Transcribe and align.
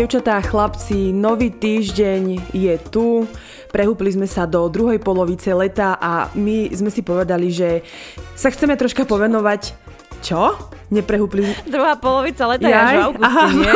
Dievčatá 0.00 0.40
a 0.40 0.48
chlapci, 0.48 1.12
nový 1.12 1.52
týždeň 1.52 2.56
je 2.56 2.72
tu. 2.88 3.28
Prehúpli 3.68 4.08
sme 4.08 4.24
sa 4.24 4.48
do 4.48 4.64
druhej 4.72 4.96
polovice 4.96 5.52
leta 5.52 6.00
a 6.00 6.32
my 6.32 6.72
sme 6.72 6.88
si 6.88 7.04
povedali, 7.04 7.52
že 7.52 7.84
sa 8.32 8.48
chceme 8.48 8.80
troška 8.80 9.04
povenovať 9.04 9.76
čo? 10.24 10.56
Neprehúpli... 10.88 11.44
Druhá 11.68 12.00
polovica 12.00 12.48
leta 12.48 12.64
je 12.64 12.72
až 12.72 12.92
v 12.96 13.04
auguste, 13.12 13.44
nie? 13.60 13.74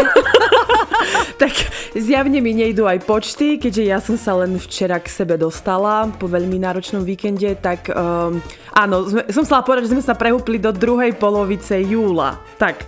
tak 1.44 1.52
zjavne 1.92 2.40
mi 2.40 2.56
nejdú 2.56 2.88
aj 2.88 3.04
počty, 3.04 3.60
keďže 3.60 3.84
ja 3.84 4.00
som 4.00 4.16
sa 4.16 4.32
len 4.40 4.56
včera 4.56 4.96
k 5.04 5.12
sebe 5.12 5.36
dostala 5.36 6.08
po 6.08 6.24
veľmi 6.24 6.56
náročnom 6.56 7.04
víkende, 7.04 7.52
tak 7.60 7.92
um, 7.92 8.40
áno, 8.74 9.06
sme, 9.06 9.22
som 9.30 9.46
chcela 9.46 9.62
povedať, 9.62 9.86
že 9.88 9.92
sme 9.94 10.02
sa 10.02 10.18
prehúpli 10.18 10.58
do 10.58 10.74
druhej 10.74 11.14
polovice 11.14 11.78
júla. 11.80 12.42
Tak. 12.58 12.84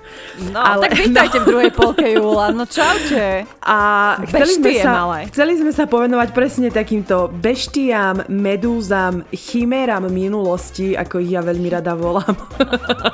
No, 0.51 0.59
ale, 0.59 0.91
tak 0.91 0.99
vítajte 0.99 1.39
no. 1.41 1.43
v 1.43 1.47
druhej 1.47 1.71
polke 1.73 2.07
júla, 2.11 2.51
no 2.51 2.67
čaute. 2.67 3.47
A 3.63 3.79
chceli 4.27 4.53
sme, 4.59 4.71
sa, 4.83 4.93
malé. 5.07 5.19
chceli 5.31 5.53
sme 5.57 5.73
sa 5.73 5.87
povenovať 5.87 6.29
presne 6.35 6.69
takýmto 6.75 7.31
beštiám, 7.31 8.27
medúzam, 8.27 9.23
chiméram 9.31 10.11
minulosti, 10.11 10.99
ako 10.99 11.23
ich 11.23 11.33
ja 11.33 11.41
veľmi 11.41 11.69
rada 11.71 11.95
volám. 11.95 12.35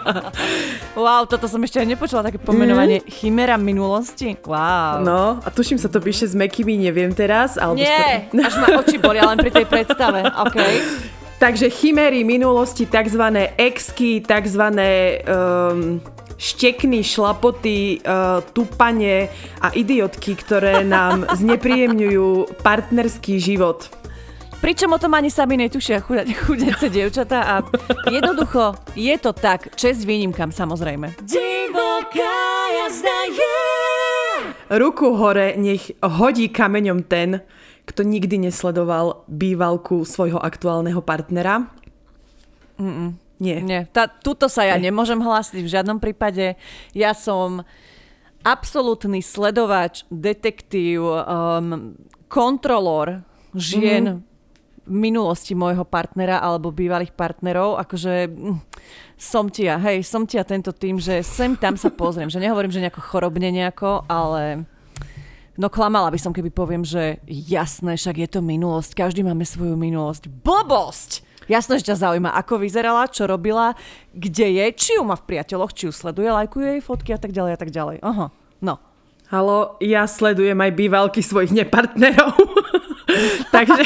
wow, 0.98 1.28
toto 1.28 1.44
som 1.46 1.60
ešte 1.60 1.78
aj 1.78 1.88
nepočula, 1.92 2.24
také 2.24 2.40
pomenovanie 2.40 3.04
mm. 3.04 3.06
chiméra 3.12 3.60
minulosti. 3.60 4.34
Wow. 4.48 5.04
No, 5.04 5.22
a 5.44 5.48
tuším 5.52 5.76
sa 5.76 5.92
to 5.92 6.00
píše 6.00 6.32
s 6.32 6.34
mekými, 6.34 6.80
neviem 6.80 7.12
teraz. 7.12 7.60
Alebo 7.60 7.76
Nie, 7.76 8.32
sto... 8.32 8.40
až 8.40 8.54
ma 8.56 8.66
oči 8.80 8.96
bolia 8.96 9.28
len 9.28 9.38
pri 9.38 9.52
tej 9.52 9.66
predstave. 9.68 10.24
Okay. 10.42 11.21
Takže 11.42 11.70
chiméry 11.70 12.22
minulosti, 12.22 12.86
tzv. 12.86 13.22
exky, 13.58 14.22
tzv. 14.22 14.62
Um, 14.62 15.98
štekny, 16.38 17.02
šlapoty, 17.02 17.98
uh, 17.98 18.38
tupanie 18.54 19.26
a 19.58 19.74
idiotky, 19.74 20.38
ktoré 20.38 20.86
nám 20.86 21.26
znepríjemňujú 21.42 22.46
partnerský 22.62 23.42
život. 23.42 23.90
Pričom 24.62 24.94
o 24.94 25.02
tom 25.02 25.18
ani 25.18 25.34
sami 25.34 25.58
netušia 25.58 25.98
chudece 26.46 26.86
dievčatá 26.86 27.42
a 27.42 27.54
jednoducho 28.06 28.78
je 28.94 29.18
to 29.18 29.34
tak, 29.34 29.74
čest 29.74 30.06
výnimkám 30.06 30.54
samozrejme. 30.54 31.10
Divoká 31.26 32.38
jazda 32.70 33.18
je. 33.34 33.58
Ruku 34.78 35.18
hore, 35.18 35.58
nech 35.58 35.90
hodí 36.06 36.54
kameňom 36.54 37.02
ten, 37.02 37.42
kto 37.82 38.06
nikdy 38.06 38.48
nesledoval 38.50 39.26
bývalku 39.26 40.06
svojho 40.06 40.38
aktuálneho 40.38 41.02
partnera. 41.02 41.66
Mm-mm. 42.78 43.18
Nie. 43.42 43.58
Nie. 43.58 43.90
Tá, 43.90 44.06
tuto 44.06 44.46
sa 44.46 44.62
ja 44.62 44.78
Nie. 44.78 44.90
nemôžem 44.90 45.18
hlásiť 45.18 45.66
v 45.66 45.72
žiadnom 45.72 45.98
prípade. 45.98 46.54
Ja 46.94 47.10
som 47.10 47.66
absolútny 48.46 49.18
sledovač, 49.18 50.06
detektív, 50.10 51.02
um, 51.02 51.98
kontrolór 52.30 53.26
žien 53.50 54.04
mm-hmm. 54.06 54.86
v 54.86 54.94
minulosti 54.94 55.58
môjho 55.58 55.82
partnera 55.82 56.38
alebo 56.38 56.70
bývalých 56.70 57.10
partnerov. 57.18 57.82
Akože 57.82 58.30
mm, 58.30 58.58
som 59.18 59.50
tia, 59.50 59.74
hej, 59.82 60.06
som 60.06 60.22
tia 60.22 60.46
tento 60.46 60.70
tým, 60.70 61.02
že 61.02 61.26
sem 61.26 61.58
tam 61.58 61.74
sa 61.74 61.90
pozriem. 61.90 62.30
Že 62.30 62.46
nehovorím, 62.46 62.70
že 62.70 62.82
nejako 62.82 63.02
chorobne 63.02 63.50
nejako, 63.50 64.06
ale 64.06 64.70
No 65.60 65.68
klamala 65.68 66.08
by 66.08 66.16
som, 66.16 66.32
keby 66.32 66.48
poviem, 66.48 66.80
že 66.80 67.20
jasné, 67.28 68.00
však 68.00 68.24
je 68.24 68.28
to 68.28 68.40
minulosť, 68.40 68.96
každý 68.96 69.20
máme 69.20 69.44
svoju 69.44 69.76
minulosť. 69.76 70.32
Blbosť! 70.40 71.28
Jasné, 71.50 71.82
že 71.82 71.92
ťa 71.92 72.08
zaujíma, 72.08 72.32
ako 72.38 72.62
vyzerala, 72.62 73.10
čo 73.10 73.28
robila, 73.28 73.76
kde 74.14 74.62
je, 74.62 74.64
či 74.72 74.90
ju 74.96 75.02
má 75.04 75.18
v 75.18 75.26
priateľoch, 75.28 75.74
či 75.76 75.90
ju 75.90 75.92
sleduje, 75.92 76.30
lajkuje 76.30 76.78
jej 76.78 76.82
fotky 76.82 77.10
a 77.12 77.20
tak 77.20 77.34
ďalej 77.34 77.52
a 77.52 77.58
tak 77.58 77.70
ďalej. 77.74 77.96
Aha, 78.00 78.26
no. 78.64 78.74
Halo, 79.28 79.76
ja 79.80 80.08
sledujem 80.08 80.56
aj 80.56 80.72
bývalky 80.76 81.20
svojich 81.20 81.52
nepartnerov. 81.52 82.36
Takže 83.56 83.82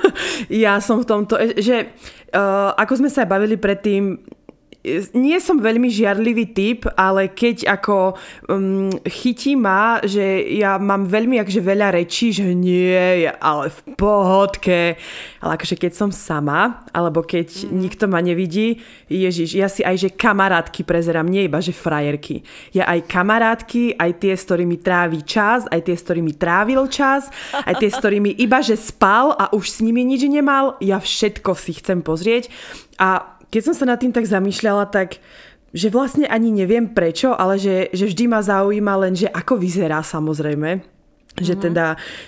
ja 0.64 0.80
som 0.80 1.04
v 1.04 1.08
tomto, 1.08 1.36
že 1.60 1.92
uh, 2.32 2.72
ako 2.76 3.04
sme 3.04 3.10
sa 3.12 3.28
bavili 3.28 3.60
predtým, 3.60 4.20
nie 5.14 5.38
som 5.38 5.62
veľmi 5.62 5.86
žiarlivý 5.86 6.50
typ, 6.50 6.90
ale 6.98 7.30
keď 7.30 7.70
ako 7.70 8.18
um, 8.50 8.90
chytí 9.06 9.54
ma, 9.54 10.02
že 10.02 10.42
ja 10.58 10.74
mám 10.82 11.06
veľmi 11.06 11.38
akže 11.38 11.62
veľa 11.62 11.94
rečí, 11.94 12.34
že 12.34 12.50
nie, 12.50 13.30
ale 13.38 13.70
v 13.70 13.80
pohodke. 13.94 14.98
Ale 15.38 15.54
akože 15.54 15.78
keď 15.78 15.92
som 15.94 16.10
sama, 16.10 16.82
alebo 16.90 17.22
keď 17.22 17.66
mm. 17.66 17.70
nikto 17.78 18.10
ma 18.10 18.18
nevidí, 18.18 18.82
Ježiš, 19.06 19.54
ja 19.54 19.70
si 19.70 19.86
aj 19.86 19.96
že 20.02 20.10
kamarátky 20.18 20.82
prezerám, 20.82 21.30
nie 21.30 21.46
iba 21.46 21.62
že 21.62 21.70
frajerky. 21.70 22.42
Ja 22.74 22.90
aj 22.90 23.06
kamarátky, 23.06 23.94
aj 23.94 24.10
tie, 24.18 24.34
s 24.34 24.42
ktorými 24.50 24.82
trávi 24.82 25.22
čas, 25.22 25.62
aj 25.70 25.78
tie, 25.86 25.94
s 25.94 26.02
ktorými 26.02 26.34
trávil 26.34 26.90
čas, 26.90 27.30
aj 27.54 27.78
tie, 27.78 27.86
s 27.86 27.98
ktorými 28.02 28.34
iba 28.44 28.58
že 28.58 28.74
spal 28.74 29.30
a 29.38 29.54
už 29.54 29.78
s 29.78 29.78
nimi 29.78 30.02
nič 30.02 30.26
nemal, 30.26 30.74
ja 30.82 30.98
všetko 30.98 31.54
si 31.54 31.78
chcem 31.78 32.02
pozrieť. 32.02 32.50
A 33.00 33.31
keď 33.52 33.62
som 33.68 33.74
sa 33.76 33.84
nad 33.84 34.00
tým 34.00 34.16
tak 34.16 34.24
zamýšľala, 34.24 34.88
tak 34.88 35.20
že 35.72 35.92
vlastne 35.92 36.24
ani 36.28 36.52
neviem 36.52 36.88
prečo, 36.88 37.36
ale 37.36 37.60
že, 37.60 37.92
že 37.92 38.08
vždy 38.08 38.24
ma 38.28 38.40
zaujíma 38.40 38.94
len, 39.08 39.12
že 39.16 39.28
ako 39.28 39.60
vyzerá 39.60 40.00
samozrejme. 40.00 40.80
Že 41.32 41.56
mm-hmm. 41.56 41.64
teda, 41.64 41.86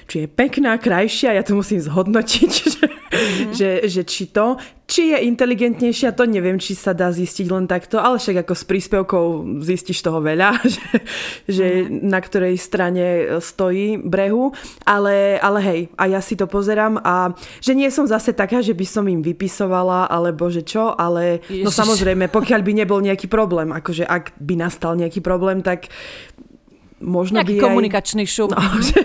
či 0.08 0.24
je 0.24 0.28
pekná, 0.28 0.80
krajšia, 0.80 1.36
ja 1.36 1.44
to 1.44 1.56
musím 1.56 1.80
zhodnotiť, 1.80 2.50
že, 2.76 2.84
mm-hmm. 3.10 3.52
že, 3.58 3.70
že 3.88 4.02
či 4.06 4.30
to, 4.30 4.56
či 4.84 5.16
je 5.16 5.18
inteligentnejšia, 5.24 6.12
to 6.12 6.28
neviem, 6.28 6.60
či 6.60 6.76
sa 6.76 6.92
dá 6.92 7.08
zistiť 7.08 7.46
len 7.48 7.64
takto, 7.64 7.96
ale 7.96 8.20
však 8.20 8.44
ako 8.44 8.52
s 8.52 8.64
príspevkou 8.68 9.24
zistíš 9.64 10.04
toho 10.04 10.20
veľa, 10.20 10.60
že, 10.74 10.88
že 11.48 11.66
mm-hmm. 11.84 12.04
na 12.04 12.20
ktorej 12.20 12.54
strane 12.60 13.06
stojí 13.40 13.96
brehu, 13.96 14.52
ale, 14.84 15.40
ale 15.40 15.58
hej, 15.64 15.80
a 15.96 16.04
ja 16.12 16.20
si 16.20 16.36
to 16.36 16.44
pozerám 16.44 17.00
a 17.00 17.32
že 17.64 17.72
nie 17.72 17.88
som 17.88 18.04
zase 18.04 18.36
taká, 18.36 18.60
že 18.60 18.76
by 18.76 18.86
som 18.86 19.04
im 19.08 19.24
vypisovala, 19.24 20.06
alebo 20.12 20.52
že 20.52 20.62
čo, 20.62 20.92
ale 20.92 21.40
no 21.48 21.48
Ježiš. 21.48 21.64
no 21.64 21.70
samozrejme, 21.72 22.28
pokiaľ 22.28 22.60
by 22.60 22.72
nebol 22.84 23.00
nejaký 23.00 23.26
problém, 23.26 23.72
akože 23.72 24.04
ak 24.04 24.36
by 24.36 24.54
nastal 24.60 24.94
nejaký 25.00 25.24
problém, 25.24 25.64
tak 25.64 25.88
možno 27.02 27.42
Nejaký 27.42 27.58
by 27.58 27.62
komunikačný 27.62 28.24
aj, 28.26 28.30
šum. 28.30 28.50
No, 28.54 28.62
že, 28.88 29.00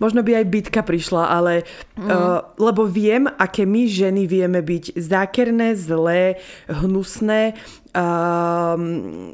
možno 0.00 0.24
by 0.24 0.40
aj 0.40 0.46
bitka 0.48 0.80
prišla, 0.80 1.28
ale 1.28 1.68
mm. 1.96 2.08
uh, 2.08 2.40
lebo 2.56 2.88
viem, 2.88 3.28
aké 3.28 3.68
my 3.68 3.84
ženy 3.84 4.24
vieme 4.24 4.64
byť 4.64 4.96
zákerné, 4.96 5.76
zlé, 5.76 6.40
hnusné 6.70 7.52
uh, 7.52 8.76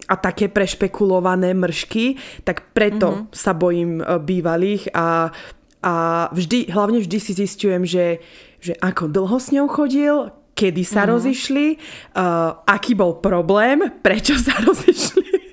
a 0.05 0.15
také 0.19 0.51
prešpekulované 0.51 1.55
mršky, 1.55 2.19
tak 2.43 2.75
preto 2.75 3.09
mm-hmm. 3.11 3.35
sa 3.35 3.53
bojím 3.55 4.03
uh, 4.03 4.19
bývalých 4.19 4.91
a, 4.91 5.31
a 5.85 5.95
vždy, 6.35 6.71
hlavne 6.71 6.99
vždy 7.01 7.19
si 7.23 7.33
zistujem, 7.35 7.87
že, 7.87 8.19
že 8.59 8.75
ako 8.83 9.07
dlho 9.07 9.39
s 9.39 9.55
ňou 9.55 9.67
chodil, 9.71 10.35
kedy 10.59 10.83
sa 10.85 11.07
mm-hmm. 11.07 11.13
rozišli, 11.15 11.67
uh, 12.19 12.59
aký 12.67 12.93
bol 12.99 13.23
problém, 13.23 13.87
prečo 14.03 14.35
sa 14.37 14.59
rozišli 14.67 15.50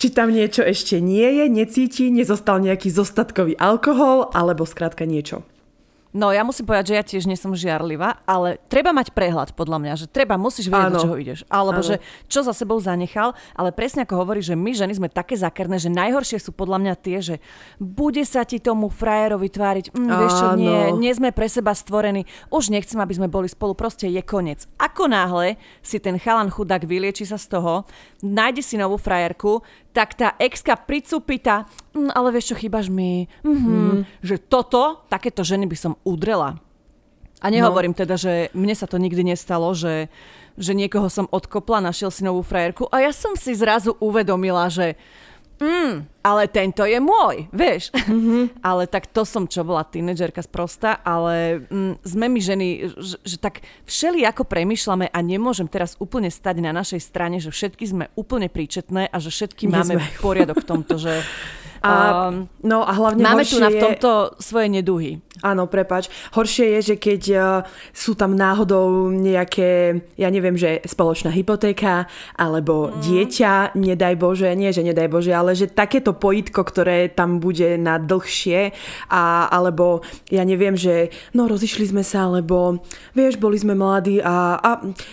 či 0.00 0.10
tam 0.10 0.34
niečo 0.34 0.62
ešte 0.66 0.98
nie 0.98 1.42
je, 1.42 1.44
necíti, 1.48 2.10
nezostal 2.10 2.58
nejaký 2.60 2.90
zostatkový 2.90 3.54
alkohol, 3.56 4.30
alebo 4.34 4.66
skrátka 4.66 5.06
niečo. 5.06 5.46
No 6.14 6.30
ja 6.30 6.46
musím 6.46 6.70
povedať, 6.70 6.94
že 6.94 6.94
ja 6.94 7.02
tiež 7.02 7.24
nie 7.26 7.34
som 7.34 7.58
žiarlivá, 7.58 8.22
ale 8.22 8.62
treba 8.70 8.94
mať 8.94 9.10
prehľad 9.10 9.58
podľa 9.58 9.82
mňa, 9.82 9.94
že 9.98 10.06
treba, 10.06 10.38
musíš 10.38 10.70
vedieť, 10.70 10.94
do 10.94 11.02
čoho 11.02 11.18
ideš. 11.18 11.42
Alebo 11.50 11.82
Áno. 11.82 11.88
že 11.90 11.98
čo 12.30 12.46
za 12.46 12.54
sebou 12.54 12.78
zanechal, 12.78 13.34
ale 13.58 13.74
presne 13.74 14.06
ako 14.06 14.22
hovorí, 14.22 14.38
že 14.38 14.54
my 14.54 14.70
ženy 14.78 14.94
sme 14.94 15.10
také 15.10 15.34
zakerné, 15.34 15.82
že 15.82 15.90
najhoršie 15.90 16.38
sú 16.38 16.54
podľa 16.54 16.78
mňa 16.86 16.94
tie, 17.02 17.18
že 17.18 17.34
bude 17.82 18.22
sa 18.22 18.46
ti 18.46 18.62
tomu 18.62 18.94
frajerovi 18.94 19.50
tváriť, 19.50 19.90
mm, 19.90 20.10
vieš 20.14 20.34
čo, 20.38 20.46
nie, 20.54 20.80
nie 21.02 21.10
sme 21.10 21.34
pre 21.34 21.50
seba 21.50 21.74
stvorení, 21.74 22.30
už 22.54 22.70
nechcem, 22.70 23.02
aby 23.02 23.18
sme 23.18 23.26
boli 23.26 23.50
spolu, 23.50 23.74
proste 23.74 24.06
je 24.06 24.22
koniec. 24.22 24.70
Ako 24.78 25.10
náhle 25.10 25.58
si 25.82 25.98
ten 25.98 26.14
chalan 26.22 26.46
chudák 26.46 26.86
vylieči 26.86 27.26
sa 27.26 27.42
z 27.42 27.58
toho, 27.58 27.90
nájde 28.22 28.62
si 28.62 28.78
novú 28.78 29.02
frajerku, 29.02 29.66
tak 29.94 30.18
tá 30.18 30.34
exka 30.42 30.74
pricupita, 30.74 31.70
mm, 31.94 32.10
ale 32.10 32.34
vieš 32.34 32.52
čo, 32.52 32.56
chýbaš 32.58 32.90
mi. 32.90 33.30
Mm-hmm. 33.46 33.78
Mm. 33.78 34.00
Že 34.26 34.36
toto, 34.50 35.06
takéto 35.06 35.46
ženy 35.46 35.70
by 35.70 35.76
som 35.78 35.94
udrela. 36.02 36.58
A 37.38 37.46
nehovorím 37.52 37.94
no. 37.94 38.00
teda, 38.02 38.18
že 38.18 38.50
mne 38.56 38.74
sa 38.74 38.90
to 38.90 38.98
nikdy 38.98 39.22
nestalo, 39.22 39.70
že, 39.76 40.10
že 40.58 40.72
niekoho 40.74 41.06
som 41.06 41.30
odkopla, 41.30 41.84
našiel 41.84 42.10
si 42.10 42.24
novú 42.24 42.40
frajerku 42.40 42.88
a 42.88 43.04
ja 43.04 43.12
som 43.12 43.36
si 43.36 43.52
zrazu 43.52 43.94
uvedomila, 44.00 44.66
že 44.72 44.96
mm, 45.64 46.20
ale 46.20 46.42
tento 46.52 46.84
je 46.84 47.00
môj, 47.00 47.48
vieš. 47.48 47.88
Mm-hmm. 47.96 48.56
ale 48.68 48.84
tak 48.84 49.08
to 49.08 49.24
som, 49.24 49.48
čo 49.48 49.64
bola 49.64 49.84
tínedžerka 49.88 50.44
sprosta, 50.44 51.00
ale 51.00 51.64
mm, 51.64 52.04
sme 52.04 52.26
my 52.28 52.40
ženy, 52.40 52.68
že, 52.92 53.16
že 53.24 53.36
tak 53.40 53.64
všeli 53.88 54.28
ako 54.28 54.44
premyšľame 54.44 55.08
a 55.08 55.18
nemôžem 55.24 55.68
teraz 55.68 55.96
úplne 55.96 56.28
stať 56.28 56.60
na 56.60 56.76
našej 56.76 57.00
strane, 57.00 57.40
že 57.40 57.48
všetky 57.48 57.84
sme 57.88 58.04
úplne 58.14 58.52
príčetné 58.52 59.08
a 59.08 59.16
že 59.16 59.32
všetky 59.32 59.64
Nie 59.68 59.80
máme 59.80 59.94
sme. 59.96 60.20
poriadok 60.20 60.60
v 60.60 60.68
tomto, 60.68 61.00
že 61.00 61.12
A, 61.84 62.32
um, 62.32 62.48
no 62.64 62.80
a 62.80 62.96
hlavne 62.96 63.20
Máme 63.20 63.44
tu 63.44 63.60
na 63.60 63.68
je... 63.68 63.76
v 63.76 63.82
tomto 63.84 64.40
svoje 64.40 64.72
neduhy. 64.72 65.20
Áno, 65.44 65.68
prepač. 65.68 66.08
Horšie 66.32 66.80
je, 66.80 66.80
že 66.80 66.96
keď 66.96 67.22
uh, 67.36 67.44
sú 67.92 68.16
tam 68.16 68.32
náhodou 68.32 69.12
nejaké, 69.12 70.00
ja 70.16 70.32
neviem, 70.32 70.56
že 70.56 70.80
spoločná 70.88 71.28
hypotéka, 71.28 72.08
alebo 72.40 72.88
mm. 72.88 72.92
dieťa, 73.04 73.52
nedaj 73.76 74.14
Bože, 74.16 74.48
nie 74.56 74.72
že 74.72 74.80
nedaj 74.80 75.12
Bože, 75.12 75.36
ale 75.36 75.52
že 75.52 75.68
takéto 75.68 76.16
pojitko, 76.16 76.64
ktoré 76.64 77.12
tam 77.12 77.44
bude 77.44 77.76
na 77.76 78.00
dlhšie, 78.00 78.72
a, 79.12 79.52
alebo 79.52 80.00
ja 80.32 80.48
neviem, 80.48 80.80
že 80.80 81.12
no 81.36 81.44
rozišli 81.44 81.92
sme 81.92 82.00
sa, 82.00 82.24
alebo 82.32 82.80
vieš, 83.12 83.36
boli 83.36 83.60
sme 83.60 83.76
mladí 83.76 84.24
a, 84.24 84.56
a 84.56 84.70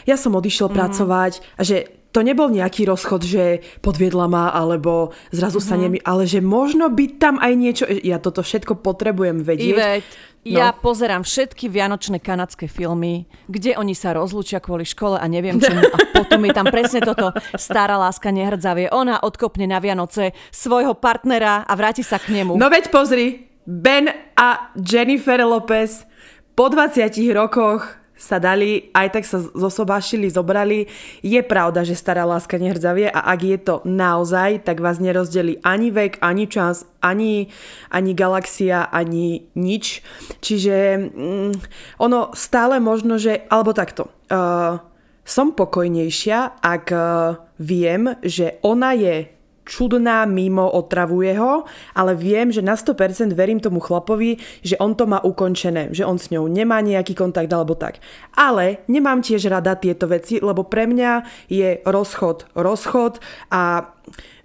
ja 0.07 0.15
som 0.15 0.31
odišiel 0.31 0.71
mm. 0.71 0.75
pracovať 0.79 1.33
a 1.59 1.61
že 1.67 2.00
to 2.11 2.19
nebol 2.21 2.51
nejaký 2.51 2.83
rozchod, 2.87 3.23
že 3.23 3.43
podviedla 3.79 4.27
ma, 4.27 4.51
alebo 4.51 5.15
zrazu 5.31 5.63
mm-hmm. 5.63 5.71
sa 5.71 5.75
mhm. 5.75 5.81
nemi, 5.81 5.97
ale 6.03 6.23
že 6.27 6.39
možno 6.43 6.91
by 6.91 7.05
tam 7.17 7.35
aj 7.39 7.53
niečo, 7.55 7.85
ja 7.87 8.19
toto 8.19 8.43
všetko 8.43 8.83
potrebujem 8.83 9.41
vedieť. 9.41 9.71
Ivet, 9.71 10.07
no. 10.43 10.59
ja 10.59 10.75
pozerám 10.75 11.23
všetky 11.23 11.71
vianočné 11.71 12.19
kanadské 12.19 12.67
filmy, 12.67 13.25
kde 13.47 13.79
oni 13.79 13.95
sa 13.95 14.11
rozlúčia 14.11 14.59
kvôli 14.59 14.83
škole 14.83 15.15
a 15.15 15.25
neviem 15.31 15.57
čomu 15.57 15.87
a 15.87 15.97
potom 16.11 16.43
je 16.43 16.51
tam 16.51 16.67
presne 16.67 16.99
toto 16.99 17.31
stará 17.55 17.95
láska 17.95 18.29
nehrdzavie. 18.29 18.91
Ona 18.91 19.23
odkopne 19.23 19.63
na 19.65 19.79
Vianoce 19.79 20.35
svojho 20.51 20.99
partnera 20.99 21.63
a 21.63 21.73
vráti 21.79 22.03
sa 22.03 22.19
k 22.19 22.35
nemu. 22.35 22.59
No 22.59 22.67
veď 22.67 22.91
pozri, 22.91 23.47
Ben 23.63 24.11
a 24.35 24.73
Jennifer 24.75 25.39
Lopez 25.47 26.03
po 26.57 26.67
20 26.67 27.07
rokoch 27.31 28.00
sa 28.21 28.37
dali, 28.37 28.93
aj 28.93 29.07
tak 29.17 29.25
sa 29.25 29.41
zosobášili, 29.41 30.29
zobrali. 30.29 30.85
Je 31.25 31.41
pravda, 31.41 31.81
že 31.81 31.97
stará 31.97 32.21
láska 32.21 32.61
nehrdzavie 32.61 33.09
a 33.09 33.33
ak 33.33 33.39
je 33.41 33.57
to 33.57 33.75
naozaj, 33.81 34.61
tak 34.61 34.77
vás 34.77 35.01
nerozdeli 35.01 35.57
ani 35.65 35.89
vek, 35.89 36.21
ani 36.21 36.45
čas, 36.45 36.85
ani, 37.01 37.49
ani 37.89 38.13
galaxia, 38.13 38.85
ani 38.85 39.49
nič. 39.57 40.05
Čiže 40.37 41.09
mm, 41.09 41.51
ono 41.97 42.29
stále 42.37 42.77
možno, 42.77 43.17
že, 43.17 43.41
alebo 43.49 43.73
takto, 43.73 44.13
uh, 44.29 44.77
som 45.25 45.57
pokojnejšia, 45.57 46.61
ak 46.61 46.85
uh, 46.93 47.01
viem, 47.57 48.13
že 48.21 48.61
ona 48.61 48.93
je 48.93 49.40
čudná, 49.65 50.25
mimo, 50.25 50.65
otravuje 50.67 51.37
ho, 51.37 51.63
ale 51.95 52.17
viem, 52.17 52.51
že 52.51 52.65
na 52.65 52.73
100% 52.73 53.31
verím 53.33 53.61
tomu 53.61 53.79
chlapovi, 53.79 54.37
že 54.65 54.77
on 54.81 54.97
to 54.97 55.05
má 55.05 55.21
ukončené, 55.21 55.93
že 55.93 56.05
on 56.05 56.17
s 56.17 56.33
ňou 56.33 56.49
nemá 56.49 56.81
nejaký 56.81 57.13
kontakt 57.13 57.49
alebo 57.51 57.77
tak. 57.77 58.01
Ale 58.33 58.83
nemám 58.89 59.21
tiež 59.21 59.47
rada 59.51 59.77
tieto 59.77 60.09
veci, 60.09 60.41
lebo 60.41 60.65
pre 60.65 60.89
mňa 60.89 61.11
je 61.47 61.81
rozchod 61.85 62.51
rozchod 62.55 63.19
a 63.51 63.91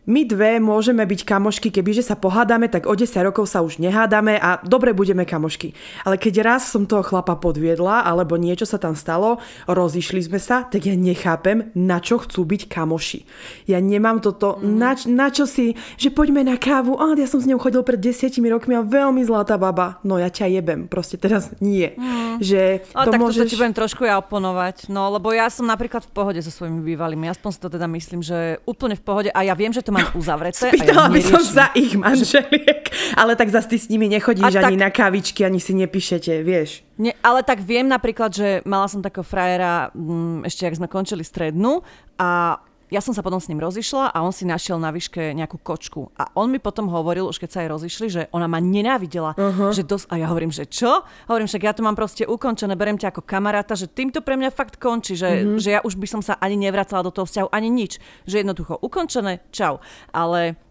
my 0.06 0.22
dve 0.22 0.62
môžeme 0.62 1.02
byť 1.02 1.26
kamošky, 1.26 1.74
kebyže 1.74 2.06
sa 2.06 2.14
pohádame, 2.14 2.70
tak 2.70 2.86
o 2.86 2.94
10 2.94 3.10
rokov 3.26 3.50
sa 3.50 3.66
už 3.66 3.82
nehádame 3.82 4.38
a 4.38 4.62
dobre 4.62 4.94
budeme 4.94 5.26
kamošky. 5.26 5.74
Ale 6.06 6.14
keď 6.14 6.46
raz 6.46 6.70
som 6.70 6.86
toho 6.86 7.02
chlapa 7.02 7.34
podviedla, 7.34 8.06
alebo 8.06 8.38
niečo 8.38 8.70
sa 8.70 8.78
tam 8.78 8.94
stalo, 8.94 9.42
rozišli 9.66 10.22
sme 10.22 10.38
sa, 10.38 10.62
tak 10.62 10.86
ja 10.86 10.94
nechápem, 10.94 11.74
na 11.74 11.98
čo 11.98 12.22
chcú 12.22 12.46
byť 12.46 12.70
kamoši. 12.70 13.20
Ja 13.66 13.82
nemám 13.82 14.22
toto, 14.22 14.62
mm. 14.62 14.78
na, 14.78 14.94
na 15.10 15.26
čo 15.34 15.42
si, 15.42 15.74
že 15.98 16.14
poďme 16.14 16.46
na 16.46 16.54
kávu, 16.54 16.94
a 17.02 17.18
ja 17.18 17.26
som 17.26 17.42
s 17.42 17.50
ňou 17.50 17.58
chodil 17.58 17.82
pred 17.82 17.98
desiatimi 17.98 18.46
rokmi 18.46 18.78
a 18.78 18.86
veľmi 18.86 19.26
zlatá 19.26 19.58
baba. 19.58 19.98
No 20.06 20.22
ja 20.22 20.30
ťa 20.30 20.54
jebem, 20.54 20.86
proste 20.86 21.18
teraz 21.18 21.50
nie. 21.58 21.98
Mm. 21.98 22.38
Že 22.38 22.62
to 22.94 23.10
tak 23.10 23.18
môžeš... 23.18 23.42
toto 23.42 23.50
ti 23.50 23.58
budem 23.58 23.74
trošku 23.74 24.06
ja 24.06 24.22
oponovať, 24.22 24.86
no 24.86 25.10
lebo 25.10 25.34
ja 25.34 25.50
som 25.50 25.66
napríklad 25.66 26.06
v 26.06 26.12
pohode 26.14 26.38
so 26.38 26.54
svojimi 26.54 26.94
bývalými, 26.94 27.26
aspoň 27.26 27.50
si 27.50 27.58
to 27.58 27.68
teda 27.74 27.90
myslím, 27.90 28.22
že 28.22 28.62
úplne 28.68 28.94
v 28.94 29.02
pohode 29.02 29.30
a 29.34 29.40
ja 29.42 29.56
viem, 29.58 29.74
že 29.74 29.82
to 29.82 29.95
mám 29.96 30.12
uzavreté. 30.14 30.68
Spýtala 30.68 31.08
by 31.08 31.20
som 31.24 31.42
za 31.42 31.66
ich 31.72 31.96
manželiek, 31.96 32.92
ale 33.16 33.32
tak 33.34 33.48
zase 33.48 33.66
ty 33.72 33.76
s 33.80 33.88
nimi 33.88 34.12
nechodíš 34.12 34.60
a 34.60 34.68
ani 34.68 34.76
tak... 34.76 34.84
na 34.84 34.90
kavičky, 34.92 35.40
ani 35.42 35.58
si 35.58 35.72
nepíšete, 35.72 36.44
vieš. 36.44 36.84
Nie, 37.00 37.16
ale 37.24 37.44
tak 37.44 37.64
viem 37.64 37.88
napríklad, 37.88 38.32
že 38.32 38.48
mala 38.64 38.88
som 38.88 39.04
takého 39.04 39.24
frajera 39.24 39.92
m, 39.92 40.40
mm, 40.44 40.48
ešte, 40.48 40.68
ak 40.68 40.76
sme 40.76 40.88
končili 40.88 41.24
strednú 41.24 41.84
a 42.16 42.60
ja 42.90 43.02
som 43.02 43.10
sa 43.10 43.22
potom 43.22 43.42
s 43.42 43.50
ním 43.50 43.58
rozišla 43.58 44.14
a 44.14 44.18
on 44.22 44.30
si 44.30 44.46
našiel 44.46 44.78
na 44.78 44.94
výške 44.94 45.34
nejakú 45.34 45.58
kočku. 45.58 46.14
A 46.14 46.30
on 46.38 46.50
mi 46.50 46.62
potom 46.62 46.86
hovoril, 46.86 47.26
už 47.26 47.42
keď 47.42 47.50
sa 47.50 47.58
aj 47.66 47.68
rozišli, 47.78 48.06
že 48.06 48.22
ona 48.30 48.46
ma 48.46 48.62
nenávidela. 48.62 49.34
Uh-huh. 49.34 49.74
Že 49.74 49.82
dos- 49.86 50.08
a 50.10 50.18
ja 50.18 50.30
hovorím, 50.30 50.54
že 50.54 50.66
čo? 50.70 51.02
Hovorím, 51.26 51.50
však 51.50 51.62
ja 51.66 51.72
to 51.74 51.82
mám 51.82 51.98
proste 51.98 52.22
ukončené, 52.26 52.78
berem 52.78 52.98
ťa 52.98 53.10
ako 53.10 53.22
kamaráta, 53.26 53.74
že 53.74 53.90
týmto 53.90 54.22
pre 54.22 54.38
mňa 54.38 54.54
fakt 54.54 54.78
končí, 54.78 55.18
že, 55.18 55.30
uh-huh. 55.42 55.58
že 55.58 55.78
ja 55.78 55.80
už 55.82 55.98
by 55.98 56.06
som 56.06 56.22
sa 56.22 56.38
ani 56.38 56.54
nevracala 56.54 57.02
do 57.02 57.10
toho 57.10 57.26
vzťahu, 57.26 57.48
ani 57.50 57.68
nič. 57.70 57.98
Že 58.26 58.46
jednoducho 58.46 58.78
ukončené, 58.78 59.42
čau. 59.50 59.82
Ale 60.14 60.65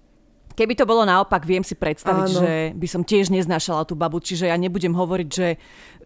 Keby 0.56 0.74
to 0.80 0.88
bolo 0.88 1.04
naopak, 1.04 1.44
viem 1.44 1.62
si 1.62 1.76
predstaviť, 1.76 2.30
Áno. 2.32 2.40
že 2.40 2.52
by 2.74 2.88
som 2.88 3.04
tiež 3.04 3.28
neznášala 3.28 3.84
tú 3.84 4.00
babu, 4.00 4.24
čiže 4.24 4.48
ja 4.48 4.56
nebudem 4.56 4.96
hovoriť, 4.96 5.30
že 5.30 5.48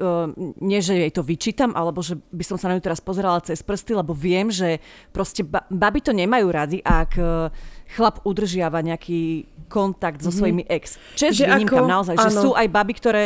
uh, 0.02 0.34
nie, 0.60 0.82
že 0.82 0.98
jej 0.98 1.12
to 1.14 1.22
vyčítam, 1.22 1.78
alebo 1.78 2.02
že 2.02 2.18
by 2.34 2.42
som 2.42 2.58
sa 2.58 2.74
na 2.74 2.76
ňu 2.76 2.84
teraz 2.84 2.98
pozerala 2.98 3.46
cez 3.46 3.62
prsty, 3.62 3.94
lebo 3.94 4.18
viem, 4.18 4.50
že 4.50 4.82
proste 5.14 5.46
ba- 5.46 5.70
baby 5.70 6.02
to 6.02 6.12
nemajú 6.18 6.50
rady, 6.50 6.82
ak 6.82 7.12
uh, 7.22 7.54
chlap 7.90 8.22
udržiava 8.22 8.86
nejaký 8.86 9.50
kontakt 9.70 10.22
so 10.22 10.30
mhm. 10.30 10.38
svojimi 10.38 10.64
ex. 10.70 10.98
Čes 11.18 11.42
výnimkám 11.42 11.86
naozaj, 11.86 12.16
áno. 12.18 12.24
že 12.26 12.30
sú 12.38 12.50
aj 12.54 12.68
baby, 12.70 12.94
ktoré 12.98 13.24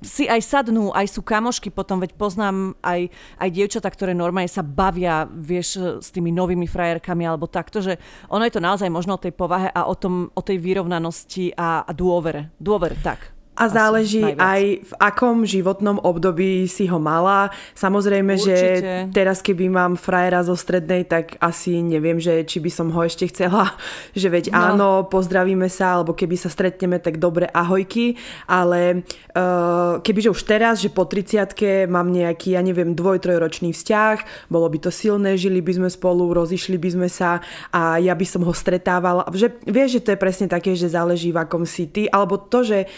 si 0.00 0.28
aj 0.28 0.40
sadnú, 0.40 0.92
aj 0.92 1.06
sú 1.08 1.20
kamošky 1.24 1.72
potom, 1.72 2.00
veď 2.00 2.16
poznám 2.16 2.76
aj, 2.80 3.08
aj 3.40 3.48
dievčatá, 3.52 3.88
ktoré 3.88 4.12
normálne 4.16 4.48
sa 4.48 4.64
bavia, 4.64 5.24
vieš, 5.28 6.00
s 6.00 6.08
tými 6.12 6.32
novými 6.32 6.68
frajerkami 6.68 7.24
alebo 7.24 7.48
takto, 7.48 7.80
že 7.80 7.96
ono 8.28 8.44
je 8.44 8.52
to 8.52 8.60
naozaj 8.60 8.88
možno 8.92 9.16
o 9.16 9.22
tej 9.22 9.32
povahe 9.32 9.68
a 9.72 9.88
o, 9.88 9.94
tom, 9.96 10.28
o 10.32 10.42
tej 10.44 10.60
vyrovnanosti 10.60 11.56
a, 11.56 11.84
a 11.84 11.92
dôvere. 11.92 12.52
Dôvere, 12.60 12.96
tak. 13.00 13.31
A 13.52 13.68
záleží 13.68 14.24
najviac. 14.24 14.40
aj 14.40 14.62
v 14.80 14.92
akom 14.96 15.44
životnom 15.44 16.00
období 16.00 16.64
si 16.64 16.88
ho 16.88 16.96
mala. 16.96 17.52
Samozrejme, 17.76 18.40
Určite. 18.40 18.48
že 18.48 19.12
teraz 19.12 19.44
keby 19.44 19.68
mám 19.68 20.00
frajera 20.00 20.40
zo 20.40 20.56
strednej, 20.56 21.04
tak 21.04 21.36
asi 21.36 21.84
neviem, 21.84 22.16
že 22.16 22.48
či 22.48 22.64
by 22.64 22.70
som 22.72 22.88
ho 22.88 23.00
ešte 23.04 23.28
chcela. 23.28 23.76
Že 24.16 24.28
veď 24.28 24.44
no. 24.52 24.56
áno, 24.56 24.90
pozdravíme 25.08 25.68
sa, 25.68 26.00
alebo 26.00 26.16
keby 26.16 26.36
sa 26.36 26.48
stretneme, 26.48 27.00
tak 27.00 27.20
dobre, 27.20 27.48
ahojky. 27.48 28.16
Ale 28.48 29.04
uh, 29.36 30.00
kebyže 30.00 30.32
už 30.32 30.42
teraz, 30.48 30.80
že 30.80 30.88
po 30.88 31.04
30 31.04 31.88
mám 31.92 32.08
nejaký, 32.08 32.56
ja 32.56 32.64
neviem, 32.64 32.96
dvoj, 32.96 33.20
trojročný 33.20 33.72
vzťah, 33.72 34.48
bolo 34.48 34.68
by 34.68 34.78
to 34.80 34.90
silné, 34.92 35.36
žili 35.36 35.60
by 35.60 35.76
sme 35.76 35.88
spolu, 35.92 36.32
rozišli 36.32 36.76
by 36.76 36.88
sme 36.92 37.08
sa 37.08 37.40
a 37.72 38.00
ja 38.00 38.16
by 38.16 38.24
som 38.24 38.44
ho 38.44 38.52
stretávala. 38.52 39.28
Že, 39.28 39.60
vieš, 39.68 40.00
že 40.00 40.04
to 40.08 40.12
je 40.16 40.20
presne 40.20 40.46
také, 40.48 40.72
že 40.72 40.92
záleží 40.92 41.32
v 41.32 41.40
akom 41.40 41.64
si 41.64 41.88
ty, 41.88 42.08
alebo 42.08 42.36
to, 42.36 42.64
že 42.64 42.88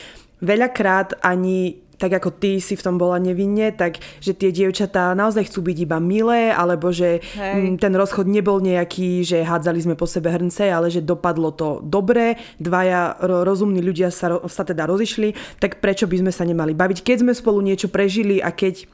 veľakrát 0.45 1.19
ani 1.25 1.85
tak 1.95 2.21
ako 2.21 2.31
ty 2.37 2.59
si 2.59 2.75
v 2.75 2.85
tom 2.85 2.99
bola 2.99 3.23
nevinne, 3.23 3.71
tak 3.71 4.03
že 4.19 4.35
tie 4.35 4.51
dievčatá 4.51 5.15
naozaj 5.15 5.47
chcú 5.49 5.71
byť 5.71 5.77
iba 5.89 5.99
milé, 6.03 6.51
alebo 6.51 6.91
že 6.91 7.23
Hej. 7.23 7.79
ten 7.79 7.95
rozchod 7.95 8.27
nebol 8.27 8.59
nejaký, 8.59 9.23
že 9.23 9.47
hádzali 9.47 9.81
sme 9.81 9.95
po 9.97 10.05
sebe 10.05 10.31
hrnce, 10.31 10.69
ale 10.69 10.91
že 10.91 11.05
dopadlo 11.05 11.55
to 11.55 11.81
dobre, 11.87 12.37
dvaja 12.59 13.17
rozumní 13.23 13.81
ľudia 13.81 14.11
sa, 14.11 14.43
sa 14.51 14.67
teda 14.67 14.85
rozišli, 14.91 15.63
tak 15.63 15.79
prečo 15.79 16.11
by 16.11 16.27
sme 16.27 16.33
sa 16.35 16.45
nemali 16.45 16.75
baviť? 16.75 17.01
Keď 17.01 17.17
sme 17.25 17.33
spolu 17.33 17.63
niečo 17.63 17.89
prežili 17.89 18.43
a 18.43 18.51
keď 18.51 18.91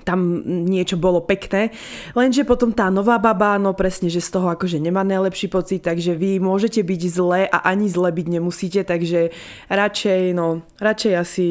tam 0.00 0.40
niečo 0.64 0.96
bolo 0.96 1.20
pekné. 1.20 1.68
Lenže 2.16 2.48
potom 2.48 2.72
tá 2.72 2.88
nová 2.88 3.20
baba, 3.20 3.60
no 3.60 3.76
presne, 3.76 4.08
že 4.08 4.24
z 4.24 4.32
toho 4.32 4.48
akože 4.48 4.80
nemá 4.80 5.04
najlepší 5.04 5.52
pocit, 5.52 5.84
takže 5.84 6.16
vy 6.16 6.40
môžete 6.40 6.80
byť 6.80 7.02
zlé 7.12 7.40
a 7.44 7.60
ani 7.68 7.92
zle 7.92 8.08
byť 8.08 8.26
nemusíte, 8.32 8.80
takže 8.88 9.36
radšej, 9.68 10.22
no, 10.32 10.64
radšej 10.80 11.12
asi 11.12 11.46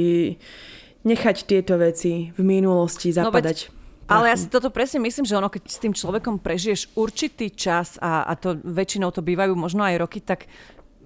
nechať 1.05 1.37
tieto 1.45 1.77
veci 1.77 2.33
v 2.33 2.41
minulosti 2.41 3.13
no 3.13 3.29
zapadať. 3.29 3.69
No, 3.69 3.79
ale 4.11 4.33
ja 4.33 4.35
si 4.35 4.51
toto 4.51 4.73
presne 4.73 4.99
myslím, 5.05 5.23
že 5.23 5.37
ono, 5.39 5.47
keď 5.47 5.63
s 5.71 5.79
tým 5.79 5.93
človekom 5.95 6.43
prežiješ 6.43 6.97
určitý 6.99 7.53
čas 7.53 7.95
a, 8.01 8.27
a 8.27 8.33
to 8.35 8.59
väčšinou 8.59 9.13
to 9.13 9.23
bývajú 9.23 9.55
možno 9.55 9.87
aj 9.87 10.01
roky, 10.01 10.19
tak 10.19 10.51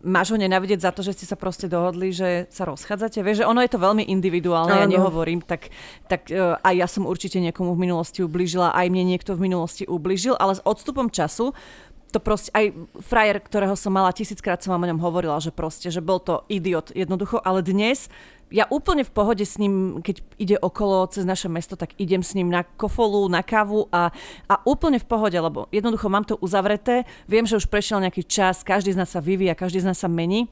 máš 0.06 0.32
ho 0.32 0.38
nenávidieť 0.38 0.86
za 0.86 0.92
to, 0.94 1.02
že 1.02 1.18
ste 1.18 1.26
sa 1.26 1.36
proste 1.36 1.66
dohodli, 1.66 2.14
že 2.14 2.46
sa 2.54 2.70
rozchádzate? 2.70 3.26
Vieš, 3.26 3.44
že 3.44 3.50
ono 3.50 3.60
je 3.66 3.74
to 3.74 3.82
veľmi 3.82 4.06
individuálne, 4.06 4.72
Áno. 4.72 4.82
ja 4.86 4.88
nehovorím, 4.88 5.42
tak, 5.42 5.74
tak 6.06 6.30
uh, 6.30 6.62
aj 6.62 6.74
ja 6.78 6.88
som 6.88 7.10
určite 7.10 7.42
niekomu 7.42 7.74
v 7.74 7.90
minulosti 7.90 8.22
ublížila, 8.22 8.72
aj 8.78 8.88
mne 8.94 9.18
niekto 9.18 9.34
v 9.34 9.50
minulosti 9.50 9.84
ublížil, 9.90 10.38
ale 10.38 10.56
s 10.56 10.62
odstupom 10.62 11.10
času 11.10 11.58
to 12.16 12.24
proste, 12.24 12.48
aj 12.56 12.72
frajer, 13.04 13.44
ktorého 13.44 13.76
som 13.76 13.92
mala, 13.92 14.16
tisíckrát 14.16 14.64
som 14.64 14.72
vám 14.72 14.88
o 14.88 14.90
ňom 14.96 15.04
hovorila, 15.04 15.36
že 15.44 15.52
proste, 15.52 15.92
že 15.92 16.00
bol 16.00 16.24
to 16.24 16.48
idiot 16.48 16.96
jednoducho, 16.96 17.44
ale 17.44 17.60
dnes 17.60 18.08
ja 18.56 18.64
úplne 18.72 19.04
v 19.04 19.12
pohode 19.12 19.44
s 19.44 19.60
ním, 19.60 20.00
keď 20.00 20.24
ide 20.40 20.56
okolo 20.56 21.04
cez 21.12 21.28
naše 21.28 21.52
mesto, 21.52 21.76
tak 21.76 21.92
idem 22.00 22.24
s 22.24 22.32
ním 22.32 22.48
na 22.48 22.64
kofolu, 22.64 23.28
na 23.28 23.44
kávu 23.44 23.92
a, 23.92 24.16
a 24.48 24.56
úplne 24.64 24.96
v 24.96 25.04
pohode, 25.04 25.36
lebo 25.36 25.68
jednoducho 25.76 26.08
mám 26.08 26.24
to 26.24 26.40
uzavreté, 26.40 27.04
viem, 27.28 27.44
že 27.44 27.60
už 27.60 27.68
prešiel 27.68 28.00
nejaký 28.00 28.24
čas, 28.24 28.64
každý 28.64 28.96
z 28.96 29.04
nás 29.04 29.12
sa 29.12 29.20
vyvíja, 29.20 29.60
každý 29.60 29.84
z 29.84 29.92
nás 29.92 30.00
sa 30.00 30.08
mení 30.08 30.48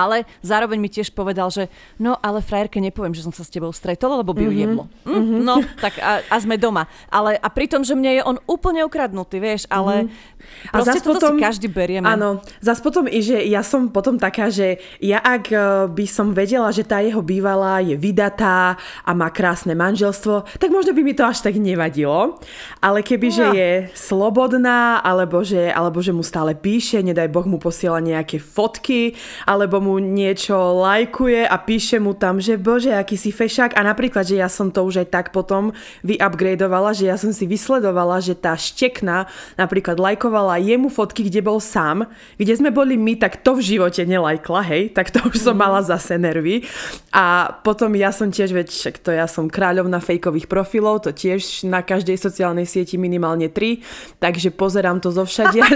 Ale 0.00 0.24
zároveň 0.40 0.80
mi 0.80 0.88
tiež 0.88 1.12
povedal, 1.12 1.52
že 1.52 1.68
no 2.00 2.16
ale 2.24 2.40
frajerke 2.40 2.80
nepoviem, 2.80 3.12
že 3.12 3.24
som 3.28 3.34
sa 3.36 3.44
s 3.44 3.52
tebou 3.52 3.68
stretol, 3.76 4.24
lebo 4.24 4.32
by 4.32 4.42
ju 4.48 4.52
mm-hmm. 4.52 4.64
jeblo. 4.64 4.84
Hm? 5.04 5.12
Mm-hmm. 5.12 5.40
No, 5.44 5.54
tak 5.76 6.00
a, 6.00 6.24
a 6.24 6.36
sme 6.40 6.56
doma. 6.56 6.88
Ale 7.12 7.36
a 7.36 7.48
pritom, 7.52 7.84
že 7.84 7.92
mne 7.92 8.16
je 8.16 8.22
on 8.24 8.36
úplne 8.48 8.80
ukradnutý, 8.88 9.36
vieš, 9.36 9.68
ale 9.68 10.08
mm-hmm. 10.08 10.72
proste 10.72 10.98
a 10.98 11.04
toto 11.04 11.20
potom, 11.20 11.36
si 11.36 11.44
každý 11.44 11.68
berieme. 11.68 12.08
Áno, 12.08 12.40
zas 12.64 12.80
potom 12.80 13.04
i, 13.04 13.20
že 13.20 13.44
ja 13.44 13.60
som 13.60 13.92
potom 13.92 14.16
taká, 14.16 14.48
že 14.48 14.80
ja 15.02 15.20
ak 15.20 15.44
e, 15.52 15.56
by 15.92 16.06
som 16.08 16.32
vedela, 16.32 16.72
že 16.72 16.86
tá 16.86 17.04
jeho 17.04 17.20
bývalá 17.20 17.82
je 17.84 17.98
vydatá 17.98 18.80
a 19.04 19.10
má 19.12 19.28
krásne 19.28 19.76
manželstvo, 19.76 20.46
tak 20.56 20.68
možno 20.72 20.96
by 20.96 21.02
mi 21.04 21.12
to 21.12 21.26
až 21.26 21.44
tak 21.44 21.58
nevadilo. 21.58 22.40
Ale 22.78 23.04
keby, 23.04 23.28
no. 23.28 23.36
že 23.36 23.44
je 23.52 23.70
slobodná, 23.92 25.02
alebo 25.02 25.42
že, 25.44 25.68
alebo 25.72 25.98
že 26.00 26.14
mu 26.14 26.22
stále 26.22 26.54
píše, 26.54 27.02
nedaj 27.02 27.28
Boh 27.28 27.44
mu 27.44 27.58
posiela 27.58 27.98
nejaké 27.98 28.38
fotky, 28.38 29.18
alebo 29.44 29.82
mu 29.82 29.89
niečo 29.98 30.54
lajkuje 30.54 31.48
a 31.48 31.56
píše 31.58 31.98
mu 31.98 32.12
tam, 32.14 32.38
že 32.38 32.60
bože, 32.60 32.92
aký 32.92 33.16
si 33.16 33.32
fešák. 33.32 33.74
A 33.74 33.80
napríklad, 33.82 34.28
že 34.28 34.38
ja 34.38 34.46
som 34.46 34.68
to 34.68 34.84
už 34.84 35.02
aj 35.02 35.08
tak 35.08 35.26
potom 35.32 35.72
vyupgradeovala, 36.04 36.92
že 36.92 37.08
ja 37.08 37.16
som 37.16 37.32
si 37.32 37.48
vysledovala, 37.48 38.20
že 38.20 38.36
tá 38.36 38.54
štekna 38.54 39.26
napríklad 39.56 39.96
lajkovala 39.96 40.60
jemu 40.60 40.92
fotky, 40.92 41.26
kde 41.26 41.40
bol 41.40 41.58
sám, 41.58 42.06
kde 42.36 42.52
sme 42.54 42.68
boli 42.68 43.00
my, 43.00 43.16
tak 43.16 43.40
to 43.40 43.56
v 43.56 43.64
živote 43.74 44.04
nelajkla, 44.04 44.60
hej, 44.68 44.82
tak 44.92 45.10
to 45.10 45.24
už 45.24 45.40
som 45.40 45.56
mhm. 45.56 45.62
mala 45.64 45.80
zase 45.80 46.20
nervy. 46.20 46.68
A 47.10 47.56
potom 47.64 47.90
ja 47.96 48.12
som 48.12 48.28
tiež, 48.28 48.52
veď 48.52 48.68
však 48.70 48.94
to 49.00 49.10
ja 49.10 49.24
som 49.24 49.48
kráľovna 49.48 49.98
fejkových 49.98 50.46
profilov, 50.46 51.08
to 51.08 51.16
tiež 51.16 51.64
na 51.64 51.80
každej 51.80 52.20
sociálnej 52.20 52.68
sieti 52.68 53.00
minimálne 53.00 53.48
tri, 53.48 53.80
takže 54.20 54.52
pozerám 54.52 55.00
to 55.00 55.08
zo 55.08 55.24
všade. 55.24 55.64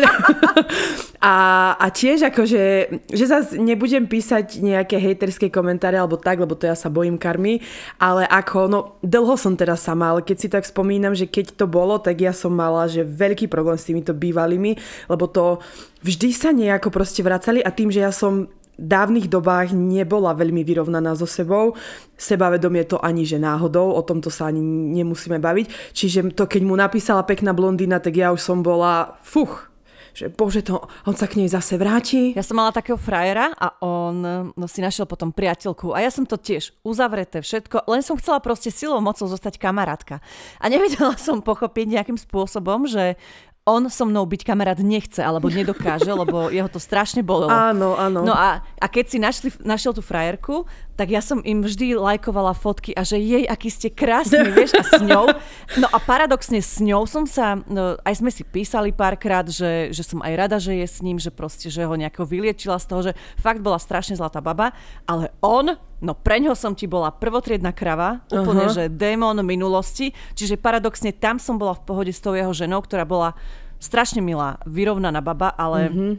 a, 1.25 1.35
a 1.78 1.87
tiež 1.90 2.30
akože, 2.30 2.62
že 3.11 3.25
zase 3.25 3.56
nebudem 3.95 4.11
písať 4.11 4.59
nejaké 4.59 4.99
hejterské 4.99 5.55
komentáre 5.55 5.95
alebo 5.95 6.19
tak, 6.19 6.43
lebo 6.43 6.59
to 6.59 6.67
ja 6.67 6.75
sa 6.75 6.91
bojím 6.91 7.15
karmy, 7.15 7.63
ale 8.03 8.27
ako, 8.27 8.59
no 8.67 8.79
dlho 9.07 9.39
som 9.39 9.55
teda 9.55 9.79
sama, 9.79 10.11
ale 10.11 10.27
keď 10.27 10.37
si 10.43 10.49
tak 10.51 10.67
spomínam, 10.67 11.15
že 11.15 11.31
keď 11.31 11.55
to 11.55 11.71
bolo, 11.71 12.03
tak 12.03 12.19
ja 12.19 12.35
som 12.35 12.51
mala, 12.51 12.91
že 12.91 13.07
veľký 13.07 13.47
problém 13.47 13.79
s 13.79 13.87
týmito 13.87 14.11
bývalými, 14.11 14.75
lebo 15.07 15.31
to 15.31 15.63
vždy 16.03 16.35
sa 16.35 16.51
nejako 16.51 16.91
proste 16.91 17.23
vracali 17.23 17.63
a 17.63 17.71
tým, 17.71 17.95
že 17.95 18.03
ja 18.03 18.11
som 18.11 18.51
dávnych 18.75 19.31
dobách 19.31 19.71
nebola 19.71 20.35
veľmi 20.35 20.67
vyrovnaná 20.67 21.15
so 21.15 21.31
sebou. 21.31 21.79
Sebavedomie 22.19 22.83
to 22.83 22.99
ani 22.99 23.23
že 23.23 23.39
náhodou, 23.39 23.95
o 23.95 24.03
tomto 24.03 24.35
sa 24.35 24.51
ani 24.51 24.59
nemusíme 24.99 25.39
baviť. 25.39 25.95
Čiže 25.95 26.35
to, 26.35 26.51
keď 26.51 26.67
mu 26.67 26.75
napísala 26.75 27.23
pekná 27.23 27.55
blondína, 27.55 28.03
tak 28.03 28.19
ja 28.19 28.35
už 28.35 28.43
som 28.43 28.67
bola, 28.67 29.15
fuch, 29.23 29.71
že 30.14 30.30
bože, 30.30 30.62
to, 30.62 30.78
on 31.04 31.18
sa 31.18 31.26
k 31.26 31.42
nej 31.42 31.50
zase 31.50 31.75
vráti. 31.75 32.33
Ja 32.38 32.47
som 32.47 32.56
mala 32.56 32.71
takého 32.71 32.94
frajera 32.94 33.50
a 33.59 33.75
on 33.83 34.23
no, 34.54 34.66
si 34.71 34.78
našiel 34.78 35.11
potom 35.11 35.35
priateľku 35.35 35.90
a 35.90 36.00
ja 36.00 36.09
som 36.14 36.23
to 36.23 36.38
tiež 36.38 36.71
uzavreté 36.87 37.42
všetko, 37.42 37.90
len 37.90 38.00
som 38.00 38.14
chcela 38.14 38.38
proste 38.38 38.71
silou 38.71 39.02
mocou 39.02 39.26
zostať 39.26 39.59
kamarátka. 39.59 40.23
A 40.62 40.64
nevedela 40.71 41.18
som 41.26 41.42
pochopiť 41.42 41.99
nejakým 41.99 42.16
spôsobom, 42.16 42.87
že 42.87 43.18
on 43.64 43.88
so 43.88 44.04
mnou 44.04 44.28
byť 44.28 44.44
kamarát 44.44 44.76
nechce 44.76 45.25
alebo 45.25 45.49
nedokáže, 45.49 46.12
lebo 46.23 46.52
jeho 46.52 46.68
to 46.68 46.76
strašne 46.76 47.25
bolelo. 47.25 47.49
Áno, 47.49 47.97
áno. 47.97 48.21
No 48.21 48.37
a, 48.37 48.61
a 48.61 48.87
keď 48.87 49.04
si 49.09 49.16
našli, 49.16 49.49
našiel 49.64 49.97
tú 49.97 50.04
frajerku, 50.04 50.68
tak 51.00 51.09
ja 51.09 51.25
som 51.25 51.40
im 51.40 51.64
vždy 51.64 51.97
lajkovala 51.97 52.52
fotky 52.52 52.92
a 52.92 53.02
že 53.02 53.16
jej, 53.16 53.49
aký 53.49 53.73
ste 53.73 53.88
krásni, 53.88 54.44
vieš, 54.56 54.76
a 54.76 54.85
s 54.85 55.00
ňou. 55.00 55.33
No 55.80 55.88
a 55.88 55.97
paradoxne 55.97 56.61
s 56.61 56.76
ňou 56.76 57.09
som 57.09 57.25
sa, 57.25 57.56
no, 57.64 57.97
aj 58.04 58.14
sme 58.21 58.28
si 58.28 58.44
písali 58.44 58.92
párkrát, 58.92 59.49
že, 59.49 59.88
že 59.97 60.04
som 60.04 60.21
aj 60.21 60.33
rada, 60.37 60.61
že 60.61 60.76
je 60.76 60.87
s 60.87 61.00
ním, 61.00 61.16
že 61.16 61.33
proste, 61.33 61.73
že 61.73 61.88
ho 61.88 61.94
nejako 61.97 62.28
vyliečila 62.28 62.76
z 62.76 62.87
toho, 62.87 63.00
že 63.00 63.12
fakt 63.40 63.64
bola 63.64 63.80
strašne 63.80 64.12
zlatá 64.12 64.44
baba, 64.44 64.76
ale 65.09 65.33
on, 65.40 65.73
no 66.03 66.17
preňho 66.17 66.57
som 66.57 66.75
ti 66.75 66.89
bola 66.89 67.13
prvotriedna 67.15 67.71
krava, 67.71 68.25
úplne, 68.31 68.71
uh-huh. 68.71 68.77
že 68.77 68.93
démon 68.93 69.37
minulosti, 69.45 70.15
čiže 70.35 70.59
paradoxne 70.59 71.15
tam 71.15 71.39
som 71.39 71.59
bola 71.61 71.77
v 71.77 71.83
pohode 71.85 72.13
s 72.15 72.23
tou 72.23 72.35
jeho 72.35 72.51
ženou, 72.51 72.83
ktorá 72.83 73.07
bola 73.07 73.37
strašne 73.85 74.25
milá, 74.25 74.57
vyrovnaná 74.65 75.21
baba, 75.21 75.53
ale 75.53 75.93
mm-hmm. 75.93 76.13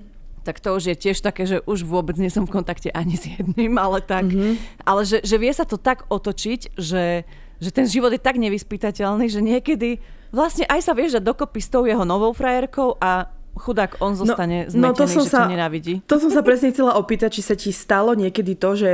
tak 0.46 0.62
to 0.62 0.78
už 0.78 0.94
je 0.94 0.96
tiež 0.96 1.18
také, 1.26 1.50
že 1.50 1.66
už 1.66 1.82
vôbec 1.82 2.14
nie 2.22 2.30
som 2.30 2.46
v 2.46 2.54
kontakte 2.54 2.94
ani 2.94 3.18
s 3.18 3.26
jedným, 3.26 3.82
ale 3.82 4.06
tak. 4.06 4.30
Mm-hmm. 4.30 4.86
Ale 4.86 5.02
že, 5.02 5.26
že 5.26 5.36
vie 5.42 5.50
sa 5.50 5.66
to 5.66 5.82
tak 5.82 6.06
otočiť, 6.06 6.78
že, 6.78 7.26
že 7.58 7.70
ten 7.74 7.90
život 7.90 8.14
je 8.14 8.22
tak 8.22 8.38
nevyspytateľný, 8.38 9.26
že 9.34 9.42
niekedy 9.42 9.98
vlastne 10.30 10.70
aj 10.70 10.82
sa 10.86 10.94
vieš 10.94 11.18
dať 11.18 11.24
dokopy 11.26 11.60
s 11.64 11.70
tou 11.74 11.90
jeho 11.90 12.06
novou 12.06 12.36
frajerkou 12.38 13.02
a 13.02 13.34
chudák 13.56 14.04
on 14.04 14.14
no, 14.14 14.20
zostane 14.20 14.68
no, 14.68 14.72
zmetený, 14.76 14.92
no 14.92 15.00
to 15.00 15.06
som 15.08 15.24
že 15.24 15.32
sa, 15.32 15.48
nenávidí. 15.48 16.04
To 16.06 16.20
som 16.20 16.28
sa 16.28 16.44
presne 16.44 16.76
chcela 16.76 17.00
opýtať, 17.00 17.40
či 17.40 17.42
sa 17.42 17.56
ti 17.56 17.72
stalo 17.72 18.12
niekedy 18.12 18.60
to, 18.60 18.76
že 18.76 18.90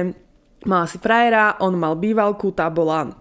mala 0.66 0.86
si 0.86 0.98
frajera, 1.02 1.58
on 1.62 1.78
mal 1.78 1.98
bývalku, 1.98 2.54
tá 2.54 2.70
bola 2.70 3.14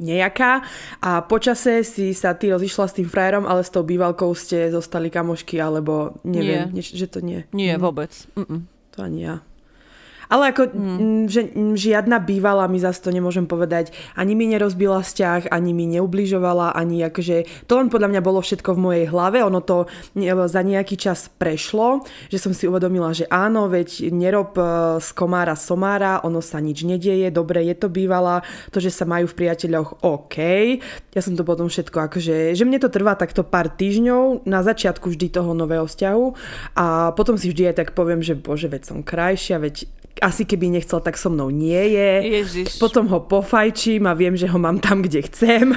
nejaká 0.00 0.64
a 1.04 1.20
počase 1.20 1.84
si 1.84 2.16
sa 2.16 2.32
ty 2.32 2.48
rozišla 2.48 2.88
s 2.88 2.96
tým 2.96 3.08
frajerom, 3.08 3.44
ale 3.44 3.60
s 3.60 3.68
tou 3.68 3.84
bývalkou 3.84 4.32
ste 4.32 4.72
zostali 4.72 5.12
kamošky, 5.12 5.60
alebo 5.60 6.16
neviem, 6.24 6.72
nie. 6.72 6.80
že 6.80 7.06
to 7.06 7.20
nie. 7.20 7.44
Nie, 7.52 7.76
mm. 7.76 7.80
vôbec. 7.84 8.10
Mm-mm. 8.32 8.64
To 8.96 8.98
ani 9.04 9.28
ja. 9.28 9.44
Ale 10.30 10.54
ako, 10.54 10.62
mm. 10.70 11.22
že 11.26 11.40
žiadna 11.74 12.22
bývala 12.22 12.70
mi 12.70 12.78
zase 12.78 13.02
to 13.02 13.10
nemôžem 13.10 13.50
povedať. 13.50 13.90
Ani 14.14 14.38
mi 14.38 14.46
nerozbila 14.46 15.02
vzťah, 15.02 15.50
ani 15.50 15.74
mi 15.74 15.90
neubližovala, 15.90 16.72
ani 16.72 17.02
akože... 17.10 17.66
To 17.66 17.82
len 17.82 17.90
podľa 17.90 18.14
mňa 18.14 18.20
bolo 18.22 18.38
všetko 18.38 18.78
v 18.78 18.82
mojej 18.82 19.06
hlave. 19.10 19.42
Ono 19.42 19.58
to 19.58 19.90
za 20.46 20.62
nejaký 20.62 20.94
čas 20.94 21.26
prešlo, 21.26 22.06
že 22.30 22.38
som 22.38 22.54
si 22.54 22.70
uvedomila, 22.70 23.10
že 23.10 23.26
áno, 23.26 23.66
veď 23.66 24.14
nerob 24.14 24.54
e, 24.54 24.62
z 25.02 25.08
komára 25.18 25.58
somára, 25.58 26.22
ono 26.22 26.38
sa 26.38 26.62
nič 26.62 26.86
nedieje, 26.86 27.34
dobre, 27.34 27.66
je 27.66 27.74
to 27.74 27.90
bývala, 27.90 28.46
to, 28.70 28.78
že 28.78 28.94
sa 28.94 29.02
majú 29.04 29.26
v 29.26 29.34
priateľoch, 29.34 30.06
OK. 30.06 30.36
Ja 31.10 31.20
som 31.20 31.34
to 31.34 31.42
potom 31.42 31.66
všetko 31.66 32.06
akože... 32.06 32.54
Že 32.54 32.64
mne 32.70 32.78
to 32.78 32.92
trvá 32.92 33.18
takto 33.18 33.42
pár 33.42 33.66
týždňov, 33.74 34.46
na 34.46 34.62
začiatku 34.62 35.10
vždy 35.10 35.26
toho 35.34 35.50
nového 35.52 35.90
vzťahu 35.90 36.26
a 36.78 37.10
potom 37.18 37.34
si 37.34 37.50
vždy 37.50 37.74
aj 37.74 37.76
tak 37.82 37.88
poviem, 37.98 38.22
že 38.22 38.38
bože, 38.38 38.70
veď 38.70 38.82
som 38.86 38.98
krajšia, 39.02 39.58
veď 39.58 39.90
asi 40.20 40.44
keby 40.44 40.68
nechcel, 40.68 41.00
tak 41.00 41.16
so 41.16 41.32
mnou 41.32 41.48
nie 41.48 41.96
je. 41.96 42.10
Ježiš. 42.44 42.76
Potom 42.76 43.08
ho 43.08 43.24
pofajčím 43.24 44.04
a 44.04 44.12
viem, 44.12 44.36
že 44.36 44.46
ho 44.46 44.58
mám 44.60 44.76
tam, 44.78 45.00
kde 45.00 45.24
chcem. 45.24 45.72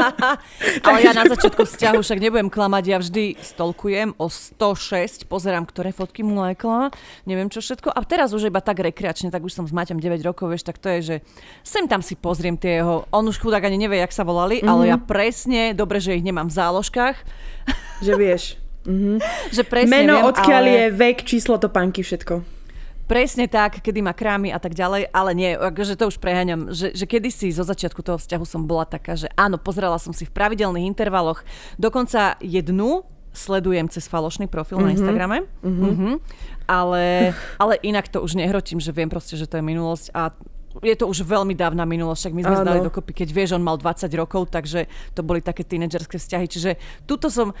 Ale 0.86 0.98
ja 1.02 1.12
na 1.12 1.26
začiatku 1.26 1.66
vzťahu 1.66 1.98
však 1.98 2.22
nebudem 2.22 2.46
klamať, 2.46 2.84
ja 2.86 2.98
vždy 3.02 3.36
stolkujem 3.42 4.14
o 4.16 4.30
106, 4.30 5.26
pozerám, 5.26 5.66
ktoré 5.66 5.90
fotky 5.90 6.22
mu 6.22 6.38
lajkla, 6.38 6.94
neviem 7.26 7.50
čo 7.50 7.58
všetko. 7.58 7.90
A 7.90 7.98
teraz 8.06 8.30
už 8.30 8.48
iba 8.48 8.62
tak 8.62 8.78
rekreačne, 8.78 9.34
tak 9.34 9.42
už 9.42 9.52
som 9.52 9.66
s 9.66 9.74
Maťom 9.74 9.98
9 9.98 10.22
rokov, 10.22 10.54
vieš, 10.54 10.64
tak 10.64 10.78
to 10.78 10.86
je, 10.98 11.00
že 11.02 11.16
sem 11.66 11.90
tam 11.90 12.00
si 12.00 12.14
pozriem 12.14 12.54
tie 12.54 12.80
jeho, 12.80 13.04
on 13.10 13.26
už 13.26 13.42
chudák 13.42 13.66
ani 13.66 13.82
nevie, 13.82 13.98
jak 13.98 14.14
sa 14.14 14.22
volali, 14.22 14.62
mm-hmm. 14.62 14.70
ale 14.70 14.82
ja 14.94 14.96
presne, 14.96 15.74
dobre, 15.74 15.98
že 15.98 16.14
ich 16.14 16.24
nemám 16.24 16.46
v 16.46 16.56
záložkách. 16.56 17.16
Že 18.00 18.12
vieš. 18.14 18.42
Mm-hmm. 18.86 19.16
že 19.56 19.62
presne 19.66 19.90
Meno, 19.90 20.14
viem, 20.22 20.28
odkiaľ 20.30 20.62
ale... 20.62 20.70
je 20.70 20.84
vek, 20.94 21.18
číslo, 21.26 21.58
topánky, 21.58 22.06
všetko. 22.06 22.55
Presne 23.06 23.46
tak, 23.46 23.78
kedy 23.86 24.02
má 24.02 24.10
krámy 24.10 24.50
a 24.50 24.58
tak 24.58 24.74
ďalej, 24.74 25.14
ale 25.14 25.30
nie, 25.38 25.54
akože 25.54 25.94
to 25.94 26.10
už 26.10 26.18
preháňam, 26.18 26.74
že, 26.74 26.90
že 26.90 27.06
kedysi 27.06 27.54
zo 27.54 27.62
začiatku 27.62 28.02
toho 28.02 28.18
vzťahu 28.18 28.42
som 28.42 28.66
bola 28.66 28.82
taká, 28.82 29.14
že 29.14 29.30
áno, 29.38 29.62
pozerala 29.62 30.02
som 30.02 30.10
si 30.10 30.26
v 30.26 30.34
pravidelných 30.34 30.90
intervaloch, 30.90 31.46
dokonca 31.78 32.34
jednu 32.42 33.06
sledujem 33.30 33.86
cez 33.86 34.10
falošný 34.10 34.50
profil 34.50 34.82
mm-hmm. 34.82 34.90
na 34.90 34.90
mhm. 34.90 34.96
Instagrame, 34.98 35.38
mm-hmm. 35.46 35.86
Mm-hmm. 35.86 36.14
Ale, 36.66 37.04
ale 37.62 37.74
inak 37.86 38.10
to 38.10 38.18
už 38.24 38.34
nehrotím, 38.34 38.82
že 38.82 38.90
viem 38.90 39.06
proste, 39.06 39.38
že 39.38 39.46
to 39.46 39.60
je 39.60 39.64
minulosť 39.64 40.10
a 40.10 40.34
je 40.82 40.96
to 40.98 41.08
už 41.08 41.24
veľmi 41.24 41.56
dávna 41.56 41.88
minulosť, 41.88 42.20
však 42.26 42.36
my 42.36 42.42
sme 42.42 42.56
zdali 42.60 42.80
dokopy, 42.84 43.12
keď 43.24 43.28
vieš, 43.32 43.50
on 43.56 43.64
mal 43.64 43.80
20 43.80 44.12
rokov, 44.12 44.52
takže 44.52 44.90
to 45.16 45.24
boli 45.24 45.40
také 45.40 45.64
tínedžerské 45.64 46.20
vzťahy, 46.20 46.46
čiže 46.50 46.70
tuto 47.08 47.32
som, 47.32 47.56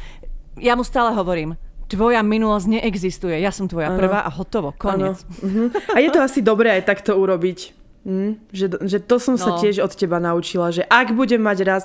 ja 0.60 0.76
mu 0.76 0.84
stále 0.84 1.16
hovorím, 1.16 1.56
tvoja 1.86 2.20
minulosť 2.22 2.66
neexistuje, 2.78 3.38
ja 3.38 3.54
som 3.54 3.70
tvoja 3.70 3.94
ano. 3.94 3.98
prvá 3.98 4.20
a 4.26 4.30
hotovo, 4.30 4.74
koniec. 4.74 5.22
Uh-huh. 5.42 5.70
A 5.94 6.02
je 6.02 6.10
to 6.10 6.18
asi 6.22 6.42
dobré 6.42 6.74
aj 6.78 6.86
takto 6.86 7.14
urobiť. 7.14 7.76
Mm, 8.06 8.38
že, 8.54 8.70
že 8.86 9.02
to 9.02 9.18
som 9.18 9.34
no. 9.34 9.42
sa 9.42 9.58
tiež 9.58 9.82
od 9.82 9.90
teba 9.90 10.22
naučila, 10.22 10.70
že 10.70 10.86
ak 10.86 11.10
budem 11.18 11.42
mať 11.42 11.58
raz 11.66 11.84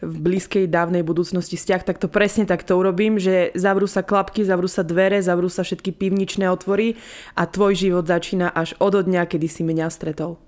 v 0.00 0.16
blízkej 0.16 0.64
dávnej 0.64 1.04
budúcnosti 1.04 1.60
vzťah, 1.60 1.84
tak 1.84 2.00
to 2.00 2.08
presne 2.08 2.48
takto 2.48 2.72
urobím, 2.80 3.20
že 3.20 3.52
zavrú 3.52 3.84
sa 3.84 4.00
klapky, 4.00 4.48
zavrú 4.48 4.64
sa 4.64 4.80
dvere, 4.80 5.20
zavrú 5.20 5.52
sa 5.52 5.68
všetky 5.68 5.92
pivničné 5.92 6.48
otvory 6.48 6.96
a 7.36 7.44
tvoj 7.44 7.76
život 7.76 8.08
začína 8.08 8.48
až 8.48 8.80
od 8.80 8.96
dňa, 8.96 9.28
kedy 9.28 9.44
si 9.44 9.60
mňa 9.60 9.92
stretol. 9.92 10.40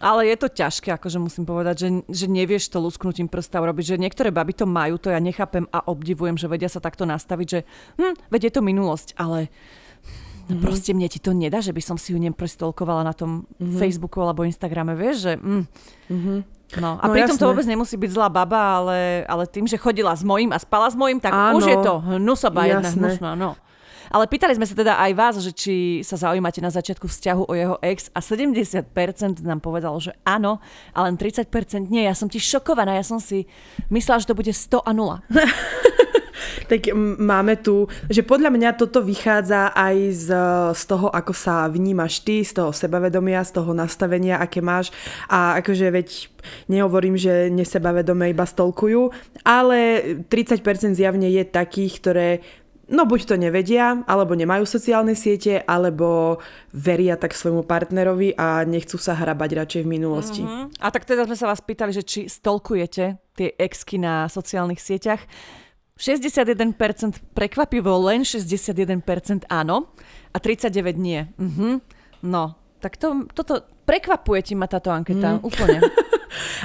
Ale 0.00 0.24
je 0.32 0.36
to 0.40 0.48
ťažké, 0.48 0.96
akože 0.96 1.20
musím 1.20 1.44
povedať, 1.44 1.76
že, 1.76 1.88
že 2.08 2.26
nevieš 2.26 2.72
to 2.72 2.80
lusknutím 2.80 3.28
prsta 3.28 3.60
urobiť, 3.60 3.94
že 3.94 4.00
niektoré 4.00 4.32
baby 4.32 4.56
to 4.56 4.64
majú, 4.64 4.96
to 4.96 5.12
ja 5.12 5.20
nechápem 5.20 5.68
a 5.68 5.84
obdivujem, 5.84 6.40
že 6.40 6.48
vedia 6.48 6.72
sa 6.72 6.80
takto 6.80 7.04
nastaviť, 7.04 7.46
že 7.46 7.60
hm, 8.00 8.32
veď 8.32 8.48
je 8.48 8.52
to 8.56 8.62
minulosť, 8.64 9.12
ale 9.20 9.52
mm-hmm. 9.52 10.64
proste 10.64 10.96
mne 10.96 11.04
ti 11.12 11.20
to 11.20 11.36
nedá, 11.36 11.60
že 11.60 11.76
by 11.76 11.84
som 11.84 12.00
si 12.00 12.16
ju 12.16 12.18
neprestolkovala 12.18 13.04
na 13.04 13.12
tom 13.12 13.44
mm-hmm. 13.44 13.76
Facebooku 13.76 14.24
alebo 14.24 14.48
Instagrame, 14.48 14.96
vieš, 14.96 15.28
že... 15.28 15.32
Hm. 15.36 15.64
Mm-hmm. 16.08 16.38
No, 16.78 17.02
a 17.02 17.10
no, 17.10 17.10
pritom 17.10 17.34
jasné. 17.34 17.42
to 17.42 17.50
vôbec 17.50 17.66
nemusí 17.66 17.98
byť 17.98 18.10
zlá 18.14 18.30
baba, 18.30 18.78
ale, 18.78 19.26
ale 19.26 19.42
tým, 19.50 19.66
že 19.66 19.74
chodila 19.74 20.14
s 20.14 20.22
mojím 20.22 20.54
a 20.54 20.58
spala 20.62 20.86
s 20.86 20.94
mojím, 20.94 21.18
tak 21.18 21.34
Áno, 21.34 21.58
už 21.58 21.66
je 21.66 21.76
to 21.82 21.98
hnusoba 21.98 22.62
jedna 22.62 22.94
hnusná, 22.94 23.34
no. 23.34 23.58
Ale 24.10 24.26
pýtali 24.26 24.58
sme 24.58 24.66
sa 24.66 24.74
teda 24.74 24.98
aj 24.98 25.12
vás, 25.14 25.34
že 25.38 25.54
či 25.54 25.74
sa 26.02 26.18
zaujímate 26.18 26.58
na 26.58 26.74
začiatku 26.74 27.06
vzťahu 27.06 27.42
o 27.46 27.54
jeho 27.54 27.76
ex 27.78 28.10
a 28.10 28.18
70% 28.18 28.90
nám 29.46 29.62
povedalo, 29.62 30.02
že 30.02 30.10
áno, 30.26 30.58
a 30.90 30.98
len 31.06 31.14
30% 31.14 31.46
nie. 31.86 32.02
Ja 32.02 32.18
som 32.18 32.26
ti 32.26 32.42
šokovaná, 32.42 32.98
ja 32.98 33.06
som 33.06 33.22
si 33.22 33.46
myslela, 33.88 34.18
že 34.18 34.28
to 34.28 34.34
bude 34.34 34.50
100 34.50 34.82
a 34.82 34.90
0. 34.90 35.22
tak 36.70 36.90
máme 37.18 37.58
tu, 37.60 37.86
že 38.10 38.26
podľa 38.26 38.50
mňa 38.50 38.70
toto 38.78 39.04
vychádza 39.04 39.72
aj 39.74 39.96
z, 40.14 40.28
z 40.74 40.82
toho, 40.86 41.08
ako 41.10 41.32
sa 41.34 41.68
vnímaš 41.70 42.22
ty, 42.24 42.42
z 42.42 42.56
toho 42.56 42.70
sebavedomia, 42.74 43.44
z 43.46 43.60
toho 43.60 43.72
nastavenia, 43.74 44.40
aké 44.40 44.62
máš 44.64 44.90
a 45.28 45.60
akože 45.60 45.86
veď 45.90 46.08
nehovorím, 46.72 47.20
že 47.20 47.52
nesebavedomé 47.52 48.32
iba 48.32 48.48
stolkujú, 48.48 49.12
ale 49.44 49.78
30% 50.26 50.96
zjavne 50.96 51.28
je 51.28 51.44
takých, 51.44 51.92
ktoré 52.00 52.28
no 52.90 53.06
buď 53.06 53.20
to 53.24 53.34
nevedia, 53.38 54.02
alebo 54.04 54.34
nemajú 54.34 54.66
sociálne 54.66 55.14
siete, 55.14 55.62
alebo 55.64 56.42
veria 56.74 57.14
tak 57.14 57.32
svojmu 57.32 57.62
partnerovi 57.62 58.34
a 58.34 58.66
nechcú 58.66 58.98
sa 58.98 59.14
hrabať 59.14 59.50
radšej 59.54 59.82
v 59.86 59.88
minulosti. 59.88 60.42
Mm-hmm. 60.42 60.82
A 60.82 60.86
tak 60.90 61.06
teda 61.06 61.24
sme 61.24 61.38
sa 61.38 61.46
vás 61.46 61.62
pýtali, 61.62 61.94
že 61.94 62.02
či 62.02 62.20
stolkujete 62.26 63.16
tie 63.38 63.48
exky 63.56 63.96
na 63.96 64.26
sociálnych 64.26 64.82
sieťach. 64.82 65.22
61% 66.00 66.74
prekvapivo, 67.36 67.92
len 68.08 68.24
61% 68.24 69.46
áno 69.52 69.92
a 70.32 70.36
39 70.40 70.96
nie. 70.96 71.28
Mhm. 71.38 71.80
No, 72.20 72.56
tak 72.80 72.96
to, 72.96 73.28
toto 73.32 73.64
prekvapuje 73.84 74.52
ti 74.52 74.54
ma 74.56 74.68
táto 74.68 74.92
anketa, 74.92 75.36
mm. 75.36 75.40
úplne. 75.40 75.78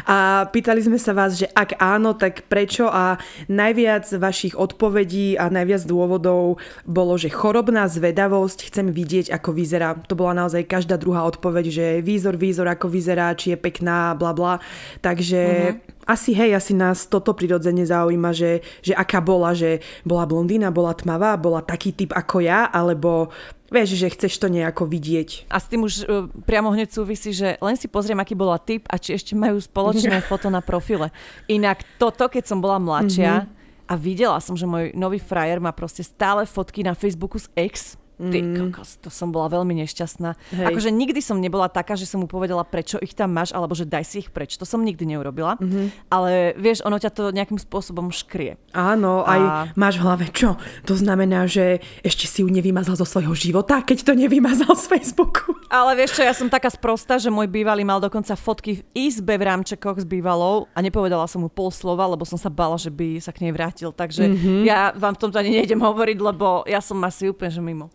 A 0.06 0.48
pýtali 0.50 0.82
sme 0.82 1.02
sa 1.02 1.12
vás, 1.12 1.38
že 1.38 1.50
ak 1.52 1.78
áno, 1.82 2.14
tak 2.14 2.46
prečo 2.48 2.88
a 2.90 3.18
najviac 3.50 4.06
vašich 4.08 4.54
odpovedí 4.56 5.36
a 5.36 5.50
najviac 5.50 5.84
dôvodov 5.84 6.62
bolo, 6.86 7.14
že 7.18 7.34
chorobná 7.34 7.90
zvedavosť, 7.90 8.70
chcem 8.70 8.94
vidieť, 8.94 9.34
ako 9.34 9.50
vyzerá. 9.52 9.98
To 10.08 10.16
bola 10.18 10.46
naozaj 10.46 10.70
každá 10.70 10.96
druhá 10.96 11.26
odpoveď, 11.26 11.66
že 11.70 11.86
výzor, 12.06 12.38
výzor, 12.38 12.70
ako 12.70 12.88
vyzerá, 12.88 13.34
či 13.34 13.54
je 13.54 13.58
pekná, 13.58 14.14
bla 14.14 14.32
bla. 14.32 14.54
Takže 15.02 15.42
mm-hmm 15.42 15.95
asi 16.06 16.38
hej, 16.38 16.54
asi 16.54 16.78
nás 16.78 17.10
toto 17.10 17.34
prirodzene 17.34 17.82
zaujíma, 17.82 18.30
že, 18.32 18.62
že 18.86 18.94
aká 18.94 19.20
bola, 19.20 19.58
že 19.58 19.82
bola 20.06 20.30
blondína, 20.30 20.70
bola 20.70 20.94
tmavá, 20.94 21.34
bola 21.38 21.66
taký 21.66 21.98
typ 21.98 22.14
ako 22.14 22.46
ja, 22.46 22.70
alebo 22.70 23.34
vieš, 23.74 23.98
že 23.98 24.14
chceš 24.14 24.38
to 24.38 24.48
nejako 24.48 24.86
vidieť. 24.86 25.50
A 25.50 25.58
s 25.58 25.66
tým 25.66 25.84
už 25.84 25.94
uh, 26.06 26.30
priamo 26.46 26.70
hneď 26.70 26.94
súvisí, 26.94 27.34
že 27.34 27.58
len 27.58 27.76
si 27.76 27.90
pozriem, 27.90 28.22
aký 28.22 28.38
bola 28.38 28.62
typ 28.62 28.86
a 28.88 29.02
či 29.02 29.18
ešte 29.18 29.34
majú 29.34 29.58
spoločné 29.58 30.22
foto 30.30 30.54
na 30.54 30.62
profile. 30.62 31.10
Inak 31.50 31.82
toto, 31.98 32.30
keď 32.30 32.46
som 32.46 32.62
bola 32.62 32.78
mladšia 32.78 33.44
mm-hmm. 33.44 33.90
a 33.90 33.94
videla 33.98 34.38
som, 34.38 34.54
že 34.54 34.70
môj 34.70 34.94
nový 34.94 35.18
frajer 35.18 35.58
má 35.58 35.74
proste 35.74 36.06
stále 36.06 36.46
fotky 36.46 36.86
na 36.86 36.94
Facebooku 36.94 37.42
s 37.42 37.50
ex, 37.58 37.98
Ty 38.16 38.40
mm. 38.40 38.56
kokos, 38.56 38.96
to 39.04 39.12
som 39.12 39.36
bola 39.36 39.52
veľmi 39.52 39.76
nešťastná. 39.84 40.40
Hej. 40.56 40.66
Akože 40.72 40.88
nikdy 40.88 41.20
som 41.20 41.44
nebola 41.44 41.68
taká, 41.68 42.00
že 42.00 42.08
som 42.08 42.24
mu 42.24 42.28
povedala, 42.32 42.64
prečo 42.64 42.96
ich 43.04 43.12
tam 43.12 43.36
máš, 43.36 43.52
alebo 43.52 43.76
že 43.76 43.84
daj 43.84 44.08
si 44.08 44.24
ich 44.24 44.32
preč. 44.32 44.56
To 44.56 44.64
som 44.64 44.80
nikdy 44.88 45.04
neurobila. 45.04 45.60
Mm-hmm. 45.60 46.08
Ale 46.08 46.56
vieš, 46.56 46.80
ono 46.88 46.96
ťa 46.96 47.12
to 47.12 47.36
nejakým 47.36 47.60
spôsobom 47.60 48.16
škrie. 48.16 48.56
Áno, 48.72 49.28
a... 49.28 49.36
aj 49.36 49.42
máš 49.76 50.00
v 50.00 50.04
hlave, 50.08 50.26
čo? 50.32 50.56
To 50.88 50.96
znamená, 50.96 51.44
že 51.44 51.84
ešte 52.08 52.24
si 52.24 52.40
ju 52.40 52.48
nevymazal 52.48 52.96
zo 52.96 53.04
svojho 53.04 53.36
života, 53.36 53.84
keď 53.84 54.08
to 54.08 54.14
nevymazal 54.16 54.72
z 54.80 54.96
Facebooku. 54.96 55.52
Ale 55.68 56.00
vieš 56.00 56.16
čo, 56.16 56.24
ja 56.24 56.32
som 56.32 56.48
taká 56.48 56.72
sprosta, 56.72 57.20
že 57.20 57.28
môj 57.28 57.52
bývalý 57.52 57.84
mal 57.84 58.00
dokonca 58.00 58.32
fotky 58.40 58.80
v 58.80 58.82
izbe 58.96 59.36
v 59.36 59.44
rámčekoch 59.44 60.00
s 60.00 60.08
bývalou 60.08 60.72
a 60.72 60.80
nepovedala 60.80 61.28
som 61.28 61.44
mu 61.44 61.52
pol 61.52 61.68
slova, 61.68 62.08
lebo 62.08 62.24
som 62.24 62.40
sa 62.40 62.48
bala, 62.48 62.80
že 62.80 62.88
by 62.88 63.20
sa 63.20 63.36
k 63.36 63.44
nej 63.44 63.52
vrátil. 63.52 63.92
Takže 63.92 64.24
mm-hmm. 64.32 64.60
ja 64.64 64.96
vám 64.96 65.20
v 65.20 65.22
tomto 65.28 65.36
ani 65.36 65.52
nejdem 65.60 65.84
hovoriť, 65.84 66.18
lebo 66.24 66.64
ja 66.64 66.80
som 66.80 66.96
asi 67.04 67.28
úplne 67.28 67.52
že 67.52 67.62
mimo. 67.62 67.92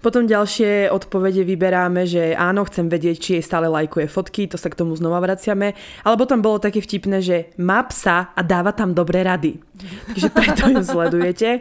Potom 0.00 0.24
ďalšie 0.24 0.88
odpovede 0.88 1.44
vyberáme, 1.44 2.08
že 2.08 2.32
áno, 2.32 2.64
chcem 2.64 2.88
vedieť, 2.88 3.16
či 3.20 3.30
jej 3.36 3.44
stále 3.44 3.68
lajkuje 3.68 4.08
fotky, 4.08 4.48
to 4.48 4.56
sa 4.56 4.72
k 4.72 4.78
tomu 4.80 4.96
znova 4.96 5.20
vraciame. 5.20 5.76
Alebo 6.08 6.24
tam 6.24 6.40
bolo 6.40 6.56
také 6.56 6.80
vtipné, 6.80 7.20
že 7.20 7.52
má 7.60 7.84
psa 7.84 8.32
a 8.32 8.40
dáva 8.40 8.72
tam 8.72 8.96
dobré 8.96 9.20
rady. 9.20 9.60
Takže 10.08 10.28
preto 10.32 10.62
ju 10.72 10.80
sledujete. 10.80 11.60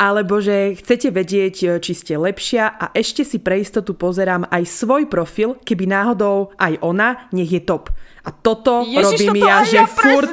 Alebo 0.00 0.40
že 0.40 0.80
chcete 0.80 1.12
vedieť, 1.12 1.76
či 1.84 1.92
ste 1.92 2.16
lepšia 2.16 2.72
a 2.72 2.88
ešte 2.96 3.20
si 3.20 3.36
pre 3.36 3.60
istotu 3.60 3.92
pozerám 3.92 4.48
aj 4.48 4.64
svoj 4.64 5.04
profil, 5.04 5.60
keby 5.60 5.84
náhodou 5.84 6.56
aj 6.56 6.80
ona, 6.80 7.28
nech 7.36 7.52
je 7.52 7.60
top. 7.60 7.92
A 8.24 8.32
toto 8.32 8.88
Ježiš, 8.88 9.28
robím 9.28 9.36
toto 9.36 9.48
ja, 9.52 9.56
že 9.68 9.76
ja 9.76 9.84
furt, 9.84 10.32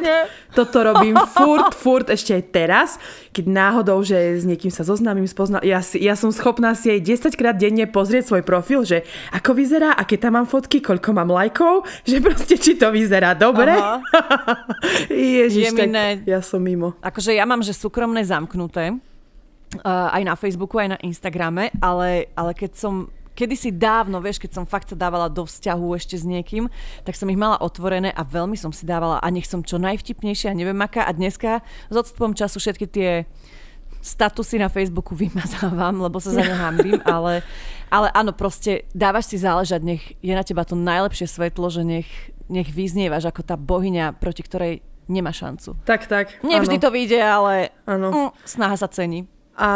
toto 0.55 0.77
robím 0.79 1.15
furt, 1.35 1.75
furt 1.75 2.07
ešte 2.07 2.31
aj 2.31 2.43
teraz, 2.47 2.89
keď 3.35 3.51
náhodou, 3.51 3.99
že 3.99 4.15
s 4.39 4.47
niekým 4.47 4.71
sa 4.71 4.87
zoznámim, 4.87 5.27
spoznám, 5.27 5.59
ja, 5.67 5.83
si, 5.83 5.99
ja 5.99 6.15
som 6.15 6.31
schopná 6.31 6.71
si 6.71 6.87
aj 6.87 7.27
10 7.27 7.35
krát 7.35 7.59
denne 7.59 7.83
pozrieť 7.91 8.31
svoj 8.31 8.43
profil, 8.47 8.87
že 8.87 9.03
ako 9.35 9.59
vyzerá, 9.59 9.91
aké 9.91 10.15
tam 10.15 10.39
mám 10.39 10.47
fotky, 10.47 10.79
koľko 10.79 11.11
mám 11.11 11.35
lajkov, 11.35 11.83
že 12.09 12.23
proste 12.23 12.55
či 12.55 12.79
to 12.79 12.95
vyzerá 12.95 13.35
dobre. 13.35 13.75
Ježiš, 15.11 15.75
tak 15.75 16.23
ja 16.23 16.39
som 16.39 16.63
mimo. 16.63 16.95
Akože 17.03 17.35
ja 17.35 17.43
mám, 17.43 17.59
že 17.59 17.75
súkromné 17.75 18.23
zamknuté, 18.23 18.95
uh, 18.95 20.15
aj 20.15 20.23
na 20.23 20.35
Facebooku, 20.39 20.79
aj 20.79 20.95
na 20.95 20.99
Instagrame, 21.03 21.75
ale, 21.83 22.31
ale 22.39 22.55
keď 22.55 22.71
som 22.71 23.11
kedysi 23.33 23.71
dávno, 23.71 24.19
vieš, 24.19 24.39
keď 24.39 24.61
som 24.61 24.65
fakt 24.67 24.91
sa 24.91 24.97
dávala 24.97 25.31
do 25.31 25.47
vzťahu 25.47 25.87
ešte 25.95 26.15
s 26.19 26.27
niekým, 26.27 26.67
tak 27.07 27.15
som 27.15 27.27
ich 27.31 27.39
mala 27.39 27.59
otvorené 27.59 28.11
a 28.11 28.21
veľmi 28.21 28.55
som 28.59 28.69
si 28.75 28.83
dávala 28.83 29.19
a 29.23 29.27
nech 29.31 29.47
som 29.47 29.63
čo 29.63 29.79
najvtipnejšia, 29.79 30.55
neviem 30.55 30.77
aká. 30.79 31.07
A 31.07 31.15
dneska 31.15 31.63
s 31.89 31.95
odstupom 31.95 32.35
času 32.35 32.59
všetky 32.59 32.85
tie 32.87 33.09
statusy 34.01 34.57
na 34.57 34.67
Facebooku 34.67 35.13
vymazávam, 35.13 36.01
lebo 36.01 36.17
sa 36.17 36.33
za 36.33 36.41
ne 36.41 36.55
hambím, 36.57 36.99
ale, 37.15 37.45
ale 37.93 38.09
áno, 38.11 38.33
proste 38.33 38.89
dávaš 38.91 39.31
si 39.31 39.37
záležať, 39.37 39.81
nech 39.85 40.03
je 40.19 40.33
na 40.33 40.41
teba 40.41 40.65
to 40.65 40.73
najlepšie 40.73 41.29
svetlo, 41.29 41.69
že 41.69 41.85
nech, 41.85 42.09
nech 42.49 42.67
vyznievaš 42.73 43.29
ako 43.29 43.45
tá 43.45 43.55
bohyňa, 43.55 44.17
proti 44.17 44.41
ktorej 44.41 44.73
nemá 45.05 45.29
šancu. 45.29 45.77
Tak, 45.85 46.09
tak. 46.09 46.41
Nevždy 46.41 46.81
to 46.81 46.89
vyjde, 46.89 47.19
ale 47.21 47.75
mm, 47.85 48.33
snaha 48.43 48.75
sa 48.75 48.89
cení. 48.89 49.29
A 49.61 49.71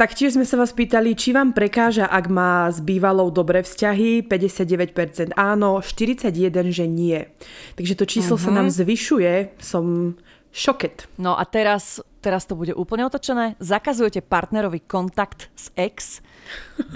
taktiež 0.00 0.32
sme 0.32 0.48
sa 0.48 0.56
vás 0.56 0.72
pýtali, 0.72 1.12
či 1.12 1.36
vám 1.36 1.52
prekáža, 1.52 2.08
ak 2.08 2.24
má 2.32 2.72
s 2.72 2.80
bývalou 2.80 3.28
dobré 3.28 3.60
vzťahy, 3.60 4.24
59% 4.24 5.36
áno, 5.36 5.84
41% 5.84 6.72
že 6.72 6.88
nie. 6.88 7.28
Takže 7.76 8.00
to 8.00 8.08
číslo 8.08 8.40
uh-huh. 8.40 8.48
sa 8.48 8.56
nám 8.56 8.72
mhm. 8.72 8.76
zvyšuje, 8.80 9.32
som 9.60 10.16
šoket. 10.56 11.04
No 11.20 11.36
a 11.36 11.44
teraz, 11.44 12.00
teraz 12.24 12.48
to 12.48 12.56
bude 12.56 12.72
úplne 12.72 13.04
otočené. 13.04 13.60
Zakazujete 13.60 14.24
partnerovi 14.24 14.80
kontakt 14.80 15.52
s 15.52 15.68
ex, 15.76 16.24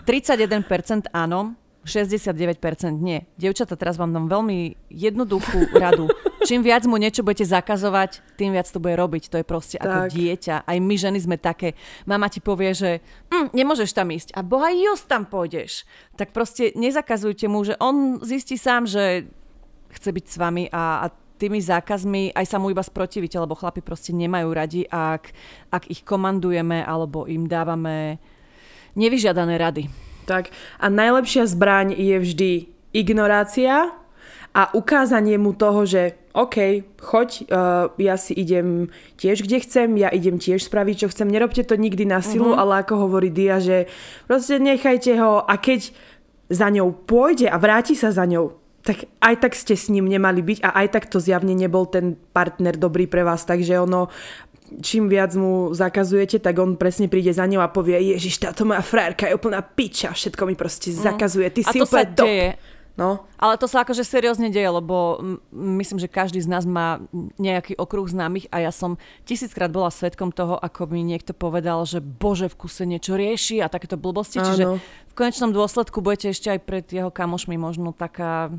31% 0.08 1.12
áno, 1.12 1.60
69% 1.84 2.56
nie. 3.04 3.28
Devčata, 3.36 3.76
teraz 3.76 4.00
vám 4.00 4.16
dám 4.16 4.32
veľmi 4.32 4.80
jednoduchú 4.88 5.76
radu. 5.76 6.08
Čím 6.46 6.62
viac 6.62 6.86
mu 6.86 6.94
niečo 7.00 7.26
budete 7.26 7.48
zakazovať, 7.48 8.22
tým 8.38 8.54
viac 8.54 8.70
to 8.70 8.78
bude 8.78 8.94
robiť. 8.94 9.32
To 9.32 9.36
je 9.42 9.46
proste 9.46 9.76
tak. 9.78 9.86
ako 9.86 10.00
dieťa. 10.14 10.68
Aj 10.68 10.78
my 10.78 10.94
ženy 10.94 11.18
sme 11.18 11.36
také. 11.40 11.74
Mama 12.06 12.30
ti 12.30 12.38
povie, 12.38 12.70
že 12.76 12.90
hm, 13.34 13.50
nemôžeš 13.50 13.90
tam 13.90 14.12
ísť. 14.12 14.36
A 14.38 14.46
boha 14.46 14.70
just 14.70 15.10
tam 15.10 15.26
pôjdeš. 15.26 15.82
Tak 16.14 16.30
proste 16.30 16.70
nezakazujte 16.78 17.50
mu, 17.50 17.66
že 17.66 17.74
on 17.82 18.22
zistí 18.22 18.54
sám, 18.54 18.86
že 18.86 19.26
chce 19.90 20.10
byť 20.12 20.24
s 20.28 20.36
vami 20.36 20.64
a, 20.70 21.04
a 21.04 21.14
tými 21.38 21.62
zákazmi 21.62 22.34
aj 22.34 22.46
sa 22.50 22.58
mu 22.58 22.68
iba 22.68 22.82
sprotivíte, 22.82 23.38
lebo 23.38 23.54
chlapi 23.54 23.78
proste 23.80 24.10
nemajú 24.10 24.48
radi, 24.50 24.82
ak, 24.90 25.30
ak 25.70 25.86
ich 25.86 26.02
komandujeme 26.02 26.82
alebo 26.82 27.30
im 27.30 27.46
dávame 27.46 28.18
nevyžiadané 28.98 29.54
rady. 29.54 29.86
Tak 30.26 30.50
a 30.82 30.86
najlepšia 30.90 31.46
zbraň 31.48 31.94
je 31.94 32.16
vždy 32.18 32.50
ignorácia 32.92 33.94
a 34.52 34.62
ukázanie 34.74 35.38
mu 35.38 35.54
toho, 35.54 35.86
že 35.86 36.18
OK, 36.38 36.86
choď, 37.02 37.50
uh, 37.50 37.90
ja 37.98 38.14
si 38.14 38.30
idem 38.30 38.94
tiež 39.18 39.42
kde 39.42 39.58
chcem, 39.58 39.98
ja 39.98 40.06
idem 40.06 40.38
tiež 40.38 40.70
spraviť, 40.70 40.96
čo 41.02 41.10
chcem. 41.10 41.26
Nerobte 41.26 41.66
to 41.66 41.74
nikdy 41.74 42.06
na 42.06 42.22
silu, 42.22 42.54
uh-huh. 42.54 42.62
ale 42.62 42.86
ako 42.86 43.10
hovorí 43.10 43.34
Dia, 43.34 43.58
že 43.58 43.90
proste 44.30 44.62
nechajte 44.62 45.18
ho 45.18 45.42
a 45.42 45.54
keď 45.58 45.90
za 46.46 46.70
ňou 46.70 46.94
pôjde 46.94 47.50
a 47.50 47.58
vráti 47.58 47.98
sa 47.98 48.14
za 48.14 48.22
ňou, 48.22 48.54
tak 48.86 49.10
aj 49.18 49.34
tak 49.42 49.52
ste 49.58 49.74
s 49.74 49.90
ním 49.90 50.06
nemali 50.06 50.40
byť 50.40 50.58
a 50.62 50.78
aj 50.80 50.86
tak 50.94 51.04
to 51.10 51.18
zjavne 51.18 51.52
nebol 51.52 51.84
ten 51.90 52.14
partner 52.14 52.78
dobrý 52.78 53.10
pre 53.10 53.26
vás, 53.26 53.42
takže 53.42 53.74
ono 53.82 54.06
čím 54.84 55.08
viac 55.08 55.32
mu 55.32 55.72
zakazujete, 55.72 56.38
tak 56.44 56.60
on 56.60 56.76
presne 56.76 57.08
príde 57.08 57.32
za 57.32 57.48
ňou 57.48 57.64
a 57.64 57.72
povie, 57.72 57.96
ježiš, 58.14 58.44
táto 58.44 58.68
moja 58.68 58.84
frajerka 58.84 59.24
je 59.28 59.34
úplná 59.34 59.64
piča, 59.64 60.12
všetko 60.12 60.42
mi 60.44 60.54
proste 60.54 60.92
mm. 60.92 61.00
zakazuje, 61.00 61.48
ty 61.50 61.60
a 61.64 61.70
si 61.72 61.78
to 61.80 61.88
úplne 61.88 62.04
sa 62.04 62.04
deje. 62.04 62.48
No. 62.98 63.22
Ale 63.38 63.54
to 63.54 63.70
sa 63.70 63.86
akože 63.86 64.02
seriózne 64.02 64.50
deje, 64.50 64.66
lebo 64.66 65.22
myslím, 65.54 66.02
že 66.02 66.10
každý 66.10 66.42
z 66.42 66.50
nás 66.50 66.66
má 66.66 66.98
nejaký 67.38 67.78
okruh 67.78 68.10
známych 68.10 68.50
a 68.50 68.58
ja 68.58 68.74
som 68.74 68.98
tisíckrát 69.22 69.70
bola 69.70 69.94
svetkom 69.94 70.34
toho, 70.34 70.58
ako 70.58 70.90
mi 70.90 71.06
niekto 71.06 71.30
povedal, 71.30 71.86
že 71.86 72.02
bože 72.02 72.50
v 72.50 72.58
kuse 72.58 72.82
niečo 72.90 73.14
rieši 73.14 73.62
a 73.62 73.70
takéto 73.70 73.94
blbosti. 73.94 74.42
Áno. 74.42 74.46
Čiže 74.50 74.64
v 74.82 75.14
konečnom 75.14 75.54
dôsledku 75.54 76.02
budete 76.02 76.34
ešte 76.34 76.50
aj 76.50 76.60
pred 76.66 76.84
jeho 76.90 77.14
kamošmi 77.14 77.54
možno 77.54 77.94
taká, 77.94 78.50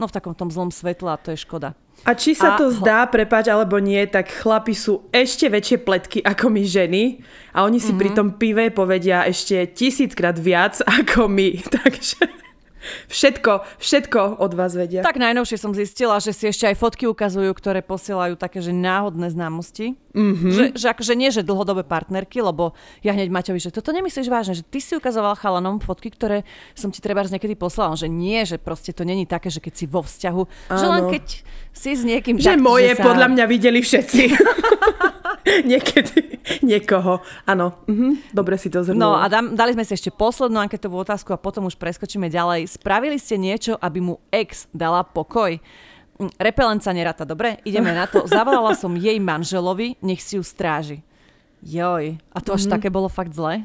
no 0.00 0.08
v 0.08 0.14
takom 0.16 0.32
tom 0.32 0.48
zlom 0.48 0.72
svetle 0.72 1.12
a 1.12 1.20
to 1.20 1.36
je 1.36 1.44
škoda. 1.44 1.76
A 2.08 2.16
či 2.16 2.32
sa 2.32 2.56
a 2.56 2.58
to 2.58 2.72
zdá, 2.72 3.04
prepáč, 3.06 3.52
alebo 3.52 3.76
nie, 3.76 4.00
tak 4.08 4.32
chlapi 4.32 4.72
sú 4.72 5.06
ešte 5.12 5.52
väčšie 5.52 5.84
pletky 5.84 6.18
ako 6.24 6.48
my 6.48 6.64
ženy 6.64 7.20
a 7.52 7.68
oni 7.68 7.76
si 7.76 7.92
mm-hmm. 7.92 8.00
pri 8.00 8.10
tom 8.16 8.28
pive 8.40 8.64
povedia 8.72 9.28
ešte 9.28 9.68
tisíckrát 9.70 10.34
viac 10.40 10.80
ako 10.80 11.28
my. 11.28 11.60
Takže... 11.84 12.41
Všetko, 13.08 13.66
všetko 13.78 14.42
od 14.42 14.52
vás 14.54 14.74
vedia. 14.74 15.00
Tak 15.06 15.18
najnovšie 15.18 15.58
som 15.58 15.72
zistila, 15.72 16.18
že 16.18 16.34
si 16.34 16.50
ešte 16.50 16.66
aj 16.66 16.76
fotky 16.78 17.06
ukazujú, 17.06 17.50
ktoré 17.54 17.80
posielajú 17.82 18.34
také, 18.38 18.58
že 18.58 18.74
náhodné 18.74 19.30
známosti. 19.30 19.94
Mm-hmm. 20.12 20.52
Že, 20.52 20.64
že 20.76 20.86
akože 20.92 21.14
nie, 21.16 21.32
že 21.32 21.40
dlhodobé 21.40 21.88
partnerky, 21.88 22.44
lebo 22.44 22.76
ja 23.00 23.16
hneď 23.16 23.32
Maťovi, 23.32 23.56
že 23.56 23.72
toto 23.72 23.96
nemyslíš 23.96 24.28
vážne, 24.28 24.52
že 24.60 24.64
ty 24.66 24.76
si 24.76 24.92
ukazoval 24.92 25.40
chalanom 25.40 25.80
fotky, 25.80 26.12
ktoré 26.12 26.44
som 26.76 26.92
ti 26.92 27.00
treba 27.00 27.24
niekedy 27.24 27.56
poslala, 27.56 27.96
že 27.96 28.12
nie, 28.12 28.44
že 28.44 28.60
proste 28.60 28.92
to 28.92 29.08
není 29.08 29.24
také, 29.24 29.48
že 29.48 29.64
keď 29.64 29.72
si 29.72 29.84
vo 29.88 30.04
vzťahu, 30.04 30.42
Áno. 30.68 30.76
že 30.76 30.86
len 30.90 31.02
keď 31.08 31.24
si 31.72 31.90
s 31.96 32.02
niekým... 32.04 32.36
Že 32.36 32.60
tak, 32.60 32.60
moje 32.60 32.92
že 32.92 33.00
sa... 33.00 33.04
podľa 33.08 33.28
mňa 33.32 33.44
videli 33.48 33.80
všetci. 33.80 34.22
Niekedy 35.70 36.38
niekoho. 36.62 37.22
Áno, 37.46 37.82
mhm. 37.90 38.30
dobre 38.30 38.58
si 38.58 38.70
to 38.70 38.82
zhrnula. 38.82 38.98
No 38.98 39.10
a 39.18 39.26
dám, 39.26 39.54
dali 39.54 39.74
sme 39.74 39.82
si 39.86 39.94
ešte 39.94 40.14
poslednú 40.14 40.62
anketovú 40.62 41.02
otázku 41.02 41.34
a 41.34 41.40
potom 41.40 41.66
už 41.66 41.78
preskočíme 41.78 42.30
ďalej. 42.30 42.70
Spravili 42.70 43.18
ste 43.18 43.38
niečo, 43.38 43.74
aby 43.78 43.98
mu 43.98 44.14
ex 44.30 44.70
dala 44.70 45.02
pokoj? 45.02 45.58
Hm, 46.18 46.30
repelent 46.38 46.82
sa 46.84 46.94
neráta, 46.94 47.26
dobre? 47.26 47.58
Ideme 47.66 47.90
na 47.90 48.06
to. 48.06 48.24
Zavolala 48.30 48.76
som 48.82 48.94
jej 48.94 49.18
manželovi, 49.18 49.98
nech 50.04 50.22
si 50.22 50.38
ju 50.38 50.44
stráži. 50.46 51.02
Joj, 51.62 52.18
a 52.18 52.38
to 52.42 52.58
až 52.58 52.66
mm-hmm. 52.66 52.74
také 52.74 52.88
bolo 52.90 53.06
fakt 53.06 53.38
zle? 53.38 53.62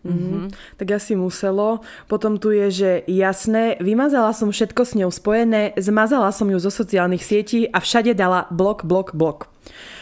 Mm-hmm. 0.00 0.76
Tak 0.80 0.96
asi 0.96 1.12
muselo. 1.12 1.84
Potom 2.08 2.40
tu 2.40 2.52
je, 2.52 2.68
že 2.72 2.90
jasné, 3.08 3.76
vymazala 3.80 4.32
som 4.32 4.48
všetko 4.48 4.80
s 4.84 4.96
ňou 4.96 5.12
spojené, 5.12 5.76
zmazala 5.76 6.32
som 6.32 6.48
ju 6.48 6.56
zo 6.56 6.72
sociálnych 6.72 7.20
sietí 7.20 7.68
a 7.68 7.80
všade 7.80 8.16
dala 8.16 8.48
blok, 8.48 8.84
blok, 8.88 9.12
blok. 9.12 9.52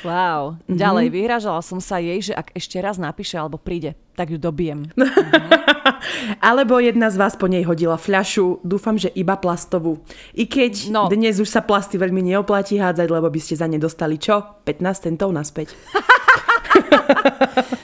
Wow. 0.06 0.58
Mm-hmm. 0.62 0.78
Ďalej, 0.78 1.06
vyhražala 1.10 1.60
som 1.62 1.82
sa 1.82 1.98
jej, 1.98 2.18
že 2.22 2.32
ak 2.34 2.54
ešte 2.54 2.78
raz 2.78 2.96
napíše 2.96 3.34
alebo 3.34 3.58
príde, 3.58 3.98
tak 4.14 4.30
ju 4.30 4.38
dobijem. 4.38 4.90
Mm-hmm. 4.94 5.50
alebo 6.48 6.78
jedna 6.78 7.10
z 7.10 7.16
vás 7.18 7.34
po 7.34 7.50
nej 7.50 7.66
hodila 7.66 7.98
fľašu, 7.98 8.62
dúfam, 8.62 8.94
že 8.94 9.10
iba 9.14 9.34
plastovú. 9.34 10.02
I 10.38 10.46
keď 10.46 10.94
no. 10.94 11.02
dnes 11.10 11.42
už 11.42 11.50
sa 11.50 11.62
plasty 11.62 11.98
veľmi 11.98 12.22
neoplatí 12.22 12.78
hádzať, 12.78 13.08
lebo 13.10 13.26
by 13.26 13.40
ste 13.42 13.58
za 13.58 13.66
ne 13.66 13.82
dostali 13.82 14.16
čo? 14.18 14.62
15 14.66 15.06
centov 15.10 15.34
naspäť. 15.34 15.74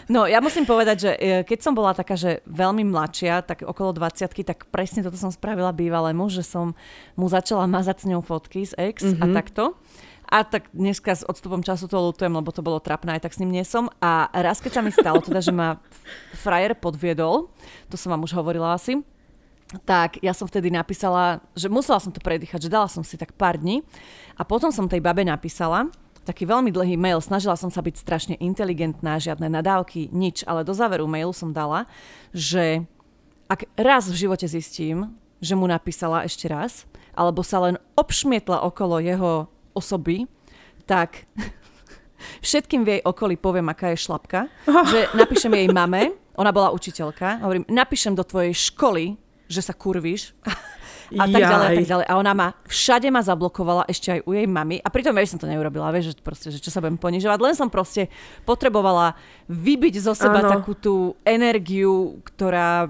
No, 0.05 0.29
ja 0.29 0.39
musím 0.45 0.69
povedať, 0.69 0.97
že 1.01 1.11
e, 1.17 1.43
keď 1.49 1.59
som 1.65 1.73
bola 1.73 1.97
taká, 1.97 2.15
že 2.15 2.45
veľmi 2.45 2.85
mladšia, 2.85 3.41
tak 3.43 3.65
okolo 3.65 3.97
20 3.97 4.31
tak 4.45 4.69
presne 4.69 5.01
toto 5.01 5.17
som 5.17 5.33
spravila 5.33 5.73
bývalému, 5.73 6.29
že 6.29 6.45
som 6.45 6.77
mu 7.17 7.27
začala 7.27 7.65
mazať 7.65 8.05
s 8.05 8.09
ňou 8.13 8.21
fotky 8.21 8.69
z 8.69 8.77
ex 8.77 9.01
mm-hmm. 9.01 9.23
a 9.23 9.27
mhm. 9.27 9.35
takto. 9.35 9.65
A 10.35 10.43
tak 10.43 10.67
dneska 10.75 11.15
s 11.15 11.23
odstupom 11.23 11.63
času 11.63 11.87
to 11.87 11.95
lutujem, 11.95 12.35
lebo 12.35 12.51
to 12.51 12.59
bolo 12.59 12.83
trapné, 12.83 13.15
aj 13.15 13.23
tak 13.23 13.39
s 13.39 13.39
ním 13.39 13.55
nie 13.55 13.63
som. 13.63 13.87
A 14.03 14.27
raz, 14.35 14.59
keď 14.59 14.73
sa 14.75 14.83
mi 14.83 14.91
stalo, 14.91 15.23
teda, 15.23 15.39
že 15.39 15.55
ma 15.55 15.79
frajer 16.35 16.75
podviedol, 16.75 17.55
to 17.87 17.95
som 17.95 18.11
vám 18.11 18.27
už 18.27 18.35
hovorila 18.35 18.75
asi, 18.75 18.99
tak 19.87 20.19
ja 20.27 20.35
som 20.35 20.51
vtedy 20.51 20.75
napísala, 20.75 21.39
že 21.55 21.71
musela 21.71 22.03
som 22.03 22.11
to 22.11 22.19
predýchať, 22.19 22.67
že 22.67 22.75
dala 22.75 22.91
som 22.91 23.07
si 23.07 23.15
tak 23.15 23.31
pár 23.39 23.63
dní. 23.63 23.87
A 24.35 24.43
potom 24.43 24.75
som 24.75 24.91
tej 24.91 24.99
babe 24.99 25.23
napísala, 25.23 25.87
taký 26.27 26.51
veľmi 26.51 26.75
dlhý 26.75 26.99
mail, 26.99 27.23
snažila 27.23 27.55
som 27.55 27.71
sa 27.71 27.79
byť 27.79 27.95
strašne 27.95 28.35
inteligentná, 28.43 29.23
žiadne 29.23 29.47
nadávky, 29.47 30.11
nič, 30.11 30.43
ale 30.51 30.67
do 30.67 30.75
záveru 30.75 31.07
mailu 31.07 31.31
som 31.31 31.55
dala, 31.55 31.87
že 32.35 32.83
ak 33.47 33.71
raz 33.79 34.11
v 34.11 34.27
živote 34.27 34.51
zistím, 34.51 35.15
že 35.39 35.55
mu 35.55 35.71
napísala 35.71 36.27
ešte 36.27 36.51
raz, 36.51 36.91
alebo 37.15 37.47
sa 37.47 37.63
len 37.63 37.79
obšmietla 37.95 38.67
okolo 38.67 38.99
jeho 38.99 39.54
osoby, 39.75 40.25
tak 40.89 41.27
všetkým 42.47 42.87
v 42.87 42.89
jej 42.99 43.01
okolí 43.05 43.37
poviem, 43.37 43.69
aká 43.69 43.93
je 43.93 43.99
šlapka, 44.01 44.49
že 44.65 45.11
napíšem 45.13 45.53
jej 45.53 45.69
mame, 45.69 46.15
ona 46.35 46.51
bola 46.51 46.75
učiteľka, 46.75 47.45
hovorím, 47.45 47.67
napíšem 47.71 48.15
do 48.17 48.27
tvojej 48.27 48.55
školy, 48.55 49.19
že 49.47 49.61
sa 49.61 49.77
kurvíš 49.77 50.33
a 51.21 51.25
tak 51.29 51.43
ďalej 51.43 51.67
a 51.67 51.73
tak 51.77 51.87
ďalej. 51.87 52.07
A 52.09 52.15
ona 52.17 52.33
ma 52.33 52.49
všade 52.67 53.09
ma 53.13 53.21
zablokovala 53.21 53.87
ešte 53.87 54.19
aj 54.19 54.21
u 54.25 54.33
jej 54.33 54.49
mamy. 54.49 54.81
A 54.81 54.89
pritom 54.89 55.15
ja 55.15 55.29
som 55.29 55.39
to 55.39 55.51
neurobila, 55.51 55.93
vieš, 55.93 56.15
že, 56.15 56.25
proste, 56.25 56.49
že 56.49 56.59
čo 56.59 56.73
sa 56.73 56.81
budem 56.81 56.97
ponižovať. 56.97 57.39
Len 57.39 57.55
som 57.55 57.69
proste 57.69 58.09
potrebovala 58.49 59.15
vybiť 59.47 59.95
zo 60.01 60.17
seba 60.17 60.43
ano. 60.43 60.51
takú 60.51 60.73
tú 60.75 60.95
energiu, 61.23 62.19
ktorá 62.25 62.89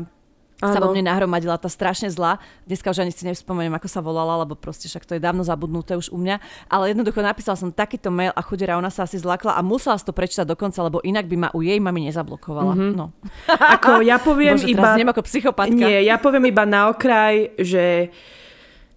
sa 0.63 0.79
vo 0.79 0.95
mne 0.95 1.11
nahromadila 1.11 1.59
tá 1.59 1.67
strašne 1.67 2.07
zlá. 2.07 2.39
Dneska 2.65 2.87
už 2.95 3.03
ani 3.03 3.11
si 3.11 3.27
nevspomeniem, 3.27 3.75
ako 3.75 3.89
sa 3.91 3.99
volala, 3.99 4.47
lebo 4.47 4.55
proste 4.55 4.87
však 4.87 5.03
to 5.03 5.13
je 5.19 5.21
dávno 5.23 5.43
zabudnuté 5.43 5.99
už 5.99 6.15
u 6.15 6.19
mňa. 6.19 6.39
Ale 6.71 6.95
jednoducho 6.95 7.21
napísala 7.21 7.59
som 7.59 7.75
takýto 7.75 8.15
mail 8.15 8.31
a 8.33 8.41
chudera, 8.41 8.79
ona 8.79 8.89
sa 8.89 9.05
asi 9.05 9.19
zlakla 9.19 9.59
a 9.59 9.61
musela 9.67 9.99
si 9.99 10.07
to 10.07 10.15
prečítať 10.15 10.47
dokonca, 10.47 10.79
lebo 10.87 11.03
inak 11.03 11.27
by 11.27 11.37
ma 11.37 11.49
u 11.53 11.61
jej 11.61 11.79
mami 11.83 12.07
nezablokovala. 12.07 12.75
Mm-hmm. 12.79 12.93
No. 12.95 13.11
Ako 13.81 14.01
ja 14.07 14.23
poviem 14.23 14.57
Bože, 14.57 14.71
iba... 14.71 14.95
ako 14.95 15.23
psychopatka. 15.27 15.75
Nie, 15.75 16.07
ja 16.07 16.17
poviem 16.23 16.49
iba 16.49 16.63
na 16.63 16.89
okraj, 16.89 17.51
že 17.59 18.15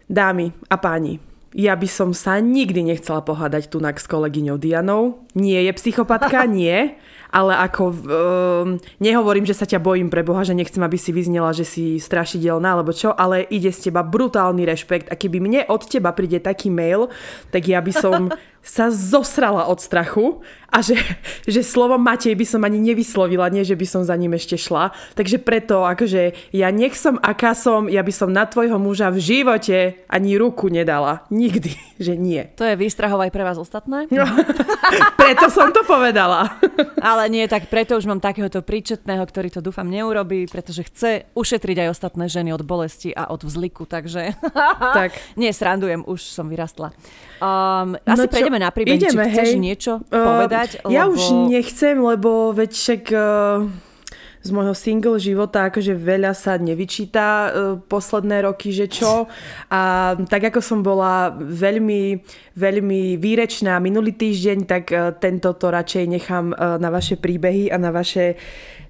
dámy 0.08 0.56
a 0.72 0.76
páni, 0.80 1.20
ja 1.58 1.74
by 1.74 1.90
som 1.90 2.14
sa 2.14 2.38
nikdy 2.38 2.86
nechcela 2.86 3.26
pohádať 3.26 3.74
tu 3.74 3.82
s 3.82 4.06
kolegyňou 4.06 4.62
Dianou. 4.62 5.26
Nie 5.34 5.66
je 5.66 5.74
psychopatka, 5.74 6.46
nie 6.62 6.94
ale 7.32 7.60
ako 7.60 7.84
um, 7.92 7.98
nehovorím, 9.04 9.44
že 9.44 9.58
sa 9.58 9.68
ťa 9.68 9.84
bojím 9.84 10.08
pre 10.08 10.24
Boha, 10.24 10.48
že 10.48 10.56
nechcem, 10.56 10.80
aby 10.80 10.96
si 10.96 11.12
vyznela, 11.12 11.52
že 11.52 11.68
si 11.68 12.00
strašidelná 12.00 12.80
alebo 12.80 12.96
čo, 12.96 13.12
ale 13.12 13.44
ide 13.52 13.72
z 13.72 13.92
teba 13.92 14.04
brutálny 14.04 14.64
rešpekt 14.64 15.12
a 15.12 15.16
keby 15.20 15.44
mne 15.44 15.62
od 15.68 15.84
teba 15.88 16.16
príde 16.16 16.40
taký 16.40 16.72
mail, 16.72 17.12
tak 17.52 17.68
ja 17.68 17.84
by 17.84 17.92
som 17.92 18.32
sa 18.64 18.92
zosrala 18.92 19.68
od 19.68 19.80
strachu 19.80 20.44
a 20.68 20.84
že, 20.84 21.00
že 21.48 21.64
slovo 21.64 21.96
Matej 21.96 22.36
by 22.36 22.46
som 22.46 22.62
ani 22.68 22.76
nevyslovila, 22.84 23.48
nie 23.48 23.64
že 23.64 23.80
by 23.80 23.88
som 23.88 24.02
za 24.04 24.16
ním 24.20 24.36
ešte 24.36 24.60
šla. 24.60 24.92
Takže 25.16 25.40
preto, 25.40 25.88
akože 25.88 26.52
ja 26.52 26.68
nech 26.76 26.94
som 27.00 27.16
aká 27.24 27.56
som, 27.56 27.88
ja 27.88 28.04
by 28.04 28.14
som 28.14 28.30
na 28.32 28.44
tvojho 28.44 28.76
muža 28.76 29.08
v 29.08 29.20
živote 29.24 29.78
ani 30.12 30.36
ruku 30.36 30.68
nedala. 30.68 31.24
Nikdy, 31.32 31.72
že 32.06 32.20
nie. 32.20 32.44
To 32.60 32.68
je 32.68 32.76
výstrahov 32.76 33.24
aj 33.24 33.32
pre 33.32 33.44
vás 33.48 33.56
ostatné? 33.56 34.12
No, 34.12 34.28
preto 35.22 35.48
som 35.48 35.72
to 35.72 35.88
povedala. 35.88 36.60
Ale 37.00 37.32
nie, 37.32 37.48
tak 37.48 37.72
preto 37.72 37.96
už 37.96 38.04
mám 38.04 38.20
takéhoto 38.20 38.60
príčetného, 38.60 39.24
ktorý 39.24 39.48
to 39.48 39.64
dúfam 39.64 39.88
neurobí, 39.88 40.52
pretože 40.52 40.84
chce 40.84 41.32
ušetriť 41.32 41.88
aj 41.88 41.92
ostatné 41.96 42.28
ženy 42.28 42.52
od 42.52 42.68
bolesti 42.68 43.16
a 43.16 43.32
od 43.32 43.44
vzliku, 43.48 43.88
takže 43.88 44.36
tak. 45.00 45.16
nie, 45.40 45.50
srandujem, 45.56 46.04
už 46.04 46.28
som 46.28 46.52
vyrastla. 46.52 46.92
Um, 47.38 47.94
asi 48.02 48.26
no 48.26 48.26
čo, 48.26 48.34
prejdeme 48.34 48.58
na 48.58 48.74
príbeh, 48.74 48.98
ideme, 48.98 49.30
či 49.30 49.38
chceš 49.38 49.50
hej. 49.54 49.62
niečo 49.62 49.94
uh, 50.02 50.10
povedať? 50.10 50.67
Lebo... 50.84 50.92
Ja 50.94 51.08
už 51.08 51.22
nechcem, 51.50 51.96
lebo 52.04 52.54
veď 52.54 52.72
však 52.72 53.04
uh, 53.12 53.70
z 54.42 54.50
môjho 54.54 54.74
single 54.78 55.18
života 55.18 55.70
akože 55.70 55.94
veľa 55.98 56.32
sa 56.38 56.56
nevyčíta 56.56 57.26
uh, 57.26 57.50
posledné 57.86 58.46
roky, 58.46 58.72
že 58.72 58.88
čo. 58.88 59.26
A 59.72 60.14
tak 60.30 60.54
ako 60.54 60.60
som 60.64 60.80
bola 60.82 61.34
veľmi, 61.36 62.22
veľmi 62.56 63.18
výrečná 63.18 63.78
minulý 63.82 64.16
týždeň, 64.16 64.58
tak 64.66 64.84
uh, 64.94 65.14
tento 65.18 65.54
to 65.58 65.68
radšej 65.70 66.04
nechám 66.08 66.54
uh, 66.54 66.78
na 66.78 66.90
vaše 66.94 67.18
príbehy 67.18 67.70
a 67.74 67.78
na 67.82 67.90
vaše 67.90 68.38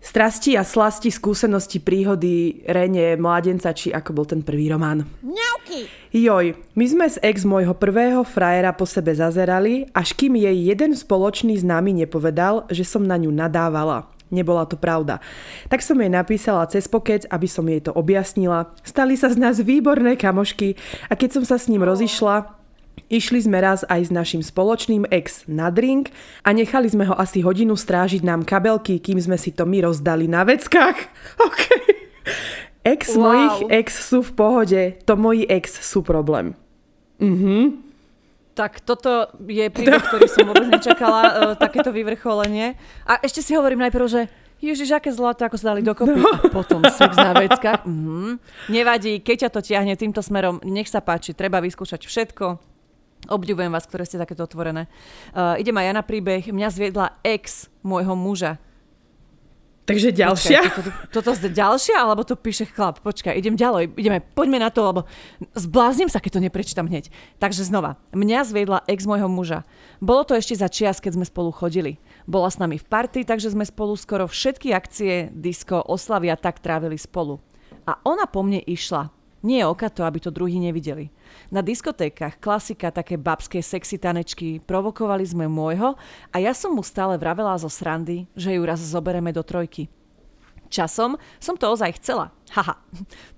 strasti 0.08 0.56
a 0.56 0.64
slasti, 0.64 1.10
skúsenosti, 1.10 1.82
príhody 1.82 2.64
Rene, 2.64 3.18
mladenca, 3.18 3.74
či 3.74 3.90
ako 3.90 4.10
bol 4.14 4.26
ten 4.30 4.46
prvý 4.46 4.70
román. 4.72 5.04
Mňauky! 5.26 5.90
Joj, 6.16 6.56
my 6.74 6.86
sme 6.88 7.06
z 7.12 7.20
ex 7.20 7.44
môjho 7.44 7.76
prvého 7.76 8.24
frajera 8.24 8.72
po 8.72 8.88
sebe 8.88 9.12
zazerali, 9.12 9.90
až 9.92 10.16
kým 10.16 10.40
jej 10.40 10.56
jeden 10.72 10.96
spoločný 10.96 11.60
známy 11.60 12.06
nepovedal, 12.06 12.66
že 12.72 12.88
som 12.88 13.04
na 13.04 13.20
ňu 13.20 13.30
nadávala. 13.30 14.08
Nebola 14.28 14.68
to 14.68 14.76
pravda. 14.76 15.24
Tak 15.72 15.80
som 15.80 16.00
jej 16.00 16.12
napísala 16.12 16.68
cez 16.68 16.88
pokec, 16.92 17.24
aby 17.32 17.48
som 17.48 17.64
jej 17.64 17.80
to 17.80 17.96
objasnila. 17.96 18.76
Stali 18.84 19.16
sa 19.16 19.32
z 19.32 19.40
nás 19.40 19.56
výborné 19.64 20.20
kamošky 20.20 20.76
a 21.08 21.16
keď 21.16 21.40
som 21.40 21.44
sa 21.48 21.56
s 21.56 21.72
ním 21.72 21.84
rozišla, 21.84 22.58
Išli 23.08 23.40
sme 23.40 23.64
raz 23.64 23.88
aj 23.88 24.10
s 24.10 24.12
našim 24.12 24.44
spoločným 24.44 25.08
ex 25.08 25.48
na 25.48 25.72
drink 25.72 26.12
a 26.44 26.52
nechali 26.52 26.92
sme 26.92 27.08
ho 27.08 27.16
asi 27.16 27.40
hodinu 27.40 27.78
strážiť 27.78 28.20
nám 28.26 28.44
kabelky, 28.44 29.00
kým 29.00 29.16
sme 29.22 29.40
si 29.40 29.56
to 29.56 29.64
my 29.64 29.86
rozdali 29.86 30.28
na 30.28 30.44
veckách. 30.44 30.98
OK. 31.48 31.62
Ex 32.84 33.16
wow. 33.16 33.32
mojich 33.32 33.58
ex 33.72 33.88
sú 34.12 34.20
v 34.26 34.32
pohode, 34.36 34.82
to 35.08 35.14
moji 35.16 35.48
ex 35.48 35.80
sú 35.80 36.04
problém. 36.04 36.58
Mhm. 37.24 37.87
Tak 38.58 38.82
toto 38.82 39.30
je 39.46 39.70
príbeh, 39.76 40.02
ktorý 40.02 40.26
som 40.26 40.50
vôbec 40.50 40.66
nečakala, 40.66 41.22
uh, 41.30 41.54
takéto 41.54 41.94
vyvrcholenie. 41.94 42.74
A 43.06 43.22
ešte 43.22 43.46
si 43.46 43.54
hovorím 43.54 43.86
najprv, 43.86 44.06
že 44.10 44.22
Ježiš, 44.58 44.98
aké 44.98 45.14
zlato, 45.14 45.46
ako 45.46 45.54
sa 45.62 45.70
dali 45.70 45.86
dokopy. 45.86 46.18
No. 46.18 46.34
A 46.34 46.50
potom 46.50 46.82
sex 46.90 47.14
na 47.14 47.38
veckách. 47.38 47.86
Mm. 47.86 48.42
Nevadí, 48.74 49.22
keď 49.22 49.46
ťa 49.46 49.50
to 49.54 49.62
tiahne 49.62 49.94
týmto 49.94 50.26
smerom, 50.26 50.58
nech 50.66 50.90
sa 50.90 50.98
páči, 50.98 51.38
treba 51.38 51.62
vyskúšať 51.62 52.10
všetko. 52.10 52.58
Obdivujem 53.30 53.70
vás, 53.70 53.86
ktoré 53.86 54.10
ste 54.10 54.18
takéto 54.18 54.50
otvorené. 54.50 54.90
Uh, 55.30 55.54
idem 55.62 55.78
aj 55.78 55.86
ja 55.86 55.94
na 55.94 56.02
príbeh. 56.02 56.50
Mňa 56.50 56.74
zviedla 56.74 57.22
ex 57.22 57.70
môjho 57.86 58.18
muža. 58.18 58.58
Takže 59.88 60.12
ďalšia? 60.12 60.60
Počkaj, 60.68 60.76
toto, 60.76 60.92
toto, 61.16 61.30
toto 61.32 61.48
ďalšia, 61.48 61.96
alebo 61.96 62.28
to 62.28 62.36
píše 62.36 62.68
chlap? 62.68 63.00
Počkaj, 63.00 63.40
idem 63.40 63.56
ďalej, 63.56 63.96
ideme, 63.96 64.20
poďme 64.20 64.60
na 64.60 64.68
to, 64.68 64.84
lebo 64.84 65.08
zbláznim 65.56 66.12
sa, 66.12 66.20
keď 66.20 66.38
to 66.38 66.44
neprečítam 66.44 66.92
hneď. 66.92 67.08
Takže 67.40 67.64
znova, 67.64 67.96
mňa 68.12 68.44
zviedla 68.44 68.84
ex 68.84 69.08
môjho 69.08 69.32
muža. 69.32 69.64
Bolo 70.04 70.28
to 70.28 70.36
ešte 70.36 70.60
za 70.60 70.68
čias, 70.68 71.00
keď 71.00 71.16
sme 71.16 71.26
spolu 71.26 71.56
chodili. 71.56 72.04
Bola 72.28 72.52
s 72.52 72.60
nami 72.60 72.76
v 72.76 72.84
party, 72.84 73.24
takže 73.24 73.56
sme 73.56 73.64
spolu 73.64 73.96
skoro 73.96 74.28
všetky 74.28 74.76
akcie, 74.76 75.32
disco, 75.32 75.80
oslavia 75.80 76.36
tak 76.36 76.60
trávili 76.60 77.00
spolu. 77.00 77.40
A 77.88 77.96
ona 78.04 78.28
po 78.28 78.44
mne 78.44 78.60
išla. 78.60 79.08
Nie 79.48 79.64
oka 79.64 79.88
to, 79.88 80.04
aby 80.04 80.20
to 80.20 80.36
druhý 80.36 80.60
nevideli. 80.60 81.08
Na 81.54 81.64
diskotékach 81.64 82.42
klasika, 82.42 82.92
také 82.92 83.16
babské 83.16 83.64
sexy 83.64 83.98
tanečky, 83.98 84.60
provokovali 84.64 85.24
sme 85.24 85.48
môjho 85.48 85.96
a 86.32 86.38
ja 86.38 86.52
som 86.52 86.76
mu 86.76 86.84
stále 86.84 87.16
vravela 87.16 87.56
zo 87.56 87.72
srandy, 87.72 88.28
že 88.36 88.56
ju 88.56 88.62
raz 88.68 88.84
zobereme 88.84 89.32
do 89.32 89.42
trojky. 89.42 89.88
Časom 90.68 91.16
som 91.40 91.56
to 91.56 91.72
ozaj 91.72 91.96
chcela. 92.00 92.36
Haha. 92.52 92.76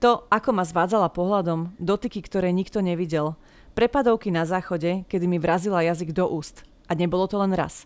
To, 0.02 0.26
ako 0.34 0.50
ma 0.50 0.66
zvádzala 0.66 1.14
pohľadom, 1.14 1.78
dotyky, 1.78 2.26
ktoré 2.26 2.50
nikto 2.50 2.82
nevidel. 2.82 3.38
Prepadovky 3.78 4.34
na 4.34 4.50
záchode, 4.50 5.06
kedy 5.06 5.26
mi 5.30 5.38
vrazila 5.38 5.86
jazyk 5.86 6.12
do 6.12 6.26
úst. 6.26 6.66
A 6.90 6.98
nebolo 6.98 7.30
to 7.30 7.38
len 7.38 7.54
raz. 7.54 7.86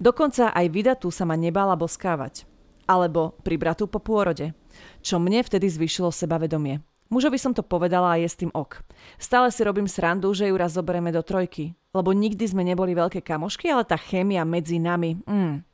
Dokonca 0.00 0.56
aj 0.56 0.66
vydatu 0.72 1.12
sa 1.12 1.28
ma 1.28 1.36
nebála 1.36 1.76
boskávať. 1.76 2.48
Alebo 2.88 3.36
pri 3.44 3.60
po 3.76 4.00
pôrode. 4.00 4.56
Čo 5.04 5.20
mne 5.20 5.44
vtedy 5.44 5.68
zvýšilo 5.68 6.08
sebavedomie. 6.08 6.87
Mužovi 7.08 7.40
som 7.40 7.56
to 7.56 7.64
povedala 7.64 8.14
a 8.14 8.20
je 8.20 8.28
s 8.28 8.36
tým 8.36 8.52
ok. 8.52 8.84
Stále 9.16 9.48
si 9.48 9.64
robím 9.64 9.88
srandu, 9.88 10.28
že 10.36 10.48
ju 10.48 10.54
raz 10.60 10.76
zoberieme 10.76 11.08
do 11.08 11.24
trojky. 11.24 11.72
Lebo 11.96 12.12
nikdy 12.12 12.44
sme 12.44 12.60
neboli 12.60 12.92
veľké 12.92 13.24
kamošky, 13.24 13.72
ale 13.72 13.88
tá 13.88 13.96
chémia 13.96 14.44
medzi 14.44 14.76
nami... 14.76 15.16
Mm. 15.24 15.64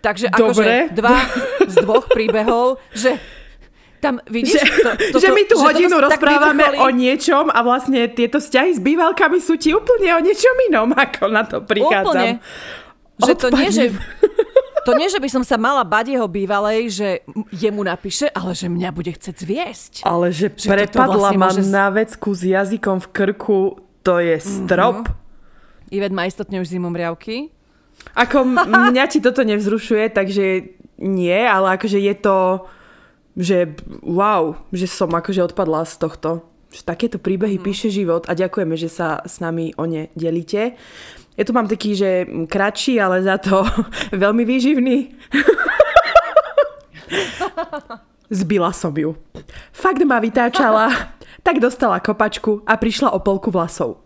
Takže 0.00 0.32
akože 0.32 0.96
dva 0.96 1.28
z 1.68 1.74
dvoch 1.84 2.08
príbehov, 2.08 2.80
že 2.96 3.20
tam 4.00 4.16
vidíš, 4.24 4.56
že, 4.56 4.64
to, 4.80 4.90
to, 5.12 5.18
že 5.20 5.28
my 5.28 5.42
tu 5.44 5.60
že 5.60 5.64
hodinu 5.68 6.00
rozprávame 6.00 6.80
o 6.80 6.88
niečom 6.88 7.52
a 7.52 7.60
vlastne 7.60 8.08
tieto 8.08 8.40
vzťahy 8.40 8.72
s 8.72 8.80
bývalkami 8.80 9.44
sú 9.44 9.60
ti 9.60 9.76
úplne 9.76 10.16
o 10.16 10.20
niečom 10.24 10.56
inom, 10.72 10.88
ako 10.96 11.28
na 11.28 11.44
to 11.44 11.60
prichádzam. 11.60 12.40
Úplne. 12.40 13.20
Že 13.20 13.32
to 13.36 13.46
nie, 13.52 13.68
že, 13.68 13.84
to 14.84 14.96
nie, 14.96 15.08
že 15.08 15.20
by 15.20 15.28
som 15.28 15.42
sa 15.44 15.60
mala 15.60 15.84
bať 15.84 16.16
jeho 16.16 16.28
bývalej, 16.28 16.80
že 16.90 17.08
jemu 17.52 17.84
napíše, 17.84 18.28
ale 18.32 18.56
že 18.56 18.66
mňa 18.68 18.90
bude 18.92 19.12
chcieť 19.12 19.34
zviesť. 19.36 19.92
Ale 20.04 20.32
že, 20.32 20.52
že 20.54 20.68
prepadla 20.68 21.32
vlastne 21.32 21.38
ma 21.38 21.50
môže... 21.52 21.62
na 21.68 21.86
vecku 21.92 22.30
s 22.32 22.42
jazykom 22.44 22.96
v 23.04 23.08
krku, 23.12 23.60
to 24.00 24.20
je 24.20 24.36
strop. 24.40 25.06
Mm-hmm. 25.06 25.94
Ivet 25.96 26.14
má 26.14 26.24
istotne 26.24 26.62
už 26.62 26.70
zimom 26.70 26.94
riavky. 26.94 27.50
Ako 28.16 28.46
mňa 28.66 29.04
ti 29.12 29.20
toto 29.20 29.44
nevzrušuje, 29.44 30.08
takže 30.14 30.72
nie, 31.00 31.40
ale 31.44 31.76
akože 31.76 31.98
je 32.00 32.14
to, 32.16 32.38
že 33.36 33.58
wow, 34.04 34.56
že 34.72 34.88
som 34.88 35.10
akože 35.12 35.52
odpadla 35.52 35.84
z 35.84 35.94
tohto. 36.00 36.30
Že 36.70 36.86
takéto 36.86 37.18
príbehy 37.18 37.58
mm. 37.58 37.64
píše 37.66 37.88
život 37.90 38.30
a 38.30 38.38
ďakujeme, 38.38 38.78
že 38.78 38.86
sa 38.86 39.20
s 39.26 39.42
nami 39.42 39.74
o 39.74 39.84
ne 39.90 40.12
delíte. 40.14 40.78
Ja 41.40 41.48
tu 41.48 41.56
mám 41.56 41.64
taký, 41.64 41.96
že 41.96 42.28
kratší, 42.52 43.00
ale 43.00 43.24
za 43.24 43.40
to 43.40 43.64
veľmi 44.12 44.44
výživný. 44.44 45.16
Zbila 48.28 48.76
som 48.76 48.92
ju. 48.92 49.16
Fakt 49.72 50.04
ma 50.04 50.20
vytáčala, 50.20 51.16
tak 51.40 51.56
dostala 51.56 51.96
kopačku 51.96 52.60
a 52.68 52.76
prišla 52.76 53.16
o 53.16 53.24
polku 53.24 53.48
vlasov. 53.48 54.04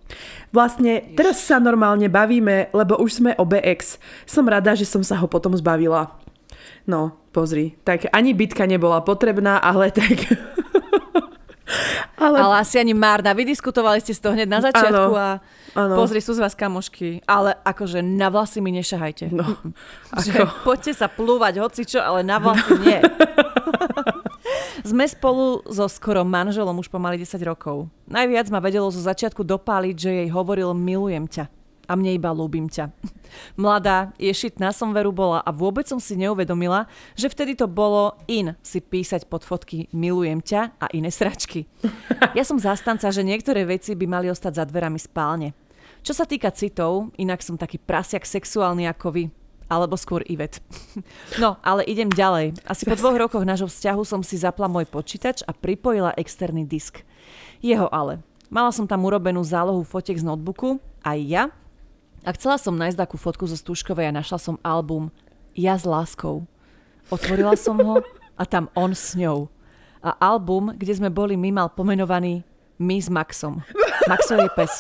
Vlastne 0.54 1.10
teraz 1.18 1.42
sa 1.42 1.58
normálne 1.58 2.06
bavíme, 2.06 2.70
lebo 2.70 3.02
už 3.02 3.18
sme 3.18 3.34
obe 3.34 3.58
ex. 3.66 3.98
Som 4.30 4.46
rada, 4.46 4.78
že 4.78 4.86
som 4.86 5.02
sa 5.02 5.18
ho 5.18 5.26
potom 5.26 5.58
zbavila. 5.58 6.14
No, 6.86 7.18
pozri, 7.34 7.74
tak 7.82 8.06
ani 8.14 8.30
bitka 8.30 8.62
nebola 8.62 9.02
potrebná, 9.02 9.58
ale 9.58 9.90
tak... 9.90 10.22
ale... 12.20 12.36
ale 12.40 12.54
asi 12.60 12.76
ani 12.78 12.92
Márna, 12.92 13.32
vydiskutovali 13.32 14.00
ste 14.04 14.12
z 14.12 14.20
toho 14.20 14.32
hneď 14.36 14.48
na 14.48 14.60
začiatku 14.60 15.12
ano. 15.12 15.18
a 15.18 15.28
Ano. 15.74 15.98
Pozri, 15.98 16.22
sú 16.22 16.38
z 16.38 16.40
vás 16.42 16.54
kamošky, 16.54 17.26
ale 17.26 17.58
akože 17.66 17.98
na 17.98 18.30
vlasy 18.30 18.62
mi 18.62 18.70
nešahajte. 18.78 19.34
No, 19.34 19.58
ako... 20.14 20.62
poďte 20.62 20.94
sa 20.94 21.10
plúvať 21.10 21.58
hocičo, 21.58 21.98
ale 21.98 22.22
na 22.22 22.38
vlasy 22.38 22.78
nie. 22.78 22.98
Sme 24.94 25.08
spolu 25.10 25.66
so 25.66 25.90
skoro 25.90 26.22
manželom 26.22 26.78
už 26.78 26.86
pomaly 26.86 27.18
10 27.18 27.42
rokov. 27.42 27.90
Najviac 28.06 28.46
ma 28.54 28.62
vedelo 28.62 28.86
zo 28.94 29.02
začiatku 29.02 29.42
dopáliť, 29.42 29.96
že 29.98 30.10
jej 30.22 30.28
hovoril 30.30 30.70
milujem 30.78 31.26
ťa. 31.26 31.50
A 31.84 31.92
mne 31.94 32.16
iba 32.16 32.32
ľúbim 32.32 32.70
ťa. 32.70 32.90
Mladá, 33.60 34.14
ješitná 34.16 34.72
som 34.72 34.94
veru 34.96 35.12
bola 35.12 35.44
a 35.44 35.50
vôbec 35.52 35.84
som 35.84 36.00
si 36.00 36.16
neuvedomila, 36.16 36.88
že 37.18 37.28
vtedy 37.28 37.58
to 37.58 37.68
bolo 37.68 38.16
in 38.30 38.56
si 38.64 38.80
písať 38.80 39.28
pod 39.28 39.44
fotky 39.44 39.90
milujem 39.92 40.40
ťa 40.40 40.80
a 40.80 40.86
iné 40.96 41.12
sračky. 41.12 41.68
Ja 42.32 42.42
som 42.42 42.56
zastanca, 42.56 43.10
že 43.12 43.26
niektoré 43.26 43.68
veci 43.68 43.92
by 43.92 44.06
mali 44.08 44.26
ostať 44.32 44.52
za 44.58 44.64
dverami 44.64 44.98
spálne. 44.98 45.52
Čo 46.04 46.12
sa 46.12 46.28
týka 46.28 46.52
citov, 46.52 47.16
inak 47.16 47.40
som 47.40 47.56
taký 47.56 47.80
prasiak 47.80 48.28
sexuálny 48.28 48.84
ako 48.92 49.08
vy. 49.08 49.24
Alebo 49.72 49.96
skôr 49.96 50.20
Ivet. 50.28 50.60
No, 51.40 51.56
ale 51.64 51.82
idem 51.88 52.12
ďalej. 52.12 52.60
Asi 52.68 52.84
po 52.84 52.94
dvoch 52.94 53.16
rokoch 53.16 53.42
nášho 53.42 53.66
vzťahu 53.66 54.02
som 54.04 54.20
si 54.20 54.36
zapla 54.36 54.68
môj 54.68 54.86
počítač 54.86 55.42
a 55.48 55.56
pripojila 55.56 56.14
externý 56.14 56.68
disk. 56.68 57.02
Jeho 57.64 57.88
ale. 57.90 58.20
Mala 58.52 58.70
som 58.70 58.86
tam 58.86 59.02
urobenú 59.08 59.40
zálohu 59.42 59.82
fotek 59.82 60.20
z 60.20 60.28
notebooku, 60.28 60.78
aj 61.02 61.18
ja. 61.24 61.44
A 62.24 62.32
chcela 62.32 62.56
som 62.56 62.72
nájsť 62.72 62.96
takú 62.96 63.20
fotku 63.20 63.44
zo 63.44 63.52
Stúškovej 63.52 64.08
a 64.08 64.16
našla 64.16 64.40
som 64.40 64.56
album 64.64 65.12
Ja 65.52 65.76
s 65.76 65.84
láskou. 65.84 66.48
Otvorila 67.12 67.52
som 67.52 67.76
ho 67.76 68.00
a 68.40 68.42
tam 68.48 68.72
on 68.72 68.96
s 68.96 69.12
ňou. 69.12 69.52
A 70.00 70.16
album, 70.32 70.72
kde 70.72 70.96
sme 70.96 71.12
boli 71.12 71.36
my, 71.36 71.52
mal 71.52 71.68
pomenovaný 71.68 72.40
My 72.80 72.96
s 72.96 73.12
Maxom. 73.12 73.60
Maxov 74.08 74.40
je 74.40 74.50
pes. 74.56 74.72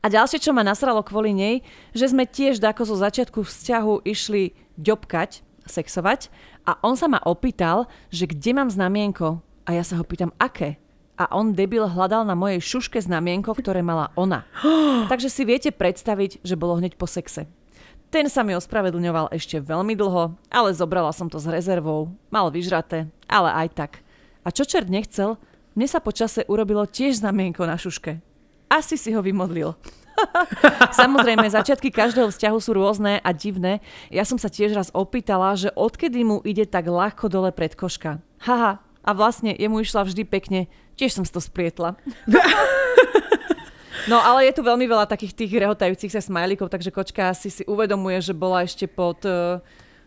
A 0.00 0.06
ďalšie, 0.08 0.40
čo 0.40 0.56
ma 0.56 0.64
nasralo 0.64 1.04
kvôli 1.04 1.36
nej, 1.36 1.54
že 1.92 2.08
sme 2.08 2.24
tiež 2.24 2.56
dako 2.56 2.88
zo 2.88 2.96
začiatku 2.96 3.44
vzťahu 3.44 4.08
išli 4.08 4.56
ďobkať, 4.80 5.44
sexovať 5.68 6.32
a 6.64 6.80
on 6.80 6.96
sa 6.96 7.12
ma 7.12 7.20
opýtal, 7.20 7.90
že 8.08 8.30
kde 8.30 8.56
mám 8.56 8.70
znamienko 8.72 9.44
a 9.66 9.74
ja 9.74 9.82
sa 9.82 9.98
ho 9.98 10.04
pýtam, 10.06 10.30
aké? 10.40 10.78
A 11.16 11.32
on 11.32 11.56
debil 11.56 11.88
hľadal 11.88 12.28
na 12.28 12.36
mojej 12.36 12.60
šuške 12.60 13.00
znamienko, 13.00 13.56
ktoré 13.56 13.80
mala 13.80 14.12
ona. 14.20 14.44
Takže 15.12 15.32
si 15.32 15.48
viete 15.48 15.72
predstaviť, 15.72 16.44
že 16.44 16.60
bolo 16.60 16.76
hneď 16.76 17.00
po 17.00 17.08
sexe. 17.08 17.48
Ten 18.12 18.28
sa 18.30 18.44
mi 18.46 18.54
ospravedlňoval 18.54 19.32
ešte 19.34 19.58
veľmi 19.58 19.96
dlho, 19.96 20.36
ale 20.52 20.76
zobrala 20.76 21.10
som 21.10 21.26
to 21.26 21.40
s 21.40 21.48
rezervou. 21.48 22.12
Mal 22.28 22.52
vyžraté, 22.52 23.08
ale 23.26 23.50
aj 23.66 23.68
tak. 23.74 23.92
A 24.46 24.54
čo 24.54 24.62
čert 24.62 24.86
nechcel, 24.86 25.40
mne 25.74 25.88
sa 25.90 25.98
počase 25.98 26.46
urobilo 26.46 26.86
tiež 26.86 27.18
znamienko 27.18 27.66
na 27.66 27.74
šuške. 27.74 28.22
Asi 28.70 28.94
si 28.94 29.10
ho 29.10 29.20
vymodlil. 29.24 29.74
Samozrejme, 31.00 31.44
začiatky 31.48 31.92
každého 31.92 32.32
vzťahu 32.32 32.58
sú 32.60 32.72
rôzne 32.72 33.20
a 33.20 33.30
divné. 33.36 33.84
Ja 34.08 34.24
som 34.24 34.40
sa 34.40 34.48
tiež 34.48 34.72
raz 34.72 34.88
opýtala, 34.92 35.52
že 35.56 35.72
odkedy 35.76 36.24
mu 36.24 36.40
ide 36.44 36.64
tak 36.64 36.88
ľahko 36.88 37.28
dole 37.28 37.52
pred 37.52 37.76
koška. 37.76 38.22
Haha, 38.40 38.80
a 39.06 39.10
vlastne 39.14 39.54
jemu 39.54 39.86
išla 39.86 40.02
vždy 40.02 40.26
pekne. 40.26 40.66
Tiež 40.96 41.12
som 41.12 41.24
si 41.24 41.32
to 41.32 41.40
sprietla. 41.40 41.94
No 44.06 44.22
ale 44.22 44.46
je 44.46 44.54
tu 44.54 44.62
veľmi 44.62 44.86
veľa 44.86 45.10
takých 45.10 45.34
tých 45.34 45.52
rehotajúcich 45.58 46.14
sa 46.14 46.22
smajlíkov, 46.22 46.70
takže 46.70 46.94
kočka 46.94 47.34
si 47.34 47.50
si 47.50 47.66
uvedomuje, 47.66 48.22
že 48.22 48.38
bola 48.38 48.62
ešte 48.62 48.86
pod 48.86 49.18
uh, 49.26 49.58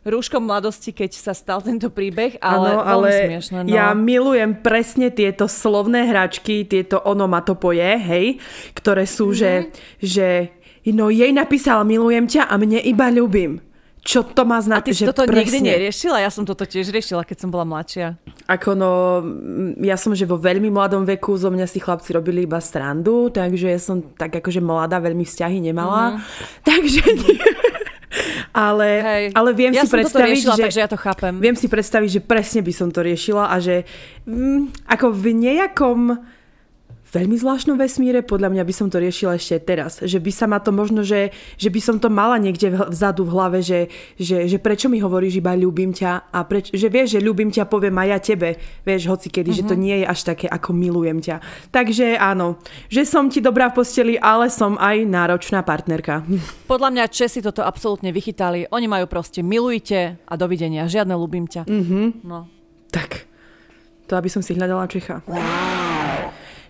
rúškom 0.08 0.40
mladosti, 0.40 0.96
keď 0.96 1.12
sa 1.20 1.34
stal 1.36 1.60
tento 1.60 1.92
príbeh, 1.92 2.40
ale, 2.40 2.80
ano, 2.80 2.82
ale 2.84 3.08
smiešné, 3.12 3.58
no. 3.68 3.70
ja 3.70 3.92
milujem 3.92 4.64
presne 4.64 5.12
tieto 5.12 5.52
slovné 5.52 6.08
hračky, 6.08 6.64
tieto 6.64 7.04
onomatopoje, 7.04 8.00
hej, 8.00 8.26
ktoré 8.72 9.04
sú, 9.04 9.36
mm-hmm. 9.36 9.40
že, 9.40 9.52
že 10.00 10.28
no 10.96 11.12
jej 11.12 11.36
napísal 11.36 11.84
milujem 11.84 12.26
ťa 12.26 12.48
a 12.48 12.56
mne 12.56 12.80
iba 12.80 13.12
ľubím. 13.12 13.60
Čo 14.10 14.26
to 14.26 14.42
má 14.42 14.58
znamená? 14.58 14.82
A 14.82 14.88
ty 14.90 14.98
si 14.98 15.06
toto 15.06 15.22
presne. 15.22 15.38
nikdy 15.46 15.58
neriešila? 15.70 16.18
Ja 16.18 16.34
som 16.34 16.42
toto 16.42 16.66
tiež 16.66 16.90
riešila, 16.90 17.22
keď 17.22 17.46
som 17.46 17.54
bola 17.54 17.62
mladšia. 17.62 18.18
Ako 18.50 18.74
no, 18.74 19.22
ja 19.86 20.02
som, 20.02 20.18
že 20.18 20.26
vo 20.26 20.42
veľmi 20.42 20.74
mladom 20.74 21.06
veku 21.06 21.38
zo 21.38 21.54
mňa 21.54 21.70
si 21.70 21.78
chlapci 21.78 22.18
robili 22.18 22.50
iba 22.50 22.58
strandu, 22.58 23.30
takže 23.30 23.70
ja 23.70 23.78
som 23.78 24.02
tak 24.02 24.34
akože 24.42 24.66
mladá, 24.66 24.98
veľmi 24.98 25.22
vzťahy 25.22 25.62
nemala. 25.62 26.18
Mm-hmm. 26.18 26.66
Takže 26.66 27.02
nie. 27.22 27.38
Ale, 28.50 28.88
Hej. 29.06 29.24
ale 29.38 29.50
viem 29.54 29.78
ja 29.78 29.86
si 29.86 29.94
predstaviť, 29.94 30.34
riešila, 30.34 30.56
že, 30.58 30.64
takže 30.66 30.80
ja 30.82 30.90
to 30.90 30.98
chápem. 30.98 31.34
Viem 31.38 31.54
si 31.54 31.70
predstaviť, 31.70 32.10
že 32.10 32.22
presne 32.26 32.66
by 32.66 32.74
som 32.74 32.90
to 32.90 33.06
riešila 33.06 33.54
a 33.54 33.62
že 33.62 33.86
mm, 34.26 34.90
ako 34.90 35.14
v 35.14 35.26
nejakom 35.38 36.18
veľmi 37.10 37.36
zvláštnom 37.42 37.78
vesmíre, 37.78 38.22
podľa 38.22 38.54
mňa 38.54 38.64
by 38.66 38.74
som 38.74 38.88
to 38.88 39.02
riešila 39.02 39.38
ešte 39.38 39.58
teraz. 39.66 39.98
Že 40.02 40.20
by 40.22 40.32
sa 40.32 40.46
ma 40.46 40.62
to 40.62 40.70
možno, 40.70 41.02
že, 41.02 41.34
že 41.58 41.70
by 41.74 41.82
som 41.82 41.98
to 41.98 42.08
mala 42.14 42.38
niekde 42.38 42.70
vzadu 42.70 43.26
v 43.26 43.34
hlave, 43.34 43.60
že, 43.66 43.90
že, 44.16 44.46
že 44.46 44.58
prečo 44.62 44.88
mi 44.88 45.02
hovoríš 45.02 45.42
iba 45.42 45.58
ľúbim 45.58 45.90
ťa 45.90 46.30
a 46.30 46.40
preč, 46.46 46.70
že 46.70 46.88
vieš, 46.88 47.18
že 47.18 47.26
ľúbim 47.26 47.50
ťa 47.50 47.66
poviem 47.66 47.98
aj 47.98 48.08
ja 48.10 48.20
tebe, 48.22 48.50
vieš, 48.86 49.10
hoci 49.10 49.28
kedy, 49.34 49.50
mm-hmm. 49.50 49.60
že 49.66 49.70
to 49.70 49.76
mhm. 49.76 49.82
nie 49.82 49.96
je 50.02 50.06
až 50.06 50.20
také 50.22 50.46
ako 50.46 50.70
milujem 50.72 51.20
ťa. 51.20 51.36
Takže 51.74 52.18
áno, 52.22 52.62
že 52.88 53.04
som 53.10 53.28
ti 53.28 53.42
dobrá 53.42 53.74
v 53.74 53.82
posteli, 53.82 54.14
ale 54.22 54.54
som 54.54 54.78
aj 54.78 55.02
náročná 55.10 55.66
partnerka. 55.66 56.22
Podľa 56.72 56.90
mňa 56.94 57.04
Česi 57.10 57.42
toto 57.42 57.66
absolútne 57.66 58.14
vychytali. 58.14 58.70
Oni 58.70 58.86
majú 58.86 59.10
proste 59.10 59.42
milujte 59.42 60.22
a 60.22 60.34
dovidenia, 60.38 60.86
žiadne 60.86 61.18
ľúbim 61.18 61.50
ťa. 61.50 61.66
Mm-hmm. 61.66 62.06
No. 62.26 62.46
Tak, 62.94 63.26
to 64.10 64.18
aby 64.18 64.30
som 64.30 64.42
si 64.46 64.54
hľadala 64.54 64.90
Čecha. 64.90 65.22
Wow. 65.26 65.89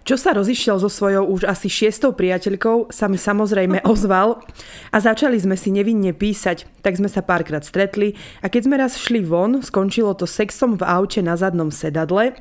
Čo 0.10 0.17
sa 0.17 0.34
rozišiel 0.34 0.82
so 0.82 0.89
svojou 0.89 1.22
už 1.38 1.45
asi 1.45 1.69
šiestou 1.69 2.17
priateľkou, 2.17 2.89
sa 2.89 3.06
mi 3.06 3.22
samozrejme 3.22 3.86
ozval 3.93 4.41
a 4.89 4.98
začali 4.98 5.38
sme 5.38 5.54
si 5.54 5.69
nevinne 5.69 6.17
písať, 6.17 6.65
tak 6.82 6.98
sme 6.98 7.06
sa 7.06 7.22
párkrát 7.22 7.62
stretli 7.62 8.17
a 8.41 8.50
keď 8.50 8.62
sme 8.65 8.82
raz 8.82 8.98
šli 8.98 9.22
von, 9.22 9.62
skončilo 9.62 10.17
to 10.17 10.26
sexom 10.26 10.82
v 10.82 10.89
aute 10.89 11.22
na 11.22 11.38
zadnom 11.38 11.69
sedadle. 11.69 12.34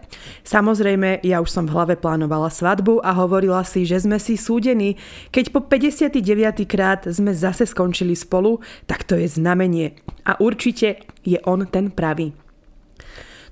Samozrejme, 0.48 1.20
ja 1.20 1.44
už 1.44 1.52
som 1.52 1.68
v 1.68 1.76
hlave 1.76 2.00
plánovala 2.00 2.48
svadbu 2.48 3.04
a 3.04 3.12
hovorila 3.12 3.60
si, 3.68 3.84
že 3.84 4.00
sme 4.00 4.16
si 4.16 4.40
súdení. 4.40 4.96
Keď 5.28 5.52
po 5.52 5.60
59. 5.60 6.24
krát 6.64 7.04
sme 7.04 7.36
zase 7.36 7.68
skončili 7.68 8.16
spolu, 8.16 8.64
tak 8.88 9.04
to 9.04 9.12
je 9.12 9.28
znamenie. 9.28 9.92
A 10.24 10.40
určite 10.40 11.04
je 11.20 11.36
on 11.44 11.68
ten 11.68 11.92
pravý. 11.92 12.32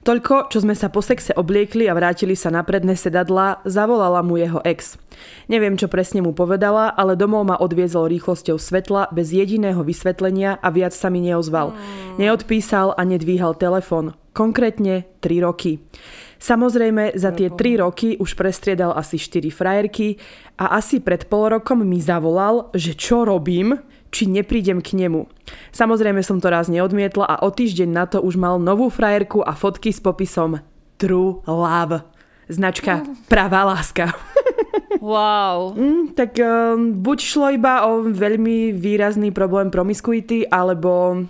Toľko, 0.06 0.54
čo 0.54 0.62
sme 0.62 0.78
sa 0.78 0.86
po 0.86 1.02
sexe 1.02 1.34
obliekli 1.34 1.90
a 1.90 1.96
vrátili 1.98 2.38
sa 2.38 2.46
na 2.46 2.62
predné 2.62 2.94
sedadla, 2.94 3.58
zavolala 3.66 4.22
mu 4.22 4.38
jeho 4.38 4.62
ex. 4.62 4.94
Neviem, 5.50 5.74
čo 5.74 5.90
presne 5.90 6.22
mu 6.22 6.30
povedala, 6.30 6.94
ale 6.94 7.18
domov 7.18 7.42
ma 7.42 7.58
odviezol 7.58 8.06
rýchlosťou 8.14 8.54
svetla 8.54 9.10
bez 9.10 9.34
jediného 9.34 9.82
vysvetlenia 9.82 10.62
a 10.62 10.70
viac 10.70 10.94
sa 10.94 11.10
mi 11.10 11.26
neozval. 11.26 11.74
Hmm. 11.74 12.22
Neodpísal 12.22 12.94
a 12.94 13.02
nedvíhal 13.02 13.58
telefon. 13.58 14.14
Konkrétne 14.30 15.10
3 15.26 15.42
roky. 15.42 15.82
Samozrejme, 16.38 17.18
za 17.18 17.34
tie 17.34 17.50
3 17.50 17.82
roky 17.82 18.14
už 18.14 18.38
prestriedal 18.38 18.94
asi 18.94 19.18
4 19.18 19.50
frajerky 19.50 20.22
a 20.54 20.78
asi 20.78 21.02
pred 21.02 21.26
pol 21.26 21.50
rokom 21.50 21.82
mi 21.82 21.98
zavolal, 21.98 22.70
že 22.78 22.94
čo 22.94 23.26
robím, 23.26 23.74
či 24.10 24.30
neprídem 24.30 24.82
k 24.82 24.96
nemu. 24.96 25.26
Samozrejme 25.74 26.22
som 26.22 26.38
to 26.38 26.48
raz 26.50 26.66
neodmietla 26.70 27.24
a 27.26 27.36
o 27.42 27.50
týždeň 27.50 27.88
na 27.90 28.04
to 28.06 28.22
už 28.22 28.38
mal 28.38 28.58
novú 28.58 28.90
frajerku 28.90 29.42
a 29.42 29.52
fotky 29.52 29.90
s 29.92 30.00
popisom 30.00 30.62
True 30.96 31.44
Love. 31.44 32.02
Značka 32.46 33.02
Pravá 33.26 33.66
láska. 33.66 34.14
Wow. 35.02 35.58
Mm, 35.76 36.16
tak 36.16 36.40
um, 36.40 36.98
buď 37.04 37.18
šlo 37.20 37.46
iba 37.52 37.84
o 37.86 38.02
veľmi 38.02 38.72
výrazný 38.72 39.28
problém 39.30 39.68
promiskuity, 39.68 40.48
alebo 40.48 41.22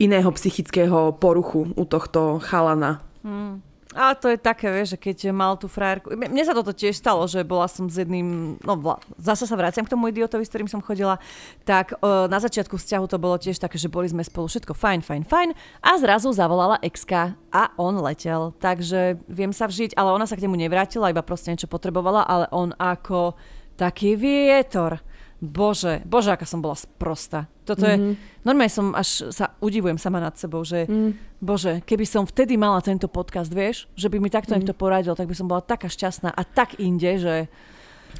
iného 0.00 0.30
psychického 0.32 1.12
poruchu 1.18 1.70
u 1.76 1.84
tohto 1.84 2.40
chalana. 2.40 3.04
Mm. 3.22 3.67
A 3.96 4.12
to 4.12 4.28
je 4.28 4.36
také, 4.36 4.68
vieš, 4.68 4.96
že 4.96 4.98
keď 5.00 5.32
mal 5.32 5.56
tú 5.56 5.64
frajerku... 5.64 6.12
Mne 6.12 6.44
sa 6.44 6.52
toto 6.52 6.76
tiež 6.76 6.92
stalo, 6.92 7.24
že 7.24 7.40
bola 7.40 7.64
som 7.72 7.88
s 7.88 7.96
jedným... 7.96 8.60
No, 8.60 8.74
zase 9.16 9.48
sa 9.48 9.56
vraciam 9.56 9.88
k 9.88 9.92
tomu 9.96 10.12
idiotovi, 10.12 10.44
s 10.44 10.52
ktorým 10.52 10.68
som 10.68 10.84
chodila. 10.84 11.16
Tak 11.64 11.96
uh, 11.96 12.28
na 12.28 12.36
začiatku 12.36 12.76
vzťahu 12.76 13.08
to 13.08 13.16
bolo 13.16 13.40
tiež 13.40 13.56
také, 13.56 13.80
že 13.80 13.88
boli 13.88 14.04
sme 14.04 14.20
spolu 14.20 14.44
všetko 14.44 14.76
fajn, 14.76 15.00
fajn, 15.00 15.22
fajn. 15.24 15.48
A 15.80 15.96
zrazu 15.96 16.28
zavolala 16.36 16.76
exka 16.84 17.32
a 17.48 17.72
on 17.80 17.96
letel. 18.04 18.52
Takže 18.60 19.24
viem 19.24 19.56
sa 19.56 19.64
vžiť, 19.64 19.96
ale 19.96 20.12
ona 20.12 20.28
sa 20.28 20.36
k 20.36 20.44
nemu 20.44 20.68
nevrátila, 20.68 21.08
iba 21.08 21.24
proste 21.24 21.48
niečo 21.48 21.72
potrebovala, 21.72 22.28
ale 22.28 22.44
on 22.52 22.76
ako 22.76 23.40
taký 23.80 24.20
vietor 24.20 25.00
Bože, 25.38 26.02
bože, 26.02 26.34
aká 26.34 26.42
som 26.42 26.58
bola 26.58 26.74
sprosta. 26.74 27.46
Toto 27.62 27.86
mm-hmm. 27.86 27.94
je, 27.94 28.10
mhm. 28.10 28.14
normálne 28.42 28.72
som 28.74 28.90
až 28.90 29.30
sa 29.30 29.54
udivujem 29.62 29.94
sama 29.94 30.18
nad 30.18 30.34
sebou, 30.34 30.66
že 30.66 30.90
mm. 30.90 31.38
bože, 31.38 31.78
keby 31.86 32.02
som 32.02 32.26
vtedy 32.26 32.58
mala 32.58 32.82
tento 32.82 33.06
podcast, 33.06 33.54
vieš, 33.54 33.86
že 33.94 34.10
by 34.10 34.18
mi 34.18 34.34
takto 34.34 34.56
mm. 34.56 34.58
niekto 34.58 34.74
poradil, 34.74 35.14
tak 35.14 35.30
by 35.30 35.36
som 35.38 35.46
bola 35.46 35.62
taká 35.62 35.86
šťastná 35.86 36.34
a 36.34 36.42
tak 36.42 36.82
inde, 36.82 37.22
že... 37.22 37.46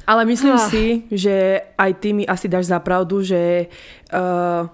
Ale 0.07 0.23
myslím 0.31 0.55
ah. 0.55 0.69
si, 0.69 1.09
že 1.11 1.59
aj 1.75 1.91
ty 1.99 2.15
mi 2.15 2.23
asi 2.23 2.47
dáš 2.47 2.71
za 2.71 2.79
pravdu, 2.79 3.19
že 3.25 3.67
uh, 4.13 4.69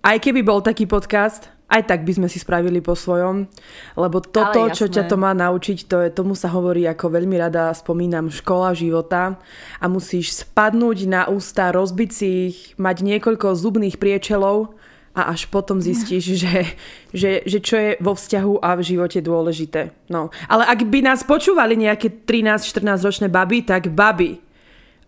aj 0.00 0.16
keby 0.24 0.40
bol 0.40 0.64
taký 0.64 0.88
podcast, 0.88 1.52
aj 1.70 1.82
tak 1.86 2.02
by 2.02 2.12
sme 2.18 2.28
si 2.28 2.42
spravili 2.42 2.82
po 2.82 2.98
svojom. 2.98 3.46
Lebo 3.94 4.18
toto, 4.18 4.66
čo 4.74 4.90
ťa 4.90 5.06
to 5.06 5.14
má 5.14 5.30
naučiť, 5.30 5.78
to 5.86 5.96
je, 6.02 6.08
tomu 6.10 6.34
sa 6.34 6.50
hovorí, 6.50 6.82
ako 6.90 7.14
veľmi 7.14 7.38
rada 7.38 7.70
spomínam, 7.70 8.26
škola 8.26 8.74
života. 8.74 9.38
A 9.78 9.86
musíš 9.86 10.42
spadnúť 10.42 11.06
na 11.06 11.22
ústa, 11.30 11.70
rozbiť 11.70 12.10
si 12.10 12.28
ich, 12.50 12.58
mať 12.74 13.06
niekoľko 13.06 13.54
zubných 13.54 14.02
priečelov 14.02 14.74
a 15.14 15.30
až 15.30 15.46
potom 15.46 15.78
zistíš, 15.78 16.34
že, 16.42 16.74
že, 17.14 17.30
že 17.46 17.58
čo 17.62 17.78
je 17.78 17.90
vo 18.02 18.18
vzťahu 18.18 18.58
a 18.58 18.74
v 18.74 18.82
živote 18.82 19.22
dôležité. 19.22 19.94
No. 20.10 20.34
Ale 20.50 20.66
ak 20.66 20.82
by 20.90 21.06
nás 21.06 21.22
počúvali 21.22 21.78
nejaké 21.78 22.10
13-14 22.26 23.06
ročné 23.06 23.26
baby, 23.30 23.62
tak 23.62 23.94
baby, 23.94 24.42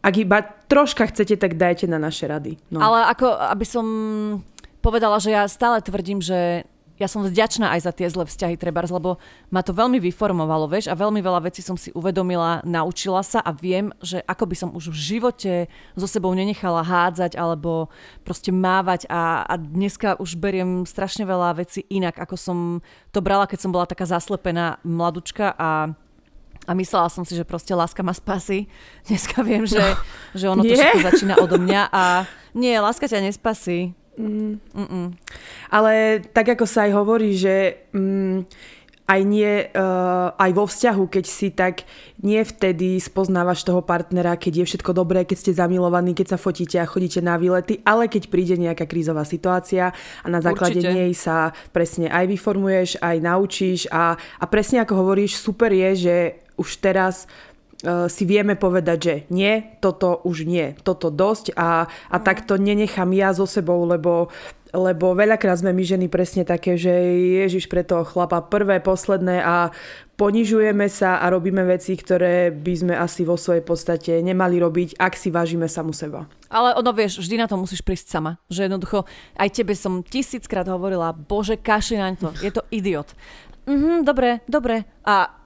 ak 0.02 0.14
iba 0.18 0.42
troška 0.66 1.06
chcete, 1.10 1.38
tak 1.38 1.54
dajte 1.54 1.86
na 1.86 1.98
naše 1.98 2.26
rady. 2.26 2.58
No. 2.74 2.82
Ale 2.82 3.06
ako, 3.14 3.38
aby 3.38 3.66
som 3.66 3.86
povedala, 4.82 5.22
že 5.22 5.30
ja 5.30 5.46
stále 5.46 5.78
tvrdím, 5.78 6.18
že 6.18 6.66
ja 7.00 7.08
som 7.10 7.26
vďačná 7.26 7.72
aj 7.74 7.80
za 7.88 7.92
tie 7.92 8.06
zlé 8.06 8.28
vzťahy 8.28 8.54
trebárs, 8.54 8.92
lebo 8.92 9.18
ma 9.50 9.64
to 9.64 9.74
veľmi 9.74 9.98
vyformovalo, 9.98 10.70
vieš, 10.70 10.86
a 10.86 10.94
veľmi 10.94 11.18
veľa 11.18 11.50
vecí 11.50 11.58
som 11.58 11.74
si 11.74 11.90
uvedomila, 11.96 12.62
naučila 12.62 13.26
sa 13.26 13.42
a 13.42 13.50
viem, 13.50 13.90
že 13.98 14.22
ako 14.22 14.44
by 14.46 14.56
som 14.58 14.70
už 14.70 14.94
v 14.94 15.18
živote 15.18 15.54
so 15.98 16.06
sebou 16.06 16.30
nenechala 16.36 16.86
hádzať 16.86 17.34
alebo 17.34 17.90
proste 18.22 18.54
mávať 18.54 19.10
a, 19.10 19.42
a 19.42 19.54
dneska 19.58 20.20
už 20.22 20.38
beriem 20.38 20.86
strašne 20.86 21.26
veľa 21.26 21.58
vecí 21.58 21.82
inak, 21.90 22.22
ako 22.22 22.36
som 22.38 22.58
to 23.10 23.18
brala, 23.18 23.50
keď 23.50 23.66
som 23.66 23.74
bola 23.74 23.88
taká 23.88 24.06
zaslepená 24.06 24.78
mladučka 24.86 25.56
a 25.58 25.96
a 26.62 26.78
myslela 26.78 27.10
som 27.10 27.26
si, 27.26 27.34
že 27.34 27.42
proste 27.42 27.74
láska 27.74 28.06
ma 28.06 28.14
spasí. 28.14 28.70
Dneska 29.10 29.42
viem, 29.42 29.66
že, 29.66 29.82
že 30.38 30.46
ono 30.46 30.62
to 30.62 30.70
všetko 30.70 31.10
začína 31.10 31.34
odo 31.42 31.58
mňa 31.58 31.90
a 31.90 32.22
nie, 32.54 32.70
láska 32.78 33.10
ťa 33.10 33.18
nespasí. 33.18 33.98
Mm. 34.12 35.16
Ale 35.72 36.20
tak 36.36 36.52
ako 36.52 36.68
sa 36.68 36.84
aj 36.84 36.92
hovorí, 36.92 37.32
že 37.32 37.88
mm, 37.96 38.44
aj 39.12 39.20
nie, 39.26 39.66
uh, 39.74 40.32
aj 40.38 40.50
vo 40.54 40.64
vzťahu, 40.64 41.04
keď 41.10 41.24
si 41.26 41.50
tak 41.50 41.84
nie 42.22 42.38
vtedy 42.40 42.96
spoznávaš 43.02 43.66
toho 43.66 43.82
partnera, 43.82 44.38
keď 44.38 44.62
je 44.62 44.68
všetko 44.72 44.94
dobré, 44.94 45.26
keď 45.26 45.36
ste 45.36 45.52
zamilovaní, 45.58 46.14
keď 46.14 46.36
sa 46.36 46.38
fotíte 46.38 46.78
a 46.78 46.86
chodíte 46.86 47.18
na 47.18 47.34
výlety, 47.36 47.82
ale 47.82 48.06
keď 48.06 48.30
príde 48.30 48.54
nejaká 48.56 48.86
krízová 48.86 49.26
situácia 49.26 49.90
a 50.22 50.26
na 50.30 50.38
základe 50.38 50.78
Určite. 50.80 50.94
nej 50.94 51.12
sa 51.18 51.50
presne 51.74 52.08
aj 52.08 52.24
vyformuješ, 52.30 52.90
aj 53.02 53.16
naučíš 53.20 53.80
a, 53.90 54.14
a 54.16 54.44
presne 54.46 54.80
ako 54.80 54.94
hovoríš, 55.02 55.36
super 55.36 55.74
je, 55.74 55.90
že 55.98 56.16
už 56.54 56.78
teraz 56.78 57.26
si 57.82 58.22
vieme 58.24 58.54
povedať, 58.54 58.98
že 59.02 59.14
nie, 59.34 59.78
toto 59.82 60.22
už 60.22 60.46
nie, 60.46 60.78
toto 60.86 61.10
dosť 61.10 61.58
a, 61.58 61.90
a 61.90 62.16
mm. 62.18 62.22
tak 62.22 62.46
to 62.46 62.54
nenechám 62.54 63.10
ja 63.10 63.34
so 63.34 63.44
sebou, 63.44 63.82
lebo 63.82 64.30
lebo 64.72 65.12
veľakrát 65.12 65.60
sme 65.60 65.76
my 65.76 65.84
ženy 65.84 66.08
presne 66.08 66.48
také, 66.48 66.80
že 66.80 66.88
ježiš 67.44 67.68
pre 67.68 67.84
toho 67.84 68.08
chlapa 68.08 68.40
prvé, 68.40 68.80
posledné 68.80 69.44
a 69.44 69.68
ponižujeme 70.16 70.88
sa 70.88 71.20
a 71.20 71.28
robíme 71.28 71.60
veci, 71.68 71.92
ktoré 71.92 72.48
by 72.48 72.74
sme 72.80 72.94
asi 72.96 73.28
vo 73.28 73.36
svojej 73.36 73.60
podstate 73.60 74.24
nemali 74.24 74.56
robiť, 74.56 74.96
ak 74.96 75.12
si 75.12 75.28
vážime 75.28 75.68
samu 75.68 75.92
seba. 75.92 76.24
Ale 76.48 76.72
ono 76.72 76.88
vieš, 76.96 77.20
vždy 77.20 77.44
na 77.44 77.46
to 77.48 77.60
musíš 77.60 77.84
prísť 77.84 78.16
sama. 78.16 78.40
Že 78.48 78.72
jednoducho, 78.72 79.04
aj 79.36 79.48
tebe 79.52 79.76
som 79.76 80.00
tisíckrát 80.00 80.64
hovorila, 80.64 81.12
bože, 81.12 81.60
kaši 81.60 82.00
naň 82.00 82.14
to, 82.16 82.28
je 82.40 82.48
to 82.48 82.64
idiot. 82.72 83.12
Mhm, 83.68 84.08
dobre, 84.08 84.40
dobre. 84.48 84.88
A 85.04 85.41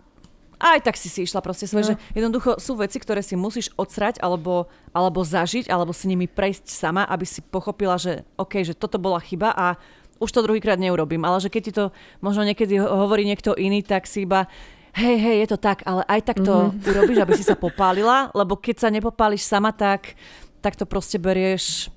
aj 0.56 0.88
tak 0.88 0.96
si 0.96 1.12
si 1.12 1.28
išla 1.28 1.44
proste 1.44 1.68
svoje, 1.68 1.84
no. 1.84 1.90
že 1.92 1.94
jednoducho 2.16 2.56
sú 2.56 2.80
veci, 2.80 2.96
ktoré 2.96 3.20
si 3.20 3.36
musíš 3.36 3.68
odsrať 3.76 4.20
alebo, 4.24 4.72
alebo 4.96 5.20
zažiť, 5.20 5.68
alebo 5.68 5.92
si 5.92 6.08
nimi 6.08 6.24
prejsť 6.24 6.72
sama, 6.72 7.04
aby 7.04 7.28
si 7.28 7.44
pochopila, 7.44 8.00
že 8.00 8.24
OK, 8.40 8.64
že 8.64 8.72
toto 8.72 8.96
bola 8.96 9.20
chyba 9.20 9.52
a 9.52 9.76
už 10.16 10.32
to 10.32 10.44
druhýkrát 10.44 10.80
neurobím. 10.80 11.28
Ale 11.28 11.44
že 11.44 11.52
keď 11.52 11.62
ti 11.62 11.72
to 11.76 11.84
možno 12.24 12.48
niekedy 12.48 12.80
hovorí 12.80 13.28
niekto 13.28 13.52
iný, 13.52 13.84
tak 13.84 14.08
si 14.08 14.24
iba 14.24 14.48
hej, 14.96 15.16
hej, 15.20 15.36
je 15.44 15.48
to 15.52 15.58
tak, 15.60 15.84
ale 15.84 16.00
aj 16.08 16.20
tak 16.24 16.40
to 16.40 16.72
mm-hmm. 16.72 16.88
urobíš, 16.88 17.20
aby 17.20 17.32
si 17.36 17.44
sa 17.44 17.56
popálila, 17.68 18.32
lebo 18.32 18.56
keď 18.56 18.76
sa 18.80 18.88
nepopáliš 18.88 19.44
sama, 19.44 19.76
tak, 19.76 20.16
tak 20.64 20.72
to 20.72 20.88
proste 20.88 21.20
berieš 21.20 21.92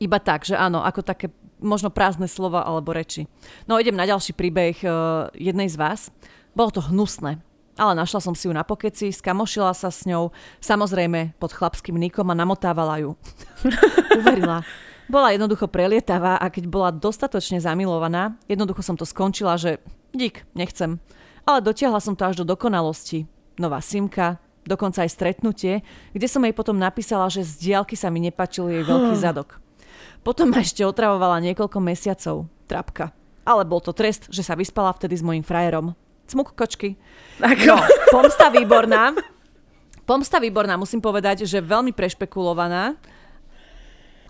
iba 0.00 0.16
tak, 0.16 0.48
že 0.48 0.56
áno, 0.56 0.80
ako 0.80 1.04
také 1.04 1.28
možno 1.60 1.88
prázdne 1.88 2.28
slova 2.28 2.64
alebo 2.64 2.92
reči. 2.92 3.28
No 3.64 3.80
idem 3.80 3.96
na 3.96 4.04
ďalší 4.04 4.36
príbeh 4.36 4.76
uh, 4.84 5.28
jednej 5.32 5.68
z 5.72 5.76
vás. 5.80 6.12
Bolo 6.52 6.72
to 6.72 6.84
hnusné. 6.84 7.40
Ale 7.76 7.92
našla 7.92 8.24
som 8.24 8.32
si 8.32 8.48
ju 8.48 8.52
na 8.56 8.64
pokeci, 8.64 9.12
skamošila 9.12 9.76
sa 9.76 9.92
s 9.92 10.08
ňou, 10.08 10.32
samozrejme 10.64 11.36
pod 11.36 11.52
chlapským 11.52 12.00
nikom 12.00 12.24
a 12.32 12.34
namotávala 12.34 13.04
ju. 13.04 13.10
Uverila. 14.20 14.64
Bola 15.06 15.30
jednoducho 15.30 15.70
prelietavá 15.70 16.40
a 16.40 16.50
keď 16.50 16.64
bola 16.66 16.90
dostatočne 16.90 17.60
zamilovaná, 17.60 18.34
jednoducho 18.50 18.82
som 18.82 18.98
to 18.98 19.06
skončila, 19.06 19.54
že 19.60 19.78
dík, 20.10 20.48
nechcem. 20.56 20.98
Ale 21.46 21.62
dotiahla 21.62 22.02
som 22.02 22.18
to 22.18 22.26
až 22.26 22.42
do 22.42 22.48
dokonalosti. 22.48 23.28
Nová 23.60 23.78
simka, 23.84 24.42
dokonca 24.66 25.06
aj 25.06 25.14
stretnutie, 25.14 25.86
kde 26.10 26.26
som 26.26 26.42
jej 26.42 26.56
potom 26.56 26.74
napísala, 26.74 27.30
že 27.30 27.46
z 27.46 27.70
diálky 27.70 27.94
sa 27.94 28.10
mi 28.10 28.18
nepačil 28.18 28.66
jej 28.72 28.82
veľký 28.82 29.14
zadok. 29.14 29.62
Potom 30.26 30.50
ma 30.50 30.58
ešte 30.58 30.82
otravovala 30.82 31.38
niekoľko 31.38 31.78
mesiacov. 31.78 32.50
Trapka. 32.66 33.14
Ale 33.46 33.62
bol 33.62 33.78
to 33.78 33.94
trest, 33.94 34.26
že 34.26 34.42
sa 34.42 34.58
vyspala 34.58 34.90
vtedy 34.90 35.14
s 35.14 35.22
mojim 35.22 35.46
frajerom. 35.46 35.94
Cmuk 36.26 36.52
kočky. 36.58 36.98
Ako? 37.38 37.74
No, 37.74 37.78
pomsta 38.10 38.50
výborná. 38.50 39.14
Pomsta 40.06 40.38
výborná, 40.38 40.78
musím 40.78 41.02
povedať, 41.02 41.42
že 41.46 41.58
veľmi 41.58 41.90
prešpekulovaná. 41.90 42.94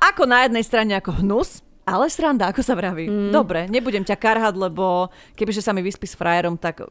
Ako 0.00 0.24
na 0.24 0.44
jednej 0.48 0.64
strane 0.64 0.92
ako 0.96 1.20
hnus, 1.20 1.60
ale 1.84 2.08
sranda, 2.08 2.48
ako 2.48 2.60
sa 2.64 2.74
vraví. 2.74 3.06
Mm. 3.06 3.30
Dobre, 3.32 3.68
nebudem 3.68 4.02
ťa 4.02 4.16
karhať, 4.18 4.54
lebo 4.56 5.12
kebyže 5.36 5.60
sa 5.62 5.76
mi 5.76 5.84
vyspí 5.84 6.08
s 6.08 6.18
frajerom, 6.18 6.56
tak 6.56 6.88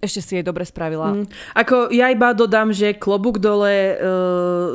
ešte 0.00 0.20
si 0.24 0.32
jej 0.40 0.44
dobre 0.44 0.64
spravila. 0.64 1.12
Mm. 1.12 1.28
Ako 1.52 1.92
ja 1.92 2.08
iba 2.08 2.32
dodám, 2.32 2.72
že 2.72 2.96
klobúk 2.96 3.36
dole 3.36 3.72
e, 3.72 3.94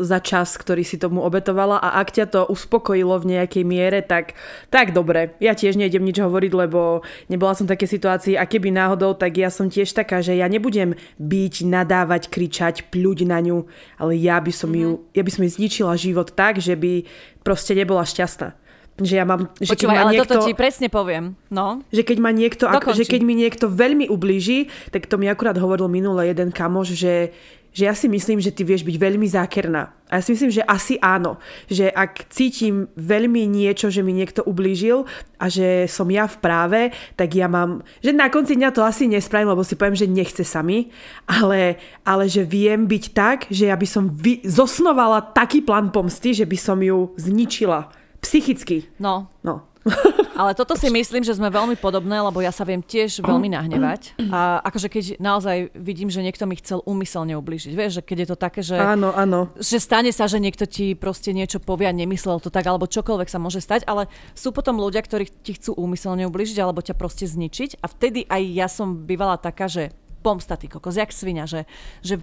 za 0.06 0.22
čas, 0.22 0.54
ktorý 0.54 0.86
si 0.86 1.02
tomu 1.02 1.26
obetovala 1.26 1.82
a 1.82 1.98
ak 2.00 2.14
ťa 2.14 2.26
to 2.30 2.42
uspokojilo 2.46 3.18
v 3.22 3.38
nejakej 3.38 3.64
miere, 3.66 4.06
tak, 4.06 4.38
tak 4.70 4.94
dobre. 4.94 5.34
Ja 5.42 5.58
tiež 5.58 5.82
nejdem 5.82 6.06
nič 6.06 6.22
hovoriť, 6.22 6.52
lebo 6.54 7.02
nebola 7.28 7.58
som 7.58 7.66
v 7.66 7.74
takej 7.74 7.90
situácii 7.98 8.34
a 8.38 8.46
keby 8.46 8.70
náhodou, 8.70 9.18
tak 9.18 9.42
ja 9.42 9.50
som 9.50 9.66
tiež 9.66 9.90
taká, 9.98 10.22
že 10.22 10.38
ja 10.38 10.46
nebudem 10.46 10.94
byť, 11.18 11.54
nadávať, 11.66 12.30
kričať, 12.30 12.94
pľuť 12.94 13.26
na 13.26 13.42
ňu, 13.42 13.66
ale 13.98 14.14
ja 14.22 14.38
by 14.38 14.54
som, 14.54 14.70
mm. 14.70 14.78
ju, 14.78 14.92
ja 15.18 15.22
by 15.26 15.32
som 15.34 15.42
jej 15.44 15.54
zničila 15.58 15.94
život 15.98 16.38
tak, 16.38 16.62
že 16.62 16.78
by 16.78 17.10
proste 17.42 17.74
nebola 17.74 18.06
šťastná 18.06 18.65
že 18.96 19.20
ja 19.20 19.28
mám... 19.28 19.52
Že 19.60 19.76
Počúvaj, 19.76 19.98
ale 20.00 20.12
niekto, 20.16 20.40
toto 20.40 20.48
ti 20.48 20.56
presne 20.56 20.88
poviem. 20.88 21.36
No. 21.52 21.84
Že 21.92 22.02
keď 22.08 22.18
ma 22.24 22.32
niekto, 22.32 22.64
ak, 22.64 22.96
že 22.96 23.04
keď 23.04 23.22
mi 23.28 23.36
niekto 23.36 23.68
veľmi 23.68 24.08
ublíži, 24.08 24.72
tak 24.96 25.12
to 25.12 25.20
mi 25.20 25.28
akurát 25.28 25.60
hovoril 25.60 25.92
minule 25.92 26.24
jeden 26.24 26.48
kamoš, 26.56 26.96
že, 26.96 27.36
že 27.76 27.92
ja 27.92 27.92
si 27.92 28.08
myslím, 28.08 28.40
že 28.40 28.56
ty 28.56 28.64
vieš 28.64 28.88
byť 28.88 28.96
veľmi 28.96 29.28
zákerná. 29.28 29.92
A 30.08 30.16
ja 30.16 30.22
si 30.24 30.32
myslím, 30.32 30.48
že 30.48 30.64
asi 30.64 30.96
áno. 31.04 31.36
Že 31.68 31.92
ak 31.92 32.32
cítim 32.32 32.88
veľmi 32.96 33.44
niečo, 33.52 33.92
že 33.92 34.00
mi 34.00 34.16
niekto 34.16 34.48
ublížil 34.48 35.04
a 35.44 35.52
že 35.52 35.92
som 35.92 36.08
ja 36.08 36.24
v 36.32 36.40
práve, 36.40 36.82
tak 37.20 37.36
ja 37.36 37.52
mám... 37.52 37.84
Že 38.00 38.16
na 38.16 38.32
konci 38.32 38.56
dňa 38.56 38.72
to 38.72 38.80
asi 38.80 39.12
nespravím, 39.12 39.52
lebo 39.52 39.68
si 39.68 39.76
poviem, 39.76 40.00
že 40.00 40.08
nechce 40.08 40.48
sa 40.48 40.64
mi, 40.64 40.88
ale, 41.28 41.84
ale 42.08 42.32
že 42.32 42.48
viem 42.48 42.88
byť 42.88 43.04
tak, 43.12 43.52
že 43.52 43.68
ja 43.68 43.76
by 43.76 43.88
som 43.92 44.08
vy, 44.08 44.40
zosnovala 44.48 45.36
taký 45.36 45.60
plán 45.60 45.92
pomsty, 45.92 46.32
že 46.32 46.48
by 46.48 46.56
som 46.56 46.80
ju 46.80 47.12
zničila 47.20 48.05
Psychicky. 48.26 48.90
No. 48.98 49.30
No. 49.46 49.70
Ale 50.42 50.58
toto 50.58 50.74
si 50.74 50.90
myslím, 50.90 51.22
že 51.22 51.38
sme 51.38 51.54
veľmi 51.54 51.78
podobné, 51.78 52.18
lebo 52.18 52.42
ja 52.42 52.50
sa 52.50 52.66
viem 52.66 52.82
tiež 52.82 53.22
veľmi 53.22 53.54
nahnevať. 53.54 54.18
A 54.34 54.60
akože 54.66 54.90
keď 54.90 55.04
naozaj 55.22 55.70
vidím, 55.78 56.10
že 56.10 56.26
niekto 56.26 56.50
mi 56.50 56.58
chcel 56.58 56.82
úmyselne 56.90 57.38
ubližiť. 57.38 57.72
Vieš, 57.78 57.92
že 57.94 58.04
keď 58.04 58.18
je 58.18 58.28
to 58.34 58.38
také, 58.38 58.62
že... 58.66 58.76
Áno, 58.76 59.14
áno. 59.14 59.54
Že 59.62 59.78
stane 59.78 60.10
sa, 60.10 60.26
že 60.26 60.42
niekto 60.42 60.66
ti 60.66 60.98
proste 60.98 61.32
niečo 61.38 61.62
povie 61.62 61.86
a 61.86 61.94
nemyslel 61.94 62.42
to 62.42 62.50
tak, 62.50 62.66
alebo 62.66 62.90
čokoľvek 62.90 63.30
sa 63.30 63.38
môže 63.38 63.62
stať, 63.62 63.86
ale 63.86 64.10
sú 64.34 64.50
potom 64.50 64.82
ľudia, 64.82 65.06
ktorí 65.06 65.30
ti 65.30 65.54
chcú 65.54 65.78
úmyselne 65.78 66.26
ubližiť 66.26 66.58
alebo 66.58 66.82
ťa 66.82 66.98
proste 66.98 67.30
zničiť. 67.30 67.80
A 67.80 67.86
vtedy 67.86 68.26
aj 68.26 68.42
ja 68.42 68.68
som 68.68 69.06
bývala 69.06 69.38
taká, 69.38 69.70
že 69.70 69.94
pomsta 70.26 70.58
ty 70.58 70.66
kokos, 70.66 70.98
jak 70.98 71.14
svinia, 71.14 71.46
že, 71.46 71.70
že 72.02 72.18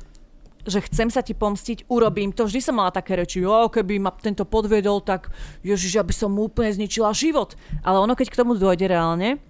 že 0.67 0.85
chcem 0.87 1.11
sa 1.11 1.21
ti 1.23 1.35
pomstiť, 1.35 1.91
urobím 1.91 2.31
to. 2.31 2.47
Vždy 2.47 2.61
som 2.63 2.79
mala 2.79 2.95
také 2.95 3.19
reči, 3.19 3.43
jo, 3.43 3.71
keby 3.71 3.99
ma 3.99 4.15
tento 4.15 4.47
podviedol, 4.47 5.03
tak 5.03 5.31
ježiš, 5.67 5.99
ja 5.99 6.05
by 6.07 6.15
som 6.15 6.31
mu 6.35 6.47
úplne 6.47 6.71
zničila 6.71 7.11
život. 7.15 7.59
Ale 7.83 7.99
ono, 7.99 8.15
keď 8.15 8.31
k 8.31 8.39
tomu 8.39 8.55
dôjde 8.55 8.87
reálne, 8.87 9.43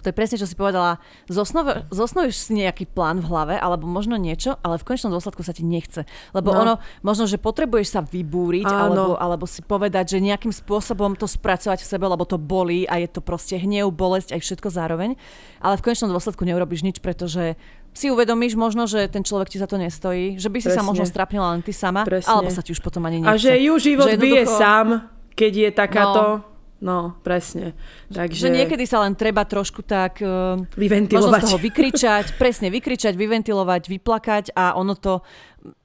to 0.00 0.08
je 0.08 0.16
presne, 0.16 0.40
čo 0.40 0.48
si 0.48 0.56
povedala, 0.56 0.96
zosnov, 1.28 1.84
zosnovíš 1.92 2.48
si 2.48 2.56
nejaký 2.56 2.88
plán 2.88 3.20
v 3.20 3.28
hlave, 3.28 3.54
alebo 3.60 3.84
možno 3.84 4.16
niečo, 4.16 4.56
ale 4.64 4.80
v 4.80 4.86
konečnom 4.88 5.12
dôsledku 5.12 5.44
sa 5.44 5.52
ti 5.52 5.60
nechce. 5.60 6.08
Lebo 6.32 6.56
no. 6.56 6.58
ono, 6.64 6.74
možno, 7.04 7.28
že 7.28 7.36
potrebuješ 7.36 7.88
sa 7.92 8.00
vybúriť, 8.00 8.64
alebo, 8.64 9.20
alebo 9.20 9.44
si 9.44 9.60
povedať, 9.60 10.16
že 10.16 10.24
nejakým 10.24 10.56
spôsobom 10.56 11.20
to 11.20 11.28
spracovať 11.28 11.84
v 11.84 11.90
sebe, 11.92 12.08
lebo 12.08 12.24
to 12.24 12.40
bolí 12.40 12.88
a 12.88 12.96
je 12.96 13.08
to 13.12 13.20
proste 13.20 13.60
hnev, 13.60 13.92
bolesť, 13.92 14.32
aj 14.32 14.40
všetko 14.40 14.68
zároveň. 14.72 15.20
Ale 15.60 15.76
v 15.76 15.84
konečnom 15.84 16.08
dôsledku 16.08 16.48
neurobiš 16.48 16.80
nič, 16.80 16.96
pretože 17.04 17.60
si 17.90 18.06
uvedomíš 18.08 18.54
možno, 18.54 18.86
že 18.86 19.10
ten 19.10 19.26
človek 19.26 19.50
ti 19.50 19.58
za 19.58 19.66
to 19.66 19.74
nestojí, 19.74 20.38
že 20.38 20.46
by 20.46 20.58
si 20.62 20.70
Presne. 20.70 20.78
sa 20.78 20.86
možno 20.86 21.04
strapnila 21.06 21.58
len 21.58 21.60
ty 21.60 21.74
sama, 21.74 22.06
Presne. 22.06 22.30
alebo 22.30 22.48
sa 22.50 22.62
ti 22.62 22.70
už 22.70 22.80
potom 22.80 23.02
ani 23.06 23.20
nechce. 23.20 23.34
A 23.34 23.40
že 23.40 23.52
ju 23.58 23.74
život 23.82 24.06
že 24.06 24.14
jednoducho... 24.14 24.30
bije 24.30 24.44
sám, 24.46 24.86
keď 25.34 25.52
je 25.52 25.70
takáto... 25.74 26.22
No. 26.22 26.48
No, 26.80 27.12
presne. 27.20 27.76
Takže... 28.08 28.48
Že 28.48 28.56
niekedy 28.56 28.88
sa 28.88 29.04
len 29.04 29.12
treba 29.12 29.44
trošku 29.44 29.84
tak... 29.84 30.24
Uh, 30.24 30.64
vyventilovať. 30.80 31.28
Možno 31.28 31.36
z 31.36 31.44
toho 31.44 31.60
vykričať, 31.60 32.26
presne 32.40 32.72
vykričať, 32.72 33.20
vyventilovať, 33.20 33.82
vyplakať 33.84 34.44
a 34.56 34.72
ono 34.80 34.96
to... 34.96 35.20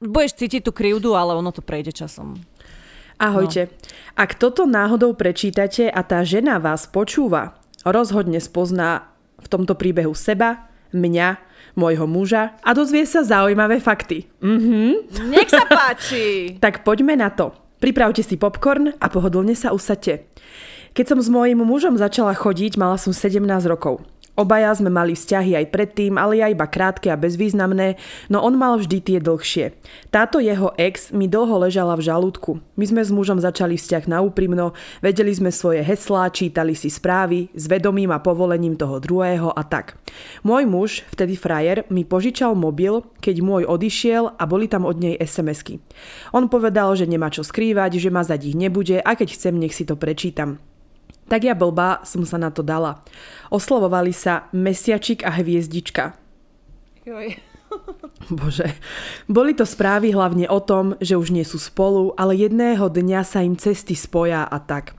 Budeš 0.00 0.40
cítiť 0.40 0.64
tú 0.64 0.72
krivdu, 0.72 1.12
ale 1.12 1.36
ono 1.36 1.52
to 1.52 1.60
prejde 1.60 1.92
časom. 1.92 2.40
Ahojte. 3.20 3.68
No. 3.68 3.72
Ak 4.16 4.40
toto 4.40 4.64
náhodou 4.64 5.12
prečítate 5.12 5.92
a 5.92 6.00
tá 6.00 6.24
žena 6.24 6.56
vás 6.56 6.88
počúva, 6.88 7.60
rozhodne 7.84 8.40
spozná 8.40 9.12
v 9.36 9.46
tomto 9.52 9.76
príbehu 9.76 10.16
seba, 10.16 10.72
mňa 10.96 11.36
môjho 11.76 12.08
muža 12.08 12.56
a 12.64 12.72
dozvie 12.72 13.04
sa 13.04 13.22
zaujímavé 13.22 13.78
fakty. 13.78 14.26
Mhm. 14.40 15.28
Nech 15.30 15.52
sa 15.52 15.68
páči! 15.68 16.24
tak 16.64 16.82
poďme 16.82 17.14
na 17.14 17.28
to. 17.30 17.52
Pripravte 17.76 18.24
si 18.24 18.40
popcorn 18.40 18.96
a 18.96 19.06
pohodlne 19.12 19.52
sa 19.52 19.76
usadte. 19.76 20.24
Keď 20.96 21.12
som 21.12 21.20
s 21.20 21.28
mojím 21.28 21.60
mužom 21.60 22.00
začala 22.00 22.32
chodiť, 22.32 22.80
mala 22.80 22.96
som 22.96 23.12
17 23.12 23.44
rokov. 23.68 24.00
Obaja 24.36 24.68
sme 24.76 24.92
mali 24.92 25.16
vzťahy 25.16 25.56
aj 25.56 25.72
predtým, 25.72 26.20
ale 26.20 26.44
ja 26.44 26.52
iba 26.52 26.68
krátke 26.68 27.08
a 27.08 27.16
bezvýznamné, 27.16 27.96
no 28.28 28.44
on 28.44 28.60
mal 28.60 28.76
vždy 28.76 29.00
tie 29.00 29.18
dlhšie. 29.18 29.72
Táto 30.12 30.44
jeho 30.44 30.76
ex 30.76 31.08
mi 31.08 31.24
dlho 31.24 31.56
ležala 31.64 31.96
v 31.96 32.04
žalúdku. 32.04 32.60
My 32.76 32.84
sme 32.84 33.00
s 33.00 33.08
mužom 33.08 33.40
začali 33.40 33.80
vzťah 33.80 34.04
na 34.04 34.20
úprimno, 34.20 34.76
vedeli 35.00 35.32
sme 35.32 35.48
svoje 35.48 35.80
heslá, 35.80 36.28
čítali 36.28 36.76
si 36.76 36.92
správy, 36.92 37.48
s 37.56 37.64
vedomím 37.64 38.12
a 38.12 38.20
povolením 38.20 38.76
toho 38.76 39.00
druhého 39.00 39.56
a 39.56 39.64
tak. 39.64 39.96
Môj 40.44 40.68
muž, 40.68 40.90
vtedy 41.16 41.32
frajer, 41.32 41.88
mi 41.88 42.04
požičal 42.04 42.52
mobil, 42.52 43.08
keď 43.24 43.40
môj 43.40 43.64
odišiel 43.64 44.36
a 44.36 44.42
boli 44.44 44.68
tam 44.68 44.84
od 44.84 45.00
nej 45.00 45.16
SMS-ky. 45.16 45.80
On 46.36 46.44
povedal, 46.52 46.92
že 46.92 47.08
nemá 47.08 47.32
čo 47.32 47.40
skrývať, 47.40 47.96
že 47.96 48.12
ma 48.12 48.20
za 48.20 48.36
ich 48.36 48.52
nebude 48.52 49.00
a 49.00 49.16
keď 49.16 49.32
chcem, 49.32 49.56
nech 49.56 49.72
si 49.72 49.88
to 49.88 49.96
prečítam. 49.96 50.60
Tak 51.26 51.42
ja 51.42 51.58
blbá 51.58 52.06
som 52.06 52.22
sa 52.22 52.38
na 52.38 52.54
to 52.54 52.62
dala. 52.62 53.02
Oslovovali 53.50 54.14
sa 54.14 54.46
Mesiačik 54.54 55.26
a 55.26 55.34
Hviezdička. 55.34 56.14
Joj. 57.02 57.38
Bože. 58.30 58.74
Boli 59.30 59.54
to 59.54 59.66
správy 59.66 60.14
hlavne 60.14 60.46
o 60.50 60.58
tom, 60.62 60.98
že 60.98 61.18
už 61.18 61.30
nie 61.30 61.46
sú 61.46 61.58
spolu, 61.58 62.14
ale 62.18 62.38
jedného 62.38 62.86
dňa 62.90 63.20
sa 63.22 63.42
im 63.42 63.54
cesty 63.54 63.94
spoja 63.94 64.46
a 64.46 64.58
tak. 64.58 64.94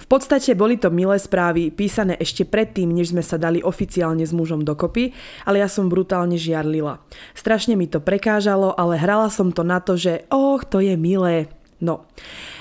V 0.00 0.06
podstate 0.10 0.52
boli 0.58 0.76
to 0.76 0.90
milé 0.90 1.16
správy, 1.16 1.70
písané 1.70 2.18
ešte 2.18 2.42
predtým, 2.42 2.90
než 2.90 3.14
sme 3.14 3.22
sa 3.22 3.38
dali 3.38 3.62
oficiálne 3.62 4.26
s 4.26 4.34
mužom 4.34 4.66
dokopy, 4.66 5.14
ale 5.46 5.62
ja 5.62 5.68
som 5.70 5.88
brutálne 5.88 6.34
žiarlila. 6.36 7.00
Strašne 7.32 7.78
mi 7.78 7.86
to 7.86 8.02
prekážalo, 8.02 8.74
ale 8.74 8.98
hrala 8.98 9.30
som 9.30 9.54
to 9.54 9.62
na 9.62 9.78
to, 9.78 9.94
že 9.94 10.26
och, 10.28 10.66
to 10.66 10.82
je 10.82 10.98
milé. 10.98 11.48
No. 11.78 12.06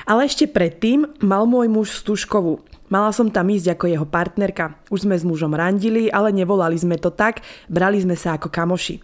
Ale 0.06 0.26
ešte 0.26 0.50
predtým 0.50 1.06
mal 1.22 1.46
môj 1.50 1.70
muž 1.70 1.88
stužkovú. 1.98 2.62
Mala 2.92 3.16
som 3.16 3.32
tam 3.32 3.48
ísť 3.48 3.80
ako 3.80 3.86
jeho 3.88 4.04
partnerka. 4.04 4.76
Už 4.92 5.08
sme 5.08 5.16
s 5.16 5.24
mužom 5.24 5.56
randili, 5.56 6.12
ale 6.12 6.36
nevolali 6.36 6.76
sme 6.76 7.00
to 7.00 7.08
tak, 7.08 7.40
brali 7.72 8.04
sme 8.04 8.20
sa 8.20 8.36
ako 8.36 8.52
kamoši. 8.52 9.00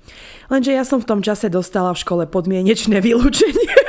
Lenže 0.52 0.76
ja 0.76 0.84
som 0.84 1.00
v 1.00 1.08
tom 1.08 1.24
čase 1.24 1.48
dostala 1.48 1.96
v 1.96 2.02
škole 2.04 2.24
podmienečné 2.28 3.00
vylúčenie. 3.00 3.72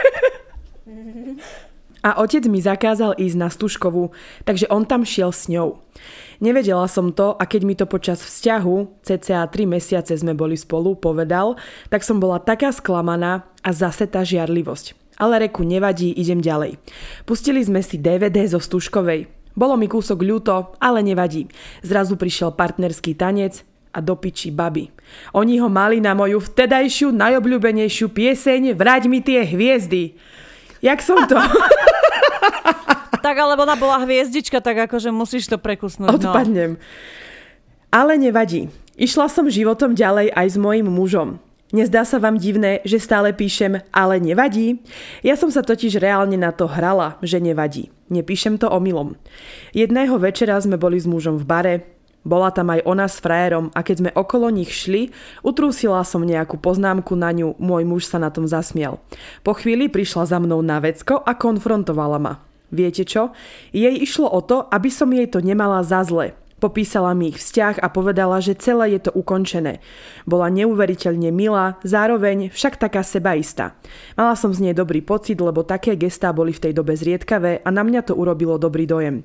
A 1.99 2.23
otec 2.23 2.47
mi 2.47 2.63
zakázal 2.63 3.19
ísť 3.19 3.37
na 3.37 3.51
stužkovú, 3.51 4.15
takže 4.47 4.71
on 4.71 4.87
tam 4.87 5.03
šiel 5.03 5.35
s 5.35 5.51
ňou. 5.51 5.83
Nevedela 6.39 6.87
som 6.87 7.11
to 7.11 7.35
a 7.35 7.43
keď 7.43 7.63
mi 7.67 7.75
to 7.75 7.91
počas 7.91 8.23
vzťahu, 8.23 9.03
cca 9.03 9.43
3 9.51 9.51
mesiace 9.67 10.15
sme 10.15 10.31
boli 10.39 10.55
spolu, 10.55 10.95
povedal, 10.95 11.59
tak 11.91 12.07
som 12.07 12.23
bola 12.23 12.39
taká 12.39 12.71
sklamaná 12.71 13.51
a 13.67 13.71
zase 13.75 14.07
tá 14.07 14.23
žiarlivosť. 14.23 14.95
Ale 15.19 15.51
reku 15.51 15.67
nevadí, 15.67 16.15
idem 16.15 16.39
ďalej. 16.39 16.79
Pustili 17.27 17.59
sme 17.67 17.83
si 17.83 17.99
DVD 17.99 18.47
zo 18.47 18.63
Stužkovej. 18.63 19.38
Bolo 19.59 19.75
mi 19.75 19.91
kúsok 19.91 20.23
ľúto, 20.23 20.79
ale 20.79 21.03
nevadí. 21.03 21.51
Zrazu 21.83 22.15
prišiel 22.15 22.55
partnerský 22.55 23.19
tanec 23.19 23.67
a 23.91 23.99
do 23.99 24.15
piči 24.15 24.55
baby. 24.55 24.87
Oni 25.35 25.59
ho 25.59 25.67
mali 25.67 25.99
na 25.99 26.15
moju 26.15 26.39
vtedajšiu 26.39 27.11
najobľúbenejšiu 27.11 28.07
pieseň 28.15 28.79
Vráť 28.79 29.11
mi 29.11 29.19
tie 29.19 29.43
hviezdy. 29.43 30.15
Jak 30.79 31.03
som 31.03 31.27
to... 31.27 31.35
tak 33.27 33.35
alebo 33.35 33.67
ona 33.67 33.75
bola 33.75 34.07
hviezdička, 34.07 34.63
tak 34.63 34.87
akože 34.87 35.11
musíš 35.11 35.51
to 35.51 35.59
prekusnúť. 35.59 36.07
No. 36.07 36.15
Odpadnem. 36.15 36.79
No. 36.79 36.83
Ale 37.91 38.15
nevadí. 38.15 38.71
Išla 38.95 39.27
som 39.27 39.51
životom 39.51 39.99
ďalej 39.99 40.31
aj 40.31 40.47
s 40.55 40.57
mojim 40.61 40.87
mužom. 40.87 41.43
Nezdá 41.69 42.09
sa 42.09 42.17
vám 42.17 42.41
divné, 42.41 42.81
že 42.89 42.97
stále 42.97 43.37
píšem, 43.37 43.85
ale 43.93 44.17
nevadí? 44.17 44.81
Ja 45.21 45.37
som 45.37 45.53
sa 45.53 45.61
totiž 45.61 46.01
reálne 46.01 46.41
na 46.41 46.49
to 46.49 46.65
hrala, 46.65 47.21
že 47.21 47.45
nevadí. 47.45 47.93
Nepíšem 48.09 48.57
to 48.57 48.73
omylom. 48.73 49.21
Jedného 49.77 50.17
večera 50.17 50.57
sme 50.57 50.81
boli 50.81 50.97
s 50.97 51.05
mužom 51.05 51.37
v 51.37 51.45
bare, 51.45 51.75
Bola 52.27 52.51
tam 52.51 52.69
aj 52.75 52.83
ona 52.85 53.07
s 53.07 53.23
frajerom 53.23 53.71
a 53.73 53.81
keď 53.81 53.97
sme 53.97 54.11
okolo 54.13 54.51
nich 54.51 54.75
šli, 54.75 55.15
utrúsila 55.41 56.03
som 56.03 56.27
nejakú 56.27 56.59
poznámku 56.59 57.15
na 57.15 57.31
ňu, 57.31 57.57
môj 57.57 57.87
muž 57.87 58.11
sa 58.11 58.19
na 58.19 58.29
tom 58.29 58.45
zasmiel. 58.45 59.01
Po 59.47 59.55
chvíli 59.55 59.89
prišla 59.89 60.29
za 60.29 60.39
mnou 60.43 60.61
na 60.61 60.83
vecko 60.83 61.23
a 61.23 61.33
konfrontovala 61.39 62.19
ma. 62.19 62.35
Viete 62.69 63.07
čo? 63.09 63.33
Jej 63.73 63.97
išlo 63.97 64.29
o 64.29 64.45
to, 64.45 64.69
aby 64.69 64.93
som 64.93 65.09
jej 65.09 65.25
to 65.25 65.41
nemala 65.41 65.81
za 65.81 66.05
zle. 66.05 66.37
Popísala 66.59 67.15
mi 67.15 67.31
ich 67.31 67.39
vzťah 67.39 67.79
a 67.79 67.87
povedala, 67.87 68.43
že 68.43 68.59
celé 68.59 68.99
je 68.99 69.07
to 69.07 69.15
ukončené. 69.15 69.79
Bola 70.27 70.51
neuveriteľne 70.51 71.31
milá, 71.31 71.79
zároveň 71.87 72.51
však 72.51 72.83
taká 72.83 73.07
sebaistá. 73.07 73.79
Mala 74.19 74.35
som 74.35 74.51
z 74.51 74.67
nej 74.67 74.75
dobrý 74.75 74.99
pocit, 74.99 75.39
lebo 75.39 75.63
také 75.63 75.95
gestá 75.95 76.35
boli 76.35 76.51
v 76.51 76.69
tej 76.69 76.73
dobe 76.75 76.99
zriedkavé 76.99 77.63
a 77.63 77.69
na 77.71 77.87
mňa 77.87 78.11
to 78.11 78.19
urobilo 78.19 78.59
dobrý 78.59 78.91
dojem. 78.91 79.23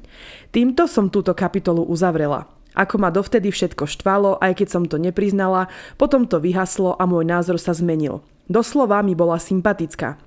Týmto 0.54 0.86
som 0.86 1.10
túto 1.10 1.34
kapitolu 1.34 1.82
uzavrela. 1.90 2.46
Ako 2.78 3.02
ma 3.02 3.10
dovtedy 3.10 3.50
všetko 3.50 3.86
štvalo, 3.86 4.38
aj 4.38 4.62
keď 4.62 4.68
som 4.70 4.84
to 4.86 5.02
nepriznala, 5.02 5.70
potom 5.98 6.26
to 6.30 6.38
vyhaslo 6.38 6.98
a 6.98 7.06
môj 7.10 7.26
názor 7.26 7.58
sa 7.58 7.74
zmenil. 7.74 8.22
Doslova 8.46 9.02
mi 9.02 9.18
bola 9.18 9.42
sympatická. 9.42 10.22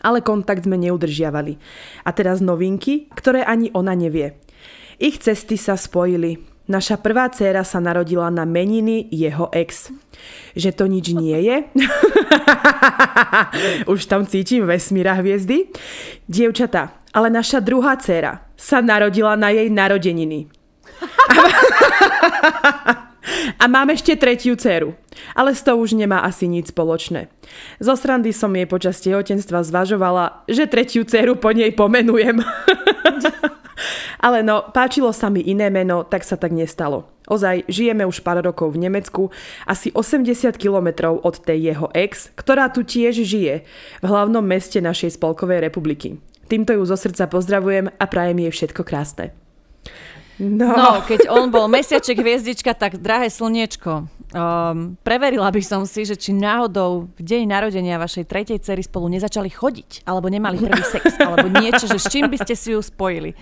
Ale 0.00 0.24
kontakt 0.24 0.64
sme 0.64 0.80
neudržiavali. 0.80 1.60
A 2.02 2.10
teraz 2.16 2.40
novinky, 2.40 3.06
ktoré 3.12 3.44
ani 3.44 3.68
ona 3.76 3.92
nevie. 3.92 4.40
Ich 5.00 5.16
cesty 5.16 5.56
sa 5.56 5.80
spojili. 5.80 6.36
Naša 6.68 7.00
prvá 7.00 7.32
dcéra 7.32 7.64
sa 7.64 7.80
narodila 7.80 8.28
na 8.28 8.44
meniny 8.44 9.08
jeho 9.08 9.48
ex. 9.48 9.88
Že 10.52 10.70
to 10.76 10.84
nič 10.92 11.06
nie 11.16 11.40
je? 11.40 11.56
Už 13.96 14.04
tam 14.04 14.28
cítim 14.28 14.68
vesmíra 14.68 15.16
hviezdy. 15.16 15.72
Dievčatá, 16.28 17.00
ale 17.16 17.32
naša 17.32 17.64
druhá 17.64 17.96
dcéra 17.96 18.44
sa 18.60 18.84
narodila 18.84 19.40
na 19.40 19.48
jej 19.48 19.72
narodeniny. 19.72 20.52
A 23.56 23.64
mám 23.72 23.88
ešte 23.88 24.20
tretiu 24.20 24.52
dceru, 24.52 24.92
ale 25.32 25.56
s 25.56 25.64
tou 25.64 25.80
už 25.80 25.96
nemá 25.96 26.24
asi 26.24 26.44
nič 26.44 26.76
spoločné. 26.76 27.32
Zo 27.80 27.96
srandy 27.96 28.36
som 28.36 28.52
jej 28.52 28.68
počas 28.68 29.00
tehotenstva 29.00 29.64
zvažovala, 29.64 30.44
že 30.44 30.68
tretiu 30.68 31.08
dceru 31.08 31.40
po 31.40 31.56
nej 31.56 31.72
pomenujem. 31.72 32.44
Ale 34.20 34.44
no, 34.44 34.68
páčilo 34.70 35.10
sa 35.14 35.32
mi 35.32 35.40
iné 35.44 35.72
meno, 35.72 36.04
tak 36.04 36.26
sa 36.26 36.36
tak 36.36 36.52
nestalo. 36.52 37.08
Ozaj, 37.30 37.70
žijeme 37.70 38.02
už 38.02 38.26
pár 38.26 38.42
rokov 38.42 38.74
v 38.74 38.90
Nemecku, 38.90 39.30
asi 39.62 39.94
80 39.94 40.50
kilometrov 40.58 41.22
od 41.22 41.38
tej 41.38 41.70
jeho 41.70 41.86
ex, 41.94 42.34
ktorá 42.34 42.66
tu 42.74 42.82
tiež 42.82 43.22
žije, 43.22 43.62
v 44.02 44.06
hlavnom 44.06 44.42
meste 44.42 44.82
našej 44.82 45.14
spolkovej 45.14 45.62
republiky. 45.62 46.18
Týmto 46.50 46.74
ju 46.74 46.82
zo 46.82 46.98
srdca 46.98 47.30
pozdravujem 47.30 47.94
a 47.94 48.04
prajem 48.10 48.50
jej 48.50 48.52
všetko 48.52 48.82
krásne. 48.82 49.39
No. 50.40 50.72
no, 50.72 50.90
keď 51.04 51.28
on 51.28 51.52
bol 51.52 51.68
mesiaček 51.68 52.16
hviezdička, 52.16 52.72
tak 52.72 52.96
drahé 52.96 53.28
slniečko, 53.28 54.08
um, 54.32 54.96
preverila 55.04 55.52
by 55.52 55.60
som 55.60 55.84
si, 55.84 56.08
že 56.08 56.16
či 56.16 56.32
náhodou 56.32 57.12
v 57.12 57.20
deň 57.20 57.42
narodenia 57.44 58.00
vašej 58.00 58.24
tretej 58.24 58.58
cery 58.64 58.80
spolu 58.80 59.12
nezačali 59.12 59.52
chodiť, 59.52 60.08
alebo 60.08 60.32
nemali 60.32 60.56
prvý 60.56 60.80
sex, 60.80 61.20
alebo 61.20 61.52
niečo, 61.52 61.84
že 61.84 62.00
s 62.00 62.08
čím 62.08 62.32
by 62.32 62.40
ste 62.40 62.56
si 62.56 62.72
ju 62.72 62.80
spojili. 62.80 63.36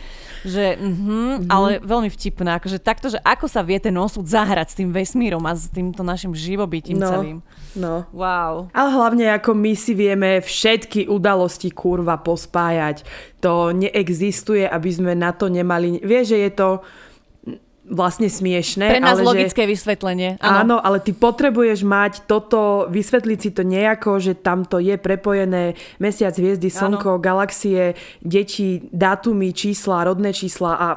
Že, 0.47 0.79
mm-hmm, 0.79 1.29
mm-hmm. 1.47 1.51
ale 1.51 1.83
veľmi 1.83 2.11
vtipná, 2.11 2.59
akože 2.59 2.79
takto, 2.79 3.11
že 3.11 3.19
ako 3.23 3.47
sa 3.51 3.63
vie 3.67 3.79
ten 3.83 3.95
osud 3.99 4.23
zahrať 4.27 4.67
s 4.71 4.79
tým 4.79 4.91
vesmírom 4.95 5.43
a 5.47 5.55
s 5.55 5.67
týmto 5.71 6.07
našim 6.07 6.37
živobytím 6.37 7.03
no, 7.03 7.09
celým. 7.11 7.39
No. 7.75 8.07
Wow. 8.15 8.71
Ale 8.71 8.91
hlavne 8.95 9.25
ako 9.35 9.55
my 9.55 9.73
si 9.75 9.99
vieme 9.99 10.39
všetky 10.39 11.11
udalosti 11.11 11.75
kurva 11.75 12.19
pospájať 12.23 13.03
to 13.39 13.71
neexistuje, 13.71 14.67
aby 14.67 14.91
sme 14.91 15.13
na 15.15 15.31
to 15.31 15.47
nemali... 15.47 16.03
Vieš, 16.03 16.35
že 16.35 16.39
je 16.43 16.53
to 16.55 16.69
vlastne 17.89 18.29
smiešné. 18.29 18.87
Pre 18.89 19.03
nás 19.03 19.19
ale 19.19 19.27
logické 19.27 19.65
že, 19.65 19.73
vysvetlenie. 19.75 20.37
Áno. 20.39 20.59
áno, 20.63 20.77
ale 20.79 21.01
ty 21.01 21.17
potrebuješ 21.17 21.83
mať 21.83 22.29
toto, 22.29 22.87
vysvetliť 22.93 23.39
si 23.41 23.51
to 23.51 23.65
nejako, 23.65 24.21
že 24.21 24.37
tamto 24.39 24.79
je 24.79 24.95
prepojené 25.01 25.75
mesiac, 25.99 26.37
hviezdy, 26.37 26.69
slnko, 26.69 27.19
áno. 27.19 27.23
galaxie, 27.23 27.97
deti, 28.21 28.87
dátumy, 28.93 29.51
čísla, 29.57 30.07
rodné 30.07 30.37
čísla 30.37 30.73
a, 30.77 30.89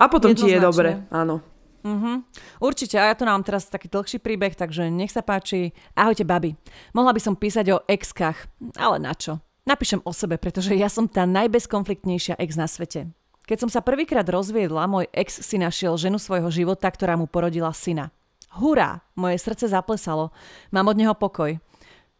a 0.00 0.04
potom 0.08 0.32
ti 0.32 0.48
je 0.48 0.58
dobre. 0.58 1.04
Áno. 1.12 1.44
Uh-huh. 1.88 2.20
Určite, 2.58 2.98
a 2.98 3.08
ja 3.08 3.14
tu 3.14 3.22
mám 3.22 3.40
teraz 3.46 3.70
taký 3.70 3.86
dlhší 3.86 4.18
príbeh, 4.18 4.52
takže 4.52 4.90
nech 4.90 5.14
sa 5.14 5.22
páči. 5.22 5.70
Ahojte, 5.94 6.26
babi. 6.26 6.58
Mohla 6.92 7.14
by 7.14 7.20
som 7.22 7.34
písať 7.38 7.66
o 7.70 7.82
exkách, 7.86 8.50
ale 8.76 8.98
na 8.98 9.14
čo? 9.14 9.38
Napíšem 9.68 10.00
o 10.02 10.12
sebe, 10.16 10.40
pretože 10.40 10.72
ja 10.72 10.88
som 10.88 11.06
tá 11.06 11.28
najbezkonfliktnejšia 11.28 12.40
ex 12.40 12.56
na 12.56 12.64
svete. 12.64 13.12
Keď 13.48 13.64
som 13.64 13.70
sa 13.72 13.80
prvýkrát 13.80 14.28
rozviedla, 14.28 14.84
môj 14.84 15.08
ex 15.08 15.40
si 15.40 15.56
našiel 15.56 15.96
ženu 15.96 16.20
svojho 16.20 16.52
života, 16.52 16.84
ktorá 16.84 17.16
mu 17.16 17.24
porodila 17.24 17.72
syna. 17.72 18.12
Hurá, 18.52 19.00
moje 19.16 19.40
srdce 19.40 19.72
zaplesalo. 19.72 20.36
Mám 20.68 20.92
od 20.92 21.00
neho 21.00 21.16
pokoj. 21.16 21.56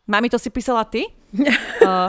Mami, 0.08 0.32
to 0.32 0.40
si 0.40 0.48
písala 0.48 0.88
ty? 0.88 1.04
uh, 1.84 2.08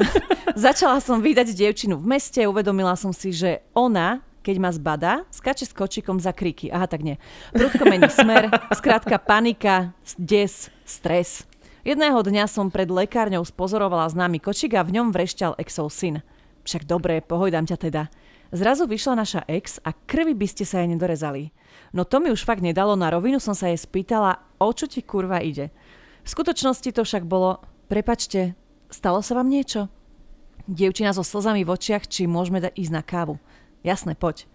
začala 0.55 1.03
som 1.03 1.20
vydať 1.20 1.51
dievčinu 1.51 1.99
v 1.99 2.15
meste, 2.15 2.39
uvedomila 2.47 2.95
som 2.95 3.11
si, 3.11 3.36
že 3.36 3.59
ona, 3.76 4.24
keď 4.39 4.55
ma 4.55 4.72
zbada, 4.72 5.28
skače 5.36 5.67
s 5.67 5.76
kočikom 5.76 6.15
za 6.24 6.32
kriky. 6.32 6.72
Aha, 6.72 6.88
tak 6.88 7.03
nie. 7.03 7.20
Prudko 7.51 7.84
mení 7.91 8.07
smer, 8.07 8.47
skrátka 8.72 9.20
panika, 9.20 9.91
des, 10.15 10.72
stres. 10.88 11.43
Jedného 11.84 12.24
dňa 12.24 12.47
som 12.47 12.72
pred 12.72 12.88
lekárňou 12.88 13.43
spozorovala 13.43 14.07
známy 14.07 14.39
kočík 14.39 14.80
a 14.80 14.88
v 14.88 14.95
ňom 14.95 15.11
vrešťal 15.11 15.59
exov 15.59 15.91
syn. 15.91 16.24
Však 16.63 16.88
dobre, 16.88 17.20
pohojdám 17.20 17.67
ťa 17.67 17.78
teda. 17.84 18.03
Zrazu 18.50 18.89
vyšla 18.89 19.14
naša 19.14 19.41
ex 19.45 19.78
a 19.86 19.93
krvi 19.93 20.34
by 20.34 20.47
ste 20.50 20.66
sa 20.66 20.82
jej 20.82 20.89
nedorezali. 20.89 21.54
No 21.93 22.02
to 22.02 22.18
mi 22.18 22.34
už 22.34 22.41
fakt 22.41 22.66
nedalo, 22.66 22.97
na 22.97 23.14
rovinu 23.14 23.38
som 23.38 23.54
sa 23.54 23.70
jej 23.70 23.78
spýtala, 23.78 24.41
o 24.58 24.74
čo 24.74 24.89
ti 24.89 25.06
kurva 25.06 25.38
ide. 25.45 25.70
V 26.26 26.30
skutočnosti 26.34 26.89
to 26.89 27.06
však 27.06 27.30
bolo, 27.30 27.62
prepačte, 27.86 28.58
stalo 28.89 29.22
sa 29.22 29.38
vám 29.38 29.54
niečo? 29.54 29.86
Dievčina 30.66 31.14
so 31.14 31.22
slzami 31.22 31.62
v 31.62 31.74
očiach, 31.78 32.10
či 32.10 32.26
môžeme 32.26 32.58
dať 32.58 32.74
ísť 32.74 32.93
na 32.93 33.06
kávu. 33.06 33.38
Jasné, 33.86 34.18
poď. 34.18 34.50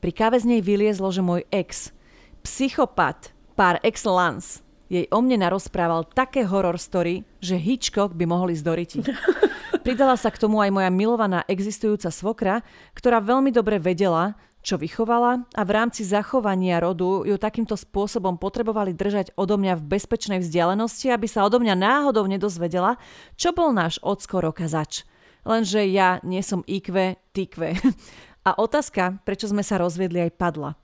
Pri 0.00 0.12
káve 0.12 0.40
z 0.40 0.48
nej 0.48 0.60
vyliezlo, 0.64 1.12
že 1.12 1.20
môj 1.20 1.44
ex, 1.52 1.92
psychopat, 2.40 3.36
par 3.56 3.76
excellence, 3.84 4.63
jej 4.88 5.08
o 5.08 5.18
mne 5.20 5.44
narozprával 5.44 6.04
také 6.10 6.44
horror 6.44 6.76
story, 6.76 7.24
že 7.40 7.56
Hitchcock 7.56 8.12
by 8.12 8.24
mohol 8.28 8.52
ísť 8.52 8.64
do 8.64 8.72
riti. 8.76 9.00
Pridala 9.84 10.16
sa 10.16 10.32
k 10.32 10.40
tomu 10.40 10.64
aj 10.64 10.72
moja 10.72 10.88
milovaná 10.88 11.44
existujúca 11.44 12.08
svokra, 12.08 12.64
ktorá 12.96 13.20
veľmi 13.20 13.52
dobre 13.52 13.76
vedela, 13.76 14.32
čo 14.64 14.80
vychovala 14.80 15.44
a 15.52 15.62
v 15.62 15.70
rámci 15.76 16.08
zachovania 16.08 16.80
rodu 16.80 17.28
ju 17.28 17.36
takýmto 17.36 17.76
spôsobom 17.76 18.40
potrebovali 18.40 18.96
držať 18.96 19.36
odo 19.36 19.60
mňa 19.60 19.76
v 19.76 19.86
bezpečnej 19.92 20.40
vzdialenosti, 20.40 21.12
aby 21.12 21.28
sa 21.28 21.44
odo 21.44 21.60
mňa 21.60 21.76
náhodou 21.76 22.24
nedozvedela, 22.24 22.96
čo 23.36 23.52
bol 23.52 23.76
náš 23.76 24.00
ocko 24.00 24.40
roka 24.40 24.64
zač. 24.64 25.04
Lenže 25.44 25.84
ja 25.84 26.16
nie 26.24 26.40
som 26.40 26.64
IQ, 26.64 27.20
tykve. 27.36 27.76
A 28.48 28.56
otázka, 28.56 29.20
prečo 29.28 29.48
sme 29.48 29.60
sa 29.60 29.76
rozviedli 29.76 30.20
aj 30.24 30.36
padla. 30.40 30.76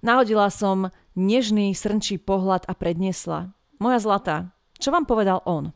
Nahodila 0.00 0.48
som 0.48 0.88
nežný, 1.16 1.72
srnčí 1.72 2.20
pohľad 2.20 2.68
a 2.68 2.72
predniesla. 2.76 3.56
Moja 3.80 3.98
zlatá, 3.98 4.36
čo 4.76 4.92
vám 4.92 5.08
povedal 5.08 5.40
on? 5.48 5.72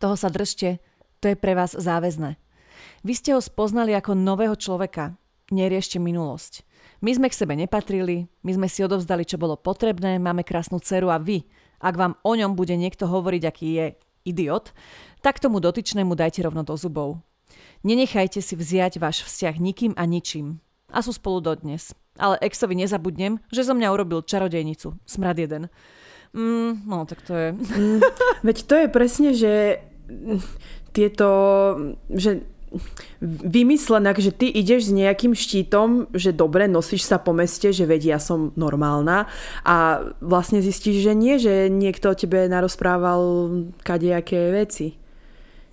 Toho 0.00 0.16
sa 0.16 0.32
držte, 0.32 0.80
to 1.20 1.30
je 1.30 1.36
pre 1.36 1.52
vás 1.52 1.76
záväzné. 1.76 2.40
Vy 3.04 3.12
ste 3.16 3.36
ho 3.36 3.40
spoznali 3.40 3.92
ako 3.92 4.16
nového 4.16 4.56
človeka. 4.56 5.16
Neriešte 5.52 6.02
minulosť. 6.02 6.66
My 7.04 7.14
sme 7.14 7.30
k 7.30 7.38
sebe 7.38 7.54
nepatrili, 7.54 8.26
my 8.42 8.50
sme 8.56 8.66
si 8.66 8.82
odovzdali, 8.82 9.22
čo 9.22 9.38
bolo 9.38 9.54
potrebné, 9.54 10.18
máme 10.18 10.42
krásnu 10.42 10.82
dceru 10.82 11.12
a 11.12 11.22
vy, 11.22 11.46
ak 11.78 11.94
vám 11.94 12.18
o 12.24 12.32
ňom 12.34 12.56
bude 12.58 12.74
niekto 12.74 13.06
hovoriť, 13.06 13.42
aký 13.46 13.66
je 13.78 13.86
idiot, 14.26 14.74
tak 15.22 15.38
tomu 15.38 15.62
dotyčnému 15.62 16.18
dajte 16.18 16.42
rovno 16.42 16.66
do 16.66 16.74
zubov. 16.74 17.22
Nenechajte 17.86 18.42
si 18.42 18.58
vziať 18.58 18.98
váš 18.98 19.22
vzťah 19.22 19.54
nikým 19.62 19.92
a 19.94 20.02
ničím. 20.02 20.58
A 20.92 21.02
sú 21.02 21.10
spolu 21.14 21.42
dodnes. 21.42 21.94
Ale 22.16 22.40
exovi 22.40 22.78
nezabudnem, 22.78 23.42
že 23.52 23.66
zo 23.66 23.76
mňa 23.76 23.92
urobil 23.92 24.24
čarodejnicu. 24.24 24.96
Smrad 25.04 25.36
jeden. 25.36 25.68
Mm, 26.32 26.84
no, 26.88 27.04
tak 27.04 27.22
to 27.24 27.32
je... 27.32 27.48
Mm, 27.52 28.00
veď 28.46 28.56
to 28.64 28.74
je 28.76 28.86
presne, 28.88 29.30
že 29.36 29.52
tieto... 30.92 31.28
Že 32.12 32.46
vymyslené, 33.22 34.10
že 34.18 34.34
ty 34.34 34.50
ideš 34.50 34.90
s 34.90 34.92
nejakým 34.92 35.32
štítom, 35.32 36.12
že 36.12 36.34
dobre, 36.34 36.68
nosíš 36.68 37.06
sa 37.06 37.16
po 37.16 37.32
meste, 37.32 37.72
že 37.72 37.88
vedia 37.88 38.16
ja 38.16 38.20
som 38.20 38.52
normálna 38.58 39.30
a 39.64 40.06
vlastne 40.20 40.60
zistíš, 40.60 41.02
že 41.02 41.12
nie, 41.16 41.40
že 41.40 41.72
niekto 41.72 42.12
o 42.12 42.18
tebe 42.18 42.50
narozprával 42.50 43.22
kadejaké 43.80 44.52
veci. 44.52 44.98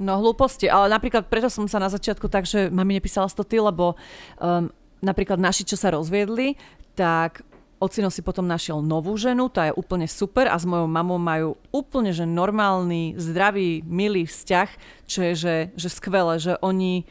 No 0.02 0.18
hlúposti, 0.18 0.66
ale 0.68 0.90
napríklad 0.90 1.30
preto 1.30 1.48
som 1.54 1.70
sa 1.70 1.78
na 1.78 1.88
začiatku 1.88 2.26
tak, 2.28 2.50
že 2.50 2.68
mami 2.74 2.98
nepísala 2.98 3.30
to 3.30 3.46
ty, 3.46 3.62
lebo 3.62 3.94
um, 4.42 4.70
napríklad 5.04 5.38
naši, 5.38 5.68
čo 5.68 5.76
sa 5.76 5.92
rozviedli, 5.92 6.56
tak 6.96 7.44
Ocino 7.84 8.08
si 8.08 8.24
potom 8.24 8.48
našiel 8.48 8.80
novú 8.80 9.12
ženu, 9.20 9.52
tá 9.52 9.68
je 9.68 9.76
úplne 9.76 10.08
super 10.08 10.48
a 10.48 10.56
s 10.56 10.64
mojou 10.64 10.88
mamou 10.88 11.20
majú 11.20 11.60
úplne 11.76 12.16
že 12.16 12.24
normálny, 12.24 13.20
zdravý, 13.20 13.84
milý 13.84 14.24
vzťah, 14.24 14.70
čo 15.04 15.20
je 15.20 15.34
že, 15.36 15.56
že 15.76 15.90
skvelé, 15.92 16.40
že 16.40 16.56
oni, 16.64 17.04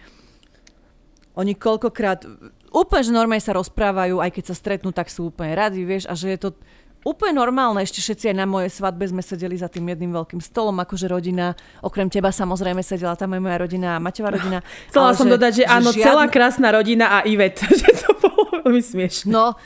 oni 1.37 1.53
koľkokrát 1.53 2.25
úplne 2.73 3.05
že 3.05 3.13
normálne 3.13 3.45
sa 3.45 3.53
rozprávajú, 3.53 4.25
aj 4.25 4.33
keď 4.33 4.45
sa 4.49 4.57
stretnú, 4.57 4.97
tak 4.97 5.13
sú 5.13 5.29
úplne 5.29 5.53
radi, 5.53 5.85
vieš, 5.85 6.09
a 6.09 6.17
že 6.17 6.33
je 6.33 6.41
to 6.41 6.57
úplne 7.03 7.35
normálne, 7.35 7.83
ešte 7.83 7.99
všetci 7.99 8.31
aj 8.31 8.37
na 8.37 8.47
mojej 8.47 8.71
svadbe 8.71 9.05
sme 9.07 9.23
sedeli 9.23 9.59
za 9.59 9.67
tým 9.67 9.87
jedným 9.91 10.15
veľkým 10.15 10.39
stolom, 10.39 10.75
akože 10.83 11.07
rodina, 11.11 11.55
okrem 11.83 12.07
teba 12.07 12.31
samozrejme 12.31 12.83
sedela 12.83 13.19
tam 13.19 13.35
aj 13.35 13.41
moja 13.43 13.57
rodina 13.59 13.89
a 13.99 14.03
Maťová 14.03 14.31
rodina. 14.39 14.59
Chcela 14.91 15.11
som 15.15 15.27
že, 15.27 15.33
dodať, 15.35 15.53
že, 15.53 15.65
že 15.67 15.67
áno, 15.67 15.91
žiadne... 15.91 16.07
celá 16.07 16.25
krásna 16.31 16.69
rodina 16.71 17.07
a 17.11 17.19
Ivet, 17.27 17.59
že 17.81 17.91
to 18.07 18.11
bolo 18.23 18.43
veľmi 18.63 18.83
smiešne. 18.83 19.29
No, 19.31 19.59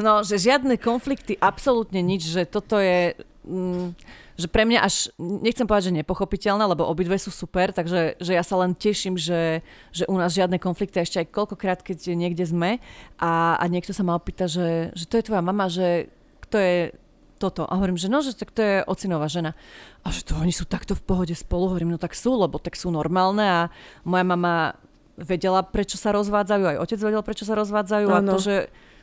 no, 0.00 0.24
že 0.24 0.40
žiadne 0.40 0.80
konflikty, 0.80 1.36
absolútne 1.38 2.00
nič, 2.00 2.28
že 2.28 2.48
toto 2.48 2.80
je... 2.80 3.16
Mm, 3.44 3.92
že 4.38 4.46
pre 4.46 4.62
mňa 4.62 4.86
až, 4.86 5.10
nechcem 5.18 5.66
povedať, 5.66 5.90
že 5.90 5.98
nepochopiteľné, 5.98 6.62
lebo 6.62 6.86
obidve 6.86 7.18
sú 7.18 7.34
super, 7.34 7.74
takže 7.74 8.14
že 8.22 8.32
ja 8.38 8.46
sa 8.46 8.54
len 8.62 8.70
teším, 8.70 9.18
že, 9.18 9.66
že 9.90 10.06
u 10.06 10.14
nás 10.14 10.30
žiadne 10.30 10.62
konflikty, 10.62 11.02
ešte 11.02 11.26
aj 11.26 11.34
koľkokrát, 11.34 11.82
keď 11.82 12.14
niekde 12.14 12.46
sme 12.46 12.78
a, 13.18 13.58
a 13.58 13.64
niekto 13.66 13.90
sa 13.90 14.06
ma 14.06 14.14
opýta, 14.14 14.46
že, 14.46 14.94
že 14.94 15.10
to 15.10 15.18
je 15.18 15.26
tvoja 15.26 15.42
mama, 15.42 15.66
že 15.66 16.06
kto 16.48 16.56
je 16.56 16.76
toto. 17.38 17.68
A 17.68 17.78
hovorím, 17.78 18.00
že 18.00 18.10
no, 18.10 18.24
že 18.24 18.34
tak 18.34 18.50
to 18.50 18.60
je 18.64 18.76
ocinová 18.88 19.30
žena. 19.30 19.54
A 20.02 20.10
že 20.10 20.26
to 20.26 20.34
oni 20.40 20.50
sú 20.50 20.66
takto 20.66 20.98
v 20.98 21.04
pohode 21.06 21.34
spolu. 21.36 21.70
Hovorím, 21.70 21.94
no 21.94 22.00
tak 22.00 22.16
sú, 22.16 22.34
lebo 22.34 22.58
tak 22.58 22.74
sú 22.74 22.90
normálne 22.90 23.46
a 23.46 23.60
moja 24.02 24.24
mama 24.26 24.74
vedela, 25.18 25.66
prečo 25.66 25.98
sa 25.98 26.14
rozvádzajú, 26.14 26.64
aj 26.74 26.78
otec 26.78 26.98
vedel, 27.02 27.22
prečo 27.26 27.42
sa 27.42 27.58
rozvádzajú 27.58 28.06
ano. 28.06 28.14
a 28.14 28.20
to, 28.34 28.36
že 28.38 28.56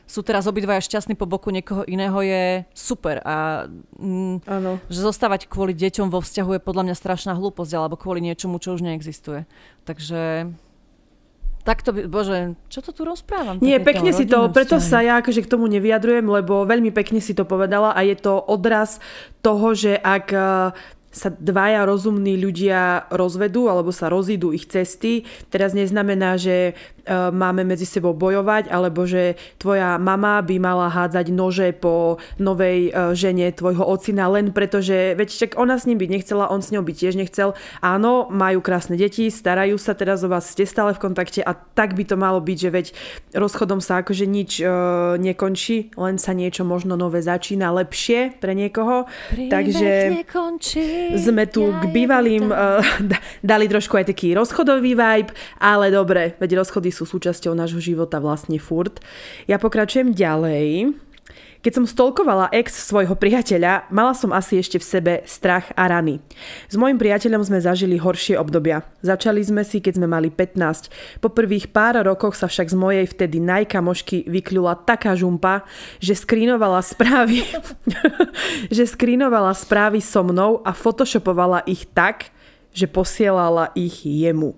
sú 0.06 0.22
teraz 0.22 0.46
obidvaja 0.46 0.80
šťastní 0.86 1.18
po 1.18 1.26
boku 1.26 1.50
niekoho 1.50 1.82
iného 1.82 2.14
je 2.22 2.62
super 2.72 3.18
a 3.26 3.66
mm, 3.98 4.46
že 4.86 5.00
zostávať 5.02 5.50
kvôli 5.50 5.74
deťom 5.74 6.14
vo 6.14 6.22
vzťahu 6.22 6.56
je 6.56 6.60
podľa 6.62 6.82
mňa 6.88 6.94
strašná 6.94 7.34
hlúposť 7.34 7.74
alebo 7.74 7.98
kvôli 7.98 8.22
niečomu, 8.22 8.62
čo 8.62 8.78
už 8.78 8.86
neexistuje. 8.86 9.50
Takže 9.82 10.54
to 11.66 11.90
by, 11.90 12.06
bože, 12.06 12.54
čo 12.70 12.78
to 12.78 12.94
tu 12.94 13.02
rozprávam? 13.02 13.58
Nie, 13.58 13.82
pekne 13.82 14.14
si 14.14 14.22
to, 14.22 14.46
preto 14.54 14.78
sa 14.78 15.02
ja 15.02 15.18
akože 15.18 15.42
k 15.42 15.50
tomu 15.50 15.66
nevyjadrujem, 15.66 16.22
lebo 16.22 16.62
veľmi 16.62 16.94
pekne 16.94 17.18
si 17.18 17.34
to 17.34 17.42
povedala 17.42 17.90
a 17.90 18.00
je 18.06 18.14
to 18.14 18.38
odraz 18.38 19.02
toho, 19.42 19.74
že 19.74 19.98
ak 19.98 20.30
sa 21.16 21.32
dvaja 21.32 21.88
rozumní 21.88 22.36
ľudia 22.36 23.08
rozvedú 23.08 23.72
alebo 23.72 23.88
sa 23.88 24.12
rozídu 24.12 24.52
ich 24.52 24.68
cesty. 24.68 25.24
Teraz 25.48 25.72
neznamená, 25.72 26.36
že 26.36 26.76
e, 26.76 27.12
máme 27.32 27.64
medzi 27.64 27.88
sebou 27.88 28.12
bojovať 28.12 28.68
alebo 28.68 29.08
že 29.08 29.40
tvoja 29.56 29.96
mama 29.96 30.44
by 30.44 30.60
mala 30.60 30.92
hádzať 30.92 31.32
nože 31.32 31.72
po 31.72 32.20
novej 32.36 32.92
e, 32.92 33.16
žene 33.16 33.48
tvojho 33.56 33.80
ocina 33.80 34.28
len 34.28 34.52
preto, 34.52 34.84
že 34.84 35.16
veď 35.16 35.28
čak 35.32 35.50
ona 35.56 35.80
s 35.80 35.88
ním 35.88 35.96
byť 35.96 36.10
nechcela, 36.12 36.52
on 36.52 36.60
s 36.60 36.68
ňou 36.68 36.84
byť 36.84 36.96
tiež 37.00 37.14
nechcel. 37.16 37.56
Áno, 37.80 38.28
majú 38.28 38.60
krásne 38.60 39.00
deti, 39.00 39.32
starajú 39.32 39.80
sa 39.80 39.96
teraz 39.96 40.20
o 40.20 40.28
vás, 40.28 40.52
ste 40.52 40.68
stále 40.68 40.92
v 40.92 41.00
kontakte 41.00 41.40
a 41.40 41.56
tak 41.56 41.96
by 41.96 42.04
to 42.04 42.20
malo 42.20 42.44
byť, 42.44 42.58
že 42.60 42.68
veď 42.68 42.86
rozchodom 43.32 43.80
sa 43.80 44.04
akože 44.04 44.28
nič 44.28 44.60
e, 44.60 44.68
nekončí, 45.16 45.96
len 45.96 46.20
sa 46.20 46.36
niečo 46.36 46.68
možno 46.68 46.92
nové 47.00 47.24
začína 47.24 47.72
lepšie 47.72 48.36
pre 48.36 48.52
niekoho. 48.52 49.08
Príbeh 49.32 49.48
Takže 49.48 49.88
nekončí 50.20 51.05
sme 51.14 51.46
tu 51.46 51.70
k 51.70 51.82
bývalým 51.94 52.50
uh, 52.50 52.82
dali 53.46 53.70
trošku 53.70 53.94
aj 53.94 54.10
taký 54.10 54.34
rozchodový 54.34 54.98
vibe, 54.98 55.30
ale 55.62 55.94
dobre, 55.94 56.34
veď 56.42 56.66
rozchody 56.66 56.90
sú 56.90 57.06
súčasťou 57.06 57.54
nášho 57.54 57.78
života 57.78 58.18
vlastne 58.18 58.58
furt. 58.58 58.98
Ja 59.46 59.62
pokračujem 59.62 60.10
ďalej. 60.10 60.96
Keď 61.66 61.82
som 61.82 61.90
stolkovala 61.90 62.46
ex 62.54 62.78
svojho 62.78 63.18
priateľa, 63.18 63.90
mala 63.90 64.14
som 64.14 64.30
asi 64.30 64.62
ešte 64.62 64.78
v 64.78 64.86
sebe 64.86 65.12
strach 65.26 65.74
a 65.74 65.90
rany. 65.90 66.22
S 66.70 66.78
mojim 66.78 66.94
priateľom 66.94 67.42
sme 67.42 67.58
zažili 67.58 67.98
horšie 67.98 68.38
obdobia. 68.38 68.86
Začali 69.02 69.42
sme 69.42 69.66
si, 69.66 69.82
keď 69.82 69.98
sme 69.98 70.06
mali 70.06 70.30
15. 70.30 71.18
Po 71.18 71.26
prvých 71.26 71.74
pár 71.74 71.98
rokoch 72.06 72.38
sa 72.38 72.46
však 72.46 72.70
z 72.70 72.76
mojej 72.78 73.06
vtedy 73.10 73.42
najkamošky 73.42 74.30
vykľula 74.30 74.86
taká 74.86 75.18
žumpa, 75.18 75.66
že 75.98 76.14
skrínovala 76.14 76.86
správy, 76.86 77.42
že 78.78 78.86
skrínovala 78.86 79.50
správy 79.50 79.98
so 79.98 80.22
mnou 80.22 80.62
a 80.62 80.70
photoshopovala 80.70 81.66
ich 81.66 81.82
tak, 81.90 82.30
že 82.70 82.86
posielala 82.86 83.74
ich 83.74 84.06
jemu. 84.06 84.54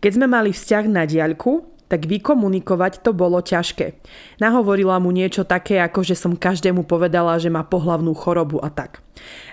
Keď 0.00 0.16
sme 0.16 0.24
mali 0.24 0.56
vzťah 0.56 0.84
na 0.88 1.04
diaľku, 1.04 1.76
tak 1.88 2.04
vykomunikovať 2.04 3.00
to 3.00 3.16
bolo 3.16 3.40
ťažké. 3.40 3.96
Nahovorila 4.38 5.00
mu 5.00 5.08
niečo 5.10 5.42
také, 5.42 5.80
ako 5.80 6.04
že 6.04 6.14
som 6.14 6.36
každému 6.36 6.84
povedala, 6.84 7.40
že 7.40 7.48
má 7.48 7.64
pohlavnú 7.64 8.12
chorobu 8.12 8.60
a 8.60 8.68
tak. 8.68 9.00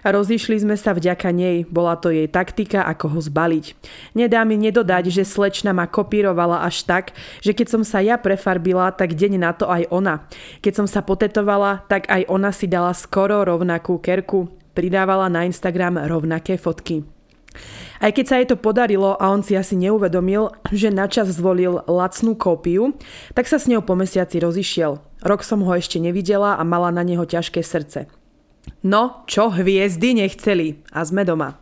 A 0.05 0.13
rozišli 0.13 0.61
sme 0.61 0.77
sa 0.77 0.93
vďaka 0.93 1.33
nej, 1.33 1.65
bola 1.65 1.97
to 1.97 2.13
jej 2.13 2.29
taktika, 2.29 2.85
ako 2.85 3.17
ho 3.17 3.19
zbaliť. 3.23 3.73
Nedá 4.13 4.45
mi 4.45 4.61
nedodať, 4.61 5.09
že 5.09 5.25
slečna 5.25 5.73
ma 5.73 5.89
kopírovala 5.89 6.61
až 6.61 6.85
tak, 6.85 7.17
že 7.41 7.57
keď 7.57 7.67
som 7.73 7.81
sa 7.81 8.03
ja 8.05 8.21
prefarbila, 8.21 8.93
tak 8.93 9.17
deň 9.17 9.41
na 9.41 9.51
to 9.57 9.65
aj 9.65 9.89
ona. 9.89 10.29
Keď 10.61 10.85
som 10.85 10.87
sa 10.87 11.01
potetovala, 11.01 11.87
tak 11.89 12.05
aj 12.11 12.29
ona 12.29 12.53
si 12.53 12.69
dala 12.69 12.93
skoro 12.93 13.41
rovnakú 13.41 13.97
kerku. 13.97 14.51
Pridávala 14.75 15.31
na 15.31 15.47
Instagram 15.47 16.03
rovnaké 16.05 16.59
fotky. 16.59 17.14
Aj 17.99 18.11
keď 18.11 18.25
sa 18.25 18.35
jej 18.39 18.47
to 18.49 18.57
podarilo 18.59 19.15
a 19.15 19.31
on 19.31 19.41
si 19.41 19.55
asi 19.55 19.79
neuvedomil, 19.79 20.51
že 20.69 20.93
načas 20.93 21.35
zvolil 21.35 21.81
lacnú 21.87 22.35
kópiu, 22.35 22.95
tak 23.33 23.47
sa 23.47 23.57
s 23.57 23.71
ňou 23.71 23.83
po 23.83 23.95
mesiaci 23.95 24.39
rozišiel. 24.39 24.99
Rok 25.25 25.41
som 25.41 25.63
ho 25.65 25.71
ešte 25.73 25.97
nevidela 25.97 26.59
a 26.59 26.63
mala 26.67 26.93
na 26.93 27.01
neho 27.01 27.23
ťažké 27.23 27.65
srdce. 27.65 28.11
No, 28.85 29.25
čo 29.25 29.49
hviezdy 29.49 30.17
nechceli 30.17 30.85
a 30.93 31.01
sme 31.05 31.25
doma. 31.25 31.57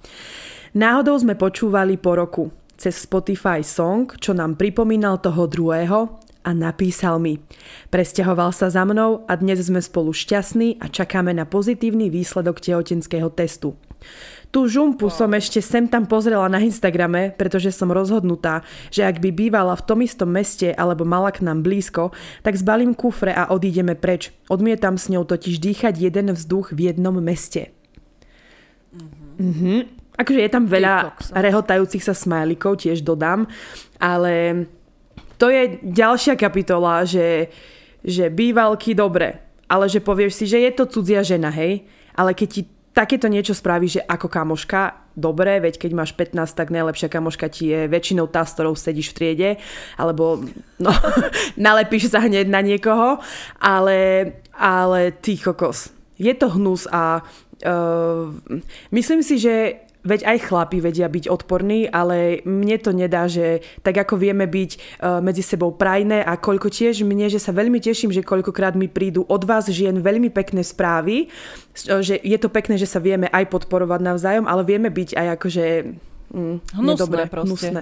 Náhodou 0.73 1.19
sme 1.19 1.37
počúvali 1.37 2.01
po 2.01 2.17
roku 2.17 2.51
cez 2.75 2.99
Spotify 2.99 3.63
song, 3.63 4.11
čo 4.19 4.35
nám 4.35 4.59
pripomínal 4.59 5.21
toho 5.21 5.47
druhého 5.47 6.19
a 6.43 6.51
napísal 6.51 7.23
mi. 7.23 7.39
Presťahoval 7.87 8.51
sa 8.51 8.67
za 8.67 8.83
mnou 8.83 9.23
a 9.29 9.33
dnes 9.39 9.63
sme 9.63 9.79
spolu 9.79 10.11
šťastní 10.11 10.83
a 10.83 10.91
čakáme 10.91 11.31
na 11.31 11.47
pozitívny 11.47 12.11
výsledok 12.11 12.59
tehotenského 12.59 13.31
testu. 13.31 13.79
Tú 14.53 14.69
žumpu 14.69 15.09
som 15.09 15.33
ešte 15.33 15.65
sem 15.65 15.89
tam 15.89 16.05
pozrela 16.05 16.45
na 16.45 16.61
Instagrame, 16.61 17.33
pretože 17.33 17.73
som 17.73 17.89
rozhodnutá, 17.89 18.61
že 18.93 19.01
ak 19.01 19.17
by 19.17 19.33
bývala 19.33 19.73
v 19.73 19.81
tom 19.81 20.05
istom 20.05 20.29
meste 20.29 20.69
alebo 20.77 21.01
mala 21.09 21.33
k 21.33 21.41
nám 21.41 21.65
blízko, 21.65 22.13
tak 22.45 22.53
zbalím 22.53 22.93
kufre 22.93 23.33
a 23.33 23.49
odídeme 23.49 23.97
preč. 23.97 24.29
Odmietam 24.53 25.01
s 25.01 25.09
ňou 25.09 25.25
totiž 25.25 25.57
dýchať 25.57 25.97
jeden 25.97 26.29
vzduch 26.37 26.69
v 26.69 26.93
jednom 26.93 27.17
meste. 27.17 27.73
Mm-hmm. 28.93 29.41
Mm-hmm. 29.41 29.79
Akože 30.21 30.39
je 30.45 30.51
tam 30.53 30.69
veľa 30.69 31.17
rehotajúcich 31.33 32.05
sa 32.05 32.13
smajlikov, 32.13 32.85
tiež 32.85 33.01
dodám, 33.01 33.49
ale 33.97 34.69
to 35.41 35.49
je 35.49 35.81
ďalšia 35.81 36.37
kapitola, 36.37 37.01
že, 37.01 37.49
že 38.05 38.29
bývalky 38.29 38.93
dobre, 38.93 39.41
ale 39.65 39.89
že 39.89 39.97
povieš 39.97 40.33
si, 40.37 40.45
že 40.45 40.61
je 40.61 40.71
to 40.77 40.85
cudzia 40.85 41.25
žena, 41.25 41.49
hej, 41.49 41.89
ale 42.13 42.37
keď 42.37 42.49
ti 42.53 42.61
takéto 42.93 43.25
niečo 43.25 43.57
spraví, 43.57 43.89
že 43.89 44.05
ako 44.05 44.29
kamoška, 44.29 45.09
dobre, 45.17 45.57
veď 45.57 45.81
keď 45.81 45.91
máš 45.97 46.11
15, 46.13 46.53
tak 46.53 46.69
najlepšia 46.69 47.09
kamoška 47.09 47.49
ti 47.49 47.73
je 47.73 47.89
väčšinou 47.89 48.29
tá, 48.29 48.45
s 48.45 48.53
ktorou 48.53 48.77
sedíš 48.77 49.11
v 49.11 49.17
triede, 49.17 49.49
alebo 49.97 50.45
no, 50.77 50.93
nalepíš 51.57 52.13
sa 52.13 52.21
hneď 52.21 52.45
na 52.45 52.61
niekoho, 52.61 53.17
ale, 53.57 54.31
ale 54.53 55.09
ty 55.09 55.35
kokos, 55.41 55.89
je 56.21 56.33
to 56.37 56.53
hnus 56.53 56.85
a 56.93 57.25
uh, 57.65 58.29
myslím 58.93 59.25
si, 59.25 59.41
že 59.41 59.81
Veď 60.03 60.27
aj 60.27 60.51
chlapi 60.51 60.83
vedia 60.83 61.07
byť 61.07 61.31
odporní, 61.31 61.87
ale 61.87 62.43
mne 62.43 62.75
to 62.75 62.91
nedá, 62.91 63.31
že 63.31 63.63
tak 63.79 63.95
ako 63.95 64.19
vieme 64.19 64.43
byť 64.43 64.71
uh, 64.75 65.23
medzi 65.23 65.39
sebou 65.39 65.71
prajné 65.71 66.19
a 66.27 66.35
koľko 66.35 66.67
tiež 66.67 67.07
mne, 67.07 67.31
že 67.31 67.39
sa 67.39 67.55
veľmi 67.55 67.79
teším, 67.79 68.11
že 68.11 68.19
koľkokrát 68.19 68.75
mi 68.75 68.91
prídu 68.91 69.23
od 69.31 69.47
vás 69.47 69.71
žien 69.71 69.95
veľmi 70.03 70.27
pekné 70.27 70.59
správy, 70.59 71.31
že 72.03 72.19
je 72.19 72.37
to 72.37 72.51
pekné, 72.51 72.75
že 72.75 72.91
sa 72.91 72.99
vieme 72.99 73.31
aj 73.31 73.47
podporovať 73.47 73.99
navzájom, 74.03 74.45
ale 74.45 74.67
vieme 74.67 74.91
byť 74.91 75.15
aj 75.15 75.27
akože 75.39 75.65
mm, 76.35 76.55
hnusné, 76.75 76.91
nedobre, 76.99 77.21
hnusné. 77.31 77.81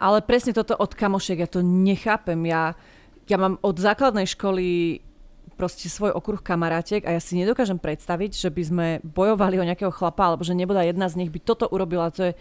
Ale 0.00 0.18
presne 0.24 0.56
toto 0.56 0.72
od 0.74 0.96
kamošiek, 0.96 1.44
ja 1.44 1.48
to 1.48 1.60
nechápem. 1.60 2.40
Ja, 2.48 2.72
ja 3.28 3.36
mám 3.36 3.60
od 3.60 3.76
základnej 3.76 4.24
školy 4.32 5.00
proste 5.54 5.86
svoj 5.88 6.12
okruh 6.12 6.42
kamarátiek 6.42 7.06
a 7.06 7.14
ja 7.14 7.20
si 7.22 7.38
nedokážem 7.38 7.78
predstaviť, 7.78 8.36
že 8.36 8.48
by 8.50 8.62
sme 8.62 8.86
bojovali 9.02 9.56
o 9.62 9.66
nejakého 9.66 9.94
chlapa, 9.94 10.28
alebo 10.28 10.42
že 10.42 10.52
nebola 10.52 10.84
jedna 10.84 11.06
z 11.06 11.22
nich 11.22 11.30
by 11.30 11.40
toto 11.40 11.70
urobila. 11.70 12.10
To 12.12 12.30
je 12.30 12.32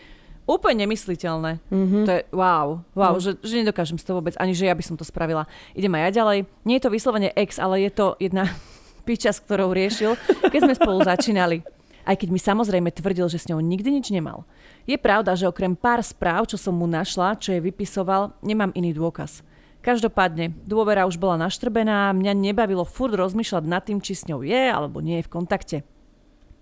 úplne 0.43 0.83
nemysliteľné. 0.83 1.63
Mm-hmm. 1.71 2.03
To 2.03 2.11
je 2.11 2.21
wow, 2.35 2.67
wow, 2.91 3.13
mm. 3.15 3.21
že, 3.23 3.31
že 3.39 3.63
nedokážem 3.63 3.95
si 3.95 4.03
to 4.03 4.17
vôbec, 4.17 4.35
ani 4.35 4.51
že 4.51 4.67
ja 4.67 4.75
by 4.75 4.83
som 4.83 4.99
to 4.99 5.07
spravila. 5.07 5.47
Idem 5.71 5.93
aj 5.95 6.01
ja 6.11 6.23
ďalej. 6.23 6.37
Nie 6.67 6.75
je 6.81 6.83
to 6.83 6.93
vyslovene 6.93 7.29
ex, 7.37 7.61
ale 7.61 7.87
je 7.87 7.91
to 7.93 8.19
jedna 8.19 8.51
piča, 9.07 9.31
s 9.31 9.39
ktorou 9.43 9.71
riešil, 9.71 10.19
keď 10.51 10.59
sme 10.67 10.73
spolu 10.75 10.99
začínali. 11.03 11.63
Aj 12.03 12.19
keď 12.19 12.35
mi 12.35 12.39
samozrejme 12.39 12.91
tvrdil, 12.91 13.31
že 13.31 13.39
s 13.39 13.47
ňou 13.47 13.63
nikdy 13.63 13.87
nič 13.87 14.11
nemal. 14.11 14.43
Je 14.83 14.99
pravda, 14.99 15.39
že 15.39 15.47
okrem 15.47 15.71
pár 15.71 16.03
správ, 16.03 16.43
čo 16.51 16.59
som 16.59 16.75
mu 16.75 16.83
našla, 16.83 17.39
čo 17.39 17.55
je 17.55 17.63
vypisoval, 17.63 18.35
nemám 18.43 18.75
iný 18.75 18.91
dôkaz. 18.91 19.39
Každopádne, 19.83 20.55
dôvera 20.63 21.03
už 21.03 21.19
bola 21.19 21.35
naštrbená 21.35 22.15
mňa 22.15 22.31
nebavilo 22.39 22.87
furt 22.87 23.19
rozmýšľať 23.19 23.63
nad 23.67 23.83
tým, 23.83 23.99
či 23.99 24.15
s 24.15 24.23
ňou 24.31 24.39
je 24.39 24.71
alebo 24.71 25.03
nie 25.03 25.19
je 25.19 25.27
v 25.27 25.33
kontakte. 25.35 25.77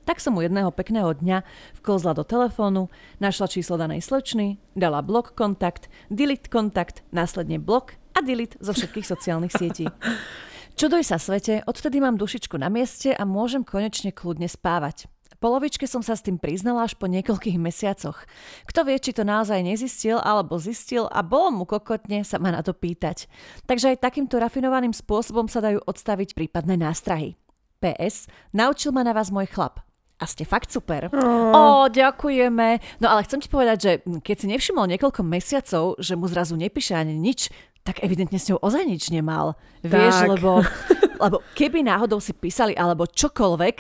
Tak 0.09 0.17
som 0.17 0.33
mu 0.33 0.41
jedného 0.41 0.73
pekného 0.73 1.13
dňa 1.13 1.45
vklzla 1.77 2.17
do 2.17 2.25
telefónu, 2.25 2.89
našla 3.21 3.45
číslo 3.45 3.77
danej 3.77 4.01
slečny, 4.01 4.57
dala 4.73 5.05
blok 5.05 5.37
kontakt, 5.37 5.85
delete 6.09 6.49
kontakt, 6.49 7.05
následne 7.13 7.61
blok 7.61 7.93
a 8.17 8.25
delete 8.25 8.57
zo 8.57 8.73
všetkých 8.73 9.05
sociálnych 9.05 9.53
sietí. 9.53 9.85
Čuduj 10.81 11.05
sa 11.05 11.21
svete, 11.21 11.61
odtedy 11.69 12.01
mám 12.01 12.17
dušičku 12.17 12.57
na 12.57 12.73
mieste 12.73 13.13
a 13.13 13.21
môžem 13.21 13.61
konečne 13.61 14.09
kľudne 14.09 14.49
spávať. 14.49 15.05
Polovičke 15.41 15.89
som 15.89 16.05
sa 16.05 16.13
s 16.13 16.21
tým 16.21 16.37
priznala 16.37 16.85
až 16.85 16.93
po 16.93 17.09
niekoľkých 17.09 17.57
mesiacoch. 17.57 18.29
Kto 18.69 18.85
vie, 18.85 19.01
či 19.01 19.09
to 19.09 19.25
naozaj 19.25 19.57
nezistil 19.65 20.21
alebo 20.21 20.61
zistil 20.61 21.09
a 21.09 21.25
bolo 21.25 21.49
mu 21.49 21.63
kokotne 21.65 22.21
sa 22.21 22.37
ma 22.37 22.53
na 22.53 22.61
to 22.61 22.77
pýtať. 22.77 23.25
Takže 23.65 23.97
aj 23.97 24.05
takýmto 24.05 24.37
rafinovaným 24.37 24.93
spôsobom 24.93 25.49
sa 25.49 25.65
dajú 25.65 25.81
odstaviť 25.81 26.37
prípadné 26.37 26.77
nástrahy. 26.77 27.41
PS, 27.81 28.29
naučil 28.53 28.93
ma 28.93 29.01
na 29.01 29.17
vás 29.17 29.33
môj 29.33 29.49
chlap. 29.49 29.81
A 30.21 30.29
ste 30.29 30.45
fakt 30.45 30.69
super. 30.69 31.09
Oh. 31.09 31.49
Ó, 31.49 31.63
ďakujeme. 31.89 33.01
No 33.01 33.09
ale 33.09 33.25
chcem 33.25 33.41
ti 33.41 33.49
povedať, 33.49 33.77
že 33.81 33.91
keď 34.21 34.35
si 34.37 34.45
nevšimol 34.45 34.85
niekoľko 34.93 35.25
mesiacov, 35.25 35.97
že 35.97 36.13
mu 36.13 36.29
zrazu 36.29 36.53
nepíše 36.53 36.93
ani 36.93 37.17
nič, 37.17 37.49
tak 37.81 38.05
evidentne 38.05 38.37
s 38.37 38.45
ňou 38.45 38.61
ozaj 38.61 38.85
nič 38.85 39.09
nemal. 39.09 39.57
Tak. 39.81 39.89
Vieš, 39.89 40.17
lebo, 40.37 40.61
lebo 41.25 41.41
keby 41.57 41.81
náhodou 41.81 42.21
si 42.21 42.37
písali 42.37 42.77
alebo 42.77 43.09
čokoľvek, 43.09 43.77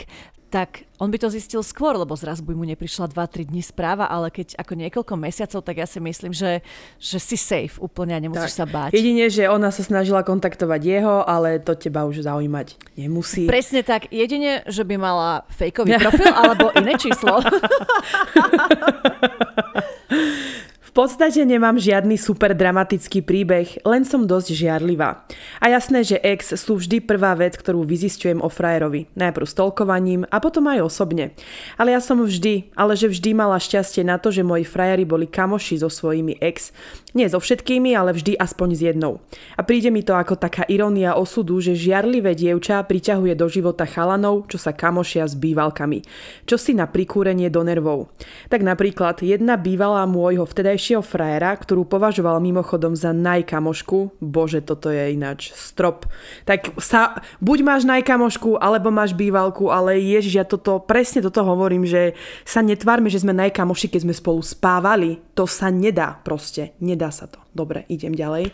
tak 0.51 0.83
on 0.99 1.07
by 1.07 1.17
to 1.17 1.31
zistil 1.31 1.63
skôr, 1.63 1.95
lebo 1.95 2.11
zrazu 2.19 2.43
by 2.43 2.51
mu 2.51 2.67
neprišla 2.67 3.07
2-3 3.07 3.47
dní 3.47 3.63
správa, 3.63 4.11
ale 4.11 4.27
keď 4.27 4.59
ako 4.59 4.73
niekoľko 4.75 5.15
mesiacov, 5.15 5.63
tak 5.63 5.79
ja 5.79 5.87
si 5.87 6.03
myslím, 6.03 6.35
že, 6.35 6.59
že 6.99 7.17
si 7.23 7.39
safe 7.39 7.79
úplne 7.79 8.13
a 8.13 8.19
nemusíš 8.19 8.53
tak. 8.53 8.59
sa 8.59 8.65
báť. 8.67 8.91
Jedine, 8.93 9.31
že 9.31 9.47
ona 9.47 9.71
sa 9.71 9.81
snažila 9.81 10.27
kontaktovať 10.27 10.81
jeho, 10.83 11.23
ale 11.23 11.63
to 11.63 11.73
teba 11.79 12.03
už 12.03 12.27
zaujímať 12.27 12.75
nemusí. 12.99 13.47
Presne 13.47 13.81
tak. 13.81 14.11
Jedine, 14.11 14.67
že 14.67 14.83
by 14.83 14.99
mala 14.99 15.47
fejkový 15.55 15.95
profil 15.97 16.29
alebo 16.43 16.75
iné 16.75 16.99
číslo. 16.99 17.39
V 20.91 21.07
podstate 21.07 21.47
nemám 21.47 21.79
žiadny 21.79 22.19
super 22.19 22.51
dramatický 22.51 23.23
príbeh, 23.23 23.79
len 23.87 24.03
som 24.03 24.27
dosť 24.27 24.51
žiarlivá. 24.51 25.23
A 25.63 25.71
jasné, 25.71 26.03
že 26.03 26.19
ex 26.19 26.51
sú 26.59 26.83
vždy 26.83 26.99
prvá 27.07 27.31
vec, 27.31 27.55
ktorú 27.55 27.87
vyzistujem 27.87 28.43
o 28.43 28.51
frajerovi. 28.51 29.07
Najprv 29.15 29.47
stolkovaním 29.47 30.27
a 30.27 30.43
potom 30.43 30.67
aj 30.67 30.83
osobne. 30.83 31.31
Ale 31.79 31.95
ja 31.95 32.03
som 32.03 32.19
vždy, 32.19 32.75
ale 32.75 32.99
že 32.99 33.07
vždy 33.07 33.31
mala 33.31 33.55
šťastie 33.55 34.03
na 34.03 34.19
to, 34.19 34.35
že 34.35 34.43
moji 34.43 34.67
frajeri 34.67 35.07
boli 35.07 35.31
kamoši 35.31 35.79
so 35.79 35.87
svojimi 35.87 36.35
ex. 36.43 36.75
Nie 37.15 37.31
so 37.31 37.39
všetkými, 37.39 37.95
ale 37.95 38.11
vždy 38.11 38.35
aspoň 38.35 38.69
s 38.75 38.81
jednou. 38.91 39.23
A 39.55 39.63
príde 39.63 39.95
mi 39.95 40.03
to 40.03 40.11
ako 40.11 40.35
taká 40.35 40.67
irónia 40.67 41.15
osudu, 41.15 41.63
že 41.63 41.71
žiarlivé 41.71 42.35
dievča 42.35 42.83
priťahuje 42.83 43.39
do 43.39 43.47
života 43.47 43.87
chalanov, 43.87 44.51
čo 44.51 44.59
sa 44.59 44.75
kamošia 44.75 45.23
s 45.23 45.39
bývalkami. 45.39 46.03
Čo 46.43 46.59
si 46.59 46.75
na 46.75 46.83
prikúrenie 46.83 47.47
do 47.47 47.63
nervov. 47.63 48.11
Tak 48.51 48.59
napríklad 48.59 49.23
jedna 49.23 49.55
bývalá 49.55 50.03
môjho 50.03 50.43
vtedaj 50.43 50.80
vtedajšieho 50.81 51.05
frajera, 51.05 51.53
ktorú 51.53 51.85
považoval 51.85 52.41
mimochodom 52.41 52.97
za 52.97 53.13
najkamošku, 53.13 54.17
bože, 54.17 54.65
toto 54.65 54.89
je 54.89 55.13
ináč 55.13 55.53
strop, 55.53 56.09
tak 56.41 56.73
sa, 56.81 57.21
buď 57.37 57.57
máš 57.61 57.85
najkamošku, 57.85 58.57
alebo 58.57 58.89
máš 58.89 59.13
bývalku, 59.13 59.69
ale 59.69 60.01
ježiš, 60.01 60.41
ja 60.41 60.45
toto, 60.45 60.81
presne 60.81 61.21
toto 61.21 61.45
hovorím, 61.45 61.85
že 61.85 62.17
sa 62.41 62.65
netvárme, 62.65 63.13
že 63.13 63.21
sme 63.21 63.37
najkamoši, 63.37 63.93
keď 63.93 64.09
sme 64.09 64.17
spolu 64.17 64.41
spávali. 64.41 65.21
To 65.37 65.45
sa 65.45 65.69
nedá 65.69 66.17
proste, 66.25 66.73
nedá 66.81 67.13
sa 67.13 67.29
to. 67.29 67.37
Dobre, 67.53 67.85
idem 67.85 68.17
ďalej. 68.17 68.49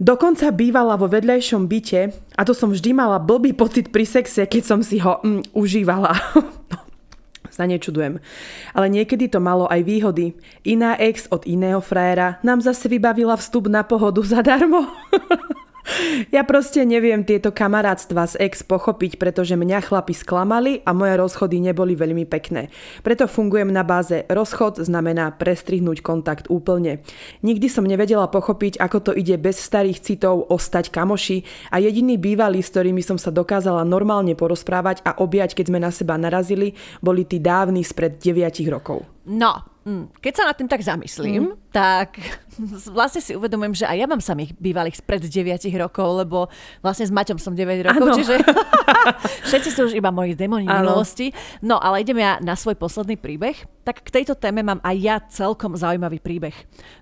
Dokonca 0.00 0.48
bývala 0.56 0.96
vo 0.96 1.04
vedľajšom 1.04 1.68
byte 1.68 2.00
a 2.32 2.40
to 2.48 2.56
som 2.56 2.72
vždy 2.72 2.96
mala 2.96 3.20
blbý 3.20 3.52
pocit 3.52 3.92
pri 3.92 4.08
sexe, 4.08 4.48
keď 4.48 4.62
som 4.64 4.80
si 4.80 5.04
ho 5.04 5.20
mm, 5.20 5.52
užívala. 5.52 6.16
sa 7.56 7.64
nečudujem. 7.64 8.20
Ale 8.76 8.86
niekedy 8.92 9.32
to 9.32 9.40
malo 9.40 9.64
aj 9.72 9.80
výhody. 9.80 10.36
Iná 10.68 11.00
ex 11.00 11.24
od 11.32 11.48
iného 11.48 11.80
frajera 11.80 12.36
nám 12.44 12.60
zase 12.60 12.92
vybavila 12.92 13.40
vstup 13.40 13.72
na 13.72 13.80
pohodu 13.80 14.20
zadarmo. 14.20 14.84
Ja 16.34 16.42
proste 16.42 16.82
neviem 16.82 17.22
tieto 17.22 17.54
kamarátstva 17.54 18.26
s 18.26 18.34
ex 18.36 18.66
pochopiť, 18.66 19.22
pretože 19.22 19.54
mňa 19.54 19.86
chlapi 19.86 20.12
sklamali 20.12 20.82
a 20.82 20.90
moje 20.90 21.14
rozchody 21.14 21.62
neboli 21.62 21.94
veľmi 21.94 22.26
pekné. 22.26 22.68
Preto 23.06 23.30
fungujem 23.30 23.70
na 23.70 23.86
báze 23.86 24.26
rozchod 24.26 24.82
znamená 24.82 25.30
prestrihnúť 25.38 26.02
kontakt 26.02 26.50
úplne. 26.50 27.06
Nikdy 27.46 27.66
som 27.70 27.86
nevedela 27.86 28.26
pochopiť, 28.26 28.82
ako 28.82 28.98
to 29.10 29.12
ide 29.14 29.38
bez 29.38 29.62
starých 29.62 30.02
citov 30.02 30.50
ostať 30.50 30.90
kamoši 30.90 31.70
a 31.70 31.78
jediný 31.78 32.18
bývalý, 32.18 32.60
s 32.60 32.74
ktorými 32.74 33.00
som 33.00 33.16
sa 33.16 33.30
dokázala 33.30 33.86
normálne 33.86 34.34
porozprávať 34.34 35.06
a 35.06 35.18
objať, 35.22 35.54
keď 35.54 35.64
sme 35.70 35.78
na 35.78 35.94
seba 35.94 36.18
narazili, 36.18 36.74
boli 36.98 37.22
tí 37.22 37.38
dávni 37.38 37.86
spred 37.86 38.18
9 38.18 38.58
rokov. 38.66 39.06
No, 39.26 39.75
keď 40.18 40.32
sa 40.34 40.44
na 40.50 40.54
tým 40.58 40.66
tak 40.66 40.82
zamyslím, 40.82 41.54
mm. 41.54 41.70
tak 41.70 42.18
vlastne 42.96 43.22
si 43.22 43.38
uvedomujem, 43.38 43.78
že 43.78 43.86
aj 43.86 43.96
ja 44.02 44.06
mám 44.10 44.18
samých 44.18 44.58
bývalých 44.58 44.98
spred 44.98 45.22
9 45.22 45.62
rokov, 45.78 46.26
lebo 46.26 46.50
vlastne 46.82 47.06
s 47.06 47.14
Maťom 47.14 47.38
som 47.38 47.54
9 47.54 47.86
rokov, 47.86 48.08
ano. 48.10 48.16
čiže 48.18 48.34
všetci 49.48 49.70
sú 49.70 49.80
už 49.86 49.94
iba 49.94 50.10
moji 50.10 50.34
démoni 50.34 50.66
minulosti. 50.66 51.30
No, 51.62 51.78
ale 51.78 52.02
idem 52.02 52.18
ja 52.18 52.42
na 52.42 52.58
svoj 52.58 52.74
posledný 52.74 53.14
príbeh. 53.14 53.54
Tak 53.86 54.02
k 54.02 54.22
tejto 54.22 54.34
téme 54.34 54.66
mám 54.66 54.82
aj 54.82 54.96
ja 54.98 55.16
celkom 55.30 55.78
zaujímavý 55.78 56.18
príbeh. 56.18 56.54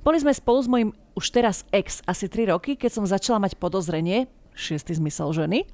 Boli 0.04 0.20
sme 0.20 0.36
spolu 0.36 0.60
s 0.60 0.68
mojim 0.68 0.90
už 1.16 1.32
teraz 1.32 1.64
ex 1.72 2.04
asi 2.04 2.28
3 2.28 2.52
roky, 2.52 2.76
keď 2.76 3.00
som 3.00 3.08
začala 3.08 3.40
mať 3.40 3.56
podozrenie, 3.56 4.28
šiestý 4.52 4.94
zmysel 4.94 5.32
ženy, 5.34 5.66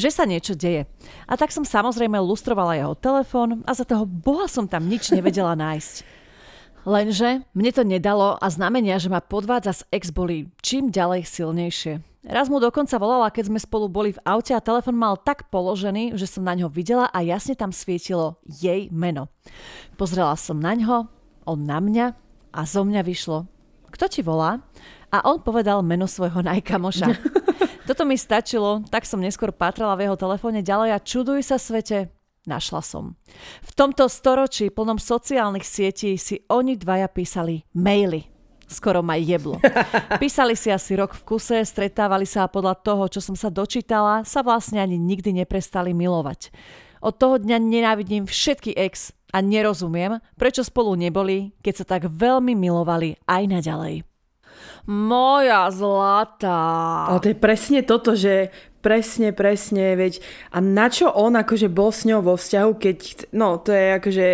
že 0.00 0.10
sa 0.10 0.24
niečo 0.24 0.56
deje. 0.56 0.88
A 1.28 1.36
tak 1.36 1.52
som 1.52 1.62
samozrejme 1.62 2.18
lustrovala 2.18 2.74
jeho 2.80 2.96
telefón 2.96 3.62
a 3.68 3.76
za 3.76 3.84
toho 3.84 4.08
boha 4.08 4.48
som 4.50 4.66
tam 4.66 4.88
nič 4.88 5.12
nevedela 5.12 5.52
nájsť. 5.54 6.17
Lenže 6.88 7.44
mne 7.52 7.70
to 7.76 7.84
nedalo 7.84 8.40
a 8.40 8.48
znamenia, 8.48 8.96
že 8.96 9.12
ma 9.12 9.20
podvádza 9.20 9.72
s 9.76 9.82
ex 9.92 10.08
boli 10.08 10.48
čím 10.64 10.88
ďalej 10.88 11.28
silnejšie. 11.28 12.00
Raz 12.24 12.48
mu 12.48 12.56
dokonca 12.64 12.96
volala, 12.96 13.28
keď 13.28 13.52
sme 13.52 13.60
spolu 13.60 13.92
boli 13.92 14.16
v 14.16 14.22
aute 14.24 14.56
a 14.56 14.64
telefon 14.64 14.96
mal 14.96 15.20
tak 15.20 15.52
položený, 15.52 16.16
že 16.16 16.24
som 16.24 16.48
na 16.48 16.56
ňo 16.56 16.72
videla 16.72 17.12
a 17.12 17.20
jasne 17.20 17.52
tam 17.52 17.76
svietilo 17.76 18.40
jej 18.48 18.88
meno. 18.88 19.28
Pozrela 20.00 20.32
som 20.40 20.56
na 20.56 20.72
ňo, 20.72 21.12
on 21.44 21.60
na 21.68 21.76
mňa 21.76 22.16
a 22.56 22.60
zo 22.64 22.88
mňa 22.88 23.04
vyšlo. 23.04 23.44
Kto 23.92 24.08
ti 24.08 24.24
volá? 24.24 24.64
A 25.12 25.28
on 25.28 25.44
povedal 25.44 25.84
meno 25.84 26.08
svojho 26.08 26.40
najkamoša. 26.40 27.08
Toto 27.88 28.08
mi 28.08 28.16
stačilo, 28.16 28.84
tak 28.88 29.04
som 29.04 29.20
neskôr 29.20 29.52
patrala 29.52 29.92
v 29.96 30.08
jeho 30.08 30.16
telefóne 30.16 30.64
ďalej 30.64 30.96
a 30.96 31.04
čuduj 31.04 31.44
sa 31.44 31.60
svete, 31.60 32.12
našla 32.48 32.80
som. 32.80 33.14
V 33.60 33.70
tomto 33.76 34.08
storočí 34.08 34.72
plnom 34.72 34.96
sociálnych 34.96 35.68
sietí 35.68 36.16
si 36.16 36.40
oni 36.48 36.80
dvaja 36.80 37.12
písali 37.12 37.68
maily. 37.76 38.24
Skoro 38.68 39.00
ma 39.00 39.16
jeblo. 39.16 39.56
Písali 40.22 40.52
si 40.52 40.68
asi 40.68 40.92
rok 40.92 41.16
v 41.16 41.24
kuse, 41.24 41.64
stretávali 41.64 42.28
sa 42.28 42.44
a 42.44 42.52
podľa 42.52 42.76
toho, 42.84 43.08
čo 43.08 43.24
som 43.24 43.32
sa 43.32 43.48
dočítala, 43.48 44.28
sa 44.28 44.44
vlastne 44.44 44.76
ani 44.76 45.00
nikdy 45.00 45.32
neprestali 45.32 45.96
milovať. 45.96 46.52
Od 47.00 47.16
toho 47.16 47.40
dňa 47.40 47.56
nenávidím 47.56 48.28
všetky 48.28 48.76
ex 48.76 49.16
a 49.32 49.40
nerozumiem, 49.40 50.20
prečo 50.36 50.60
spolu 50.60 51.00
neboli, 51.00 51.56
keď 51.64 51.74
sa 51.80 51.84
tak 51.96 52.12
veľmi 52.12 52.52
milovali 52.52 53.16
aj 53.24 53.42
naďalej. 53.48 54.04
Moja 54.88 55.68
zlatá. 55.68 56.60
Ale 57.12 57.20
to 57.20 57.30
je 57.32 57.38
presne 57.38 57.80
toto, 57.84 58.16
že 58.16 58.48
presne, 58.78 59.34
presne, 59.34 59.98
veď 59.98 60.22
a 60.54 60.62
na 60.62 60.88
čo 60.88 61.10
on 61.10 61.34
akože 61.34 61.68
bol 61.68 61.90
s 61.90 62.06
ňou 62.06 62.22
vo 62.22 62.34
vzťahu, 62.38 62.70
keď, 62.78 62.98
no 63.34 63.58
to 63.58 63.74
je 63.74 63.86
akože 63.98 64.26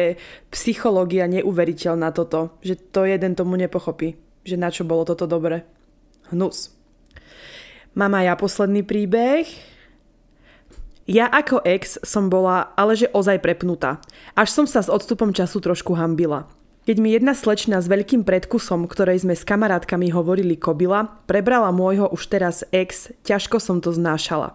psychológia 0.53 1.25
neuveriteľná 1.27 2.13
toto, 2.13 2.61
že 2.61 2.77
to 2.77 3.09
jeden 3.09 3.35
tomu 3.35 3.57
nepochopí, 3.57 4.15
že 4.45 4.61
na 4.61 4.69
čo 4.69 4.85
bolo 4.85 5.09
toto 5.09 5.25
dobre. 5.25 5.65
Hnus. 6.31 6.73
Mám 7.95 8.15
aj 8.19 8.25
ja 8.27 8.35
posledný 8.35 8.83
príbeh. 8.83 9.47
Ja 11.05 11.29
ako 11.29 11.61
ex 11.69 12.01
som 12.01 12.33
bola, 12.33 12.73
ale 12.81 12.97
že 12.97 13.13
ozaj 13.13 13.45
prepnutá. 13.45 14.01
Až 14.33 14.57
som 14.57 14.65
sa 14.65 14.81
s 14.81 14.89
odstupom 14.89 15.37
času 15.37 15.61
trošku 15.61 15.93
hambila. 15.93 16.49
Keď 16.85 17.01
mi 17.01 17.17
jedna 17.17 17.33
slečna 17.33 17.81
s 17.81 17.89
veľkým 17.89 18.29
predkusom, 18.29 18.85
ktorej 18.93 19.25
sme 19.25 19.33
s 19.33 19.49
kamarátkami 19.49 20.13
hovorili 20.13 20.53
kobila, 20.53 21.17
prebrala 21.25 21.73
môjho 21.73 22.13
už 22.13 22.29
teraz 22.29 22.61
ex, 22.77 23.09
ťažko 23.25 23.57
som 23.57 23.81
to 23.81 23.89
znášala. 23.89 24.53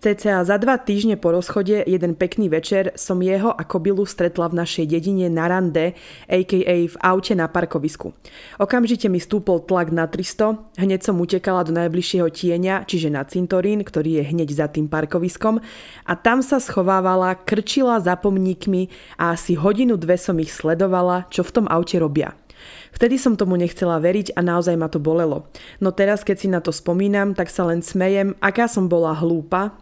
CCA 0.00 0.40
za 0.48 0.56
dva 0.56 0.80
týždne 0.80 1.20
po 1.20 1.36
rozchode, 1.36 1.84
jeden 1.84 2.16
pekný 2.16 2.48
večer, 2.48 2.96
som 2.96 3.20
jeho 3.20 3.52
a 3.52 3.60
kobilu 3.68 4.08
stretla 4.08 4.48
v 4.48 4.64
našej 4.64 4.88
dedine 4.88 5.28
na 5.28 5.52
rande, 5.52 5.92
a.k.a. 6.32 6.88
v 6.88 6.96
aute 6.96 7.36
na 7.36 7.44
parkovisku. 7.44 8.16
Okamžite 8.56 9.12
mi 9.12 9.20
stúpol 9.20 9.60
tlak 9.60 9.92
na 9.92 10.08
300, 10.08 10.80
hneď 10.80 11.04
som 11.04 11.20
utekala 11.20 11.60
do 11.60 11.76
najbližšieho 11.76 12.32
tieňa, 12.32 12.88
čiže 12.88 13.12
na 13.12 13.20
cintorín, 13.28 13.84
ktorý 13.84 14.24
je 14.24 14.32
hneď 14.32 14.48
za 14.48 14.72
tým 14.72 14.88
parkoviskom 14.88 15.60
a 16.08 16.12
tam 16.16 16.40
sa 16.40 16.56
schovávala, 16.56 17.36
krčila 17.36 18.00
za 18.00 18.16
pomníkmi 18.16 18.88
a 19.20 19.36
asi 19.36 19.52
hodinu 19.60 20.00
dve 20.00 20.16
som 20.16 20.40
ich 20.40 20.56
sledovala, 20.56 21.28
čo 21.28 21.44
v 21.44 21.52
tom 21.52 21.65
aute 21.68 21.98
robia. 21.98 22.34
Vtedy 22.96 23.20
som 23.20 23.36
tomu 23.36 23.60
nechcela 23.60 24.00
veriť 24.00 24.32
a 24.32 24.40
naozaj 24.40 24.74
ma 24.80 24.88
to 24.88 24.96
bolelo. 24.96 25.52
No 25.84 25.92
teraz, 25.92 26.24
keď 26.24 26.36
si 26.40 26.48
na 26.48 26.64
to 26.64 26.72
spomínam, 26.72 27.36
tak 27.36 27.52
sa 27.52 27.68
len 27.68 27.84
smejem, 27.84 28.32
aká 28.40 28.64
som 28.66 28.88
bola 28.88 29.12
hlúpa 29.12 29.76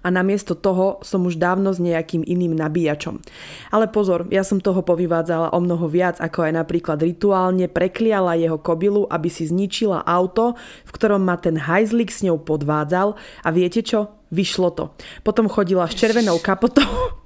a 0.00 0.08
namiesto 0.08 0.56
toho 0.56 1.02
som 1.04 1.28
už 1.28 1.36
dávno 1.36 1.74
s 1.76 1.82
nejakým 1.82 2.24
iným 2.24 2.56
nabíjačom. 2.56 3.20
Ale 3.68 3.90
pozor, 3.92 4.24
ja 4.32 4.40
som 4.40 4.62
toho 4.62 4.80
povyvádzala 4.80 5.52
o 5.52 5.58
mnoho 5.60 5.86
viac, 5.92 6.16
ako 6.22 6.48
aj 6.48 6.52
napríklad 6.56 6.98
rituálne 7.04 7.68
prekliala 7.68 8.38
jeho 8.40 8.56
kobilu, 8.56 9.04
aby 9.12 9.28
si 9.28 9.44
zničila 9.44 10.06
auto, 10.06 10.56
v 10.88 10.90
ktorom 10.94 11.20
ma 11.20 11.36
ten 11.36 11.60
hajzlik 11.60 12.08
s 12.08 12.24
ňou 12.24 12.40
podvádzal 12.40 13.18
a 13.44 13.48
viete 13.52 13.84
čo? 13.84 14.16
Vyšlo 14.30 14.70
to. 14.72 14.84
Potom 15.26 15.50
chodila 15.50 15.84
s 15.90 15.98
červenou 15.98 16.38
kapotou 16.38 16.86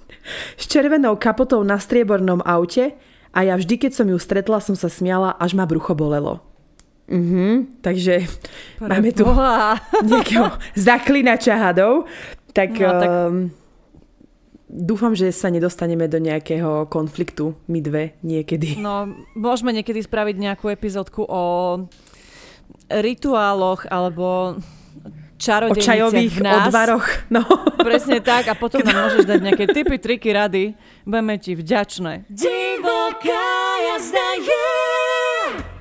s 0.61 0.64
červenou 0.66 1.20
kapotou 1.20 1.61
na 1.62 1.77
striebornom 1.77 2.41
aute 2.43 2.97
a 3.35 3.43
ja 3.43 3.59
vždy, 3.59 3.74
keď 3.76 3.93
som 3.99 4.07
ju 4.07 4.16
stretla, 4.16 4.62
som 4.62 4.78
sa 4.78 4.87
smiala, 4.87 5.35
až 5.37 5.59
ma 5.59 5.66
brucho 5.66 5.93
bolelo. 5.93 6.39
Mhm, 7.11 7.82
takže 7.85 8.24
Pre 8.80 8.89
máme 8.89 9.12
tu 9.12 9.28
boha. 9.28 9.76
nejakého 10.09 10.57
zaklinača 10.78 11.59
hadov. 11.59 12.09
Tak, 12.55 12.70
no, 12.78 12.91
tak... 13.03 13.11
Um, 13.11 13.53
dúfam, 14.74 15.12
že 15.14 15.30
sa 15.30 15.53
nedostaneme 15.53 16.11
do 16.11 16.18
nejakého 16.18 16.89
konfliktu 16.91 17.55
my 17.70 17.78
dve 17.85 18.05
niekedy. 18.26 18.80
No, 18.80 19.07
môžeme 19.39 19.70
niekedy 19.70 20.03
spraviť 20.03 20.37
nejakú 20.39 20.66
epizódku 20.72 21.22
o 21.28 21.43
rituáloch 22.89 23.87
alebo 23.89 24.59
čarodejniciach 25.45 25.85
o 25.85 25.89
čajových 25.93 26.35
v 26.41 26.43
nás. 26.43 26.57
odvaroch. 26.69 27.07
No. 27.29 27.43
Presne 27.85 28.19
tak 28.25 28.49
a 28.49 28.55
potom 28.63 28.81
nám 28.81 28.97
môžeš 29.13 29.29
dať 29.29 29.41
nejaké 29.45 29.65
typy, 29.69 29.97
triky, 30.01 30.33
rady. 30.33 30.65
Budeme 31.05 31.37
ti 31.37 31.53
vďačné. 31.53 32.25
Divoká 32.33 33.47
jazda 33.93 34.29
je 34.41 35.04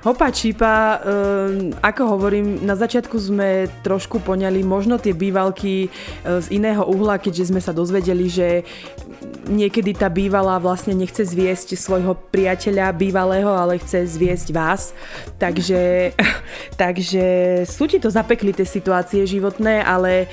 Hopa 0.04 0.28
čípa, 0.28 1.00
um, 1.00 1.72
ako 1.80 2.02
hovorím, 2.04 2.60
na 2.60 2.76
začiatku 2.76 3.16
sme 3.16 3.72
trošku 3.80 4.20
poňali 4.20 4.60
možno 4.60 5.00
tie 5.00 5.16
bývalky 5.16 5.88
uh, 5.88 6.44
z 6.44 6.60
iného 6.60 6.84
uhla, 6.84 7.16
keďže 7.16 7.48
sme 7.48 7.56
sa 7.64 7.72
dozvedeli, 7.72 8.28
že 8.28 8.68
niekedy 9.48 9.96
tá 9.96 10.12
bývalá 10.12 10.60
vlastne 10.60 10.92
nechce 10.92 11.24
zviesť 11.24 11.80
svojho 11.80 12.20
priateľa 12.28 12.92
bývalého, 12.92 13.48
ale 13.48 13.80
chce 13.80 14.04
zviesť 14.04 14.52
vás. 14.52 14.92
Takže, 15.40 16.12
takže 16.84 17.24
sú 17.64 17.88
ti 17.88 17.96
to 17.96 18.12
zapekli 18.12 18.52
situácie 18.60 19.24
životné, 19.24 19.80
ale 19.80 20.28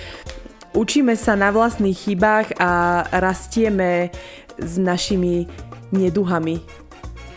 učíme 0.75 1.15
sa 1.15 1.39
na 1.39 1.47
vlastných 1.47 1.95
chybách 1.95 2.59
a 2.59 3.07
rastieme 3.07 4.11
s 4.59 4.75
našimi 4.75 5.47
neduhami 5.95 6.59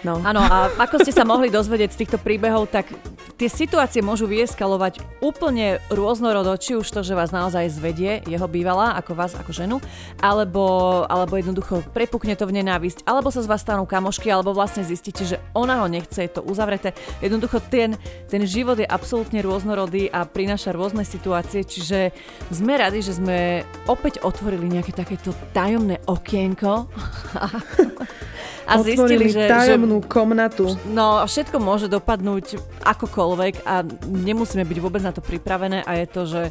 No. 0.04 0.20
Áno, 0.20 0.44
a 0.44 0.68
ako 0.76 1.00
ste 1.00 1.16
sa 1.16 1.24
mohli 1.24 1.48
dozvedieť 1.48 1.90
z 1.96 2.00
týchto 2.04 2.18
príbehov, 2.20 2.68
tak 2.68 2.92
tie 3.40 3.48
situácie 3.48 4.04
môžu 4.04 4.28
vyeskalovať 4.28 5.00
úplne 5.24 5.80
rôznorodo, 5.88 6.52
či 6.60 6.76
už 6.76 6.84
to, 6.92 7.00
že 7.00 7.16
vás 7.16 7.32
naozaj 7.32 7.72
zvedie 7.72 8.20
jeho 8.28 8.44
bývalá, 8.44 9.00
ako 9.00 9.16
vás, 9.16 9.32
ako 9.32 9.56
ženu, 9.56 9.76
alebo, 10.20 11.08
alebo 11.08 11.40
jednoducho 11.40 11.80
prepukne 11.96 12.36
to 12.36 12.44
v 12.44 12.60
nenávisť, 12.60 13.08
alebo 13.08 13.32
sa 13.32 13.40
z 13.40 13.48
vás 13.48 13.64
stanú 13.64 13.88
kamošky, 13.88 14.28
alebo 14.28 14.52
vlastne 14.52 14.84
zistíte, 14.84 15.24
že 15.24 15.40
ona 15.56 15.80
ho 15.80 15.88
nechce, 15.88 16.20
je 16.20 16.36
to 16.36 16.44
uzavreté. 16.44 16.92
Jednoducho 17.24 17.64
ten, 17.64 17.96
ten 18.28 18.44
život 18.44 18.76
je 18.76 18.84
absolútne 18.84 19.40
rôznorodý 19.40 20.12
a 20.12 20.28
prináša 20.28 20.76
rôzne 20.76 21.08
situácie, 21.08 21.64
čiže 21.64 22.12
sme 22.52 22.76
radi, 22.76 23.00
že 23.00 23.16
sme 23.16 23.64
opäť 23.88 24.20
otvorili 24.20 24.68
nejaké 24.68 24.92
takéto 24.92 25.32
tajomné 25.56 25.96
okienko. 26.04 26.92
a 28.66 28.80
zistili, 28.80 29.28
že... 29.28 29.48
tajomnú 29.48 30.00
že, 30.00 30.08
komnatu. 30.08 30.66
No 30.88 31.20
všetko 31.24 31.56
môže 31.60 31.86
dopadnúť 31.86 32.58
akokoľvek 32.82 33.64
a 33.68 33.84
nemusíme 34.08 34.64
byť 34.64 34.78
vôbec 34.80 35.02
na 35.04 35.12
to 35.12 35.20
pripravené 35.20 35.84
a 35.84 36.00
je 36.00 36.06
to, 36.08 36.22
že, 36.24 36.44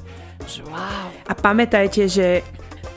že 0.46 0.60
wow. 0.70 1.10
A 1.26 1.34
pamätajte, 1.34 2.06
že 2.06 2.46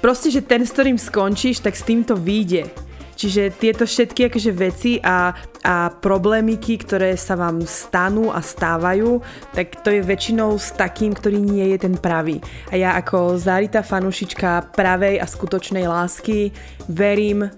proste, 0.04 0.28
že 0.28 0.44
ten, 0.44 0.62
s 0.62 0.72
ktorým 0.72 1.00
skončíš, 1.00 1.64
tak 1.64 1.74
s 1.74 1.84
týmto 1.84 2.14
vyjde. 2.14 2.68
Čiže 3.16 3.56
tieto 3.56 3.88
všetky 3.88 4.28
akože 4.28 4.52
veci 4.52 4.92
a, 5.00 5.32
a 5.64 5.88
problémiky, 5.88 6.76
ktoré 6.84 7.16
sa 7.16 7.32
vám 7.32 7.64
stanú 7.64 8.28
a 8.28 8.44
stávajú, 8.44 9.24
tak 9.56 9.80
to 9.80 9.88
je 9.88 10.04
väčšinou 10.04 10.60
s 10.60 10.76
takým, 10.76 11.16
ktorý 11.16 11.40
nie 11.40 11.72
je 11.72 11.88
ten 11.88 11.96
pravý. 11.96 12.44
A 12.68 12.76
ja 12.76 12.92
ako 12.92 13.40
zarita 13.40 13.80
fanušička 13.80 14.76
pravej 14.76 15.16
a 15.16 15.24
skutočnej 15.24 15.88
lásky 15.88 16.52
verím, 16.92 17.48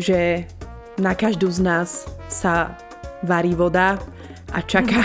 že 0.00 0.48
na 0.98 1.14
každú 1.14 1.50
z 1.50 1.60
nás 1.64 2.06
sa 2.30 2.78
varí 3.26 3.54
voda 3.56 3.98
a 4.54 4.58
čaká 4.62 5.02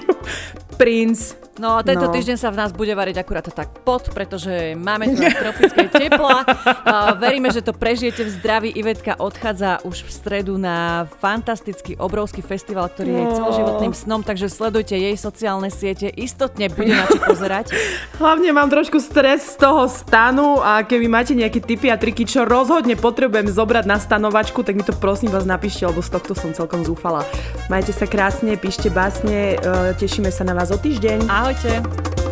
princ 0.80 1.43
No 1.54 1.78
a 1.78 1.86
tento 1.86 2.10
no. 2.10 2.12
týždeň 2.12 2.34
sa 2.34 2.50
v 2.50 2.58
nás 2.58 2.74
bude 2.74 2.90
variť 2.98 3.22
akurát 3.22 3.46
tak 3.46 3.70
pot, 3.86 4.10
pretože 4.10 4.74
máme 4.74 5.06
tu 5.14 5.22
tropické 5.22 5.86
tepla. 5.86 6.42
A 6.82 7.14
veríme, 7.14 7.46
že 7.54 7.62
to 7.62 7.70
prežijete 7.70 8.26
v 8.26 8.30
zdraví. 8.34 8.68
Ivetka 8.74 9.14
odchádza 9.22 9.78
už 9.86 10.02
v 10.02 10.10
stredu 10.10 10.58
na 10.58 11.06
fantastický, 11.22 11.94
obrovský 11.94 12.42
festival, 12.42 12.90
ktorý 12.90 13.10
no. 13.14 13.18
je 13.18 13.26
celoživotným 13.38 13.94
snom, 13.94 14.26
takže 14.26 14.50
sledujte 14.50 14.98
jej 14.98 15.14
sociálne 15.14 15.70
siete. 15.70 16.10
Istotne 16.10 16.74
bude 16.74 16.90
na 16.90 17.06
čo 17.06 17.22
pozerať. 17.22 17.70
Hlavne 18.20 18.50
mám 18.50 18.66
trošku 18.66 18.98
stres 18.98 19.54
z 19.54 19.62
toho 19.62 19.86
stanu 19.86 20.58
a 20.58 20.82
keby 20.82 21.06
máte 21.06 21.38
nejaké 21.38 21.62
tipy 21.62 21.86
a 21.86 21.94
triky, 21.94 22.26
čo 22.26 22.42
rozhodne 22.42 22.98
potrebujem 22.98 23.46
zobrať 23.46 23.84
na 23.86 24.02
stanovačku, 24.02 24.66
tak 24.66 24.74
mi 24.74 24.82
to 24.82 24.90
prosím 24.90 25.30
vás 25.30 25.46
napíšte, 25.46 25.86
lebo 25.86 26.02
z 26.02 26.18
tohto 26.18 26.34
som 26.34 26.50
celkom 26.50 26.82
zúfala. 26.82 27.22
Majte 27.70 27.94
sa 27.94 28.10
krásne, 28.10 28.58
píšte 28.58 28.90
básne, 28.90 29.54
e, 29.54 29.94
tešíme 29.94 30.34
sa 30.34 30.42
na 30.42 30.58
vás 30.58 30.74
o 30.74 30.78
týždeň. 30.78 31.30
Ciao, 31.44 31.50
Ahojte. 31.50 32.23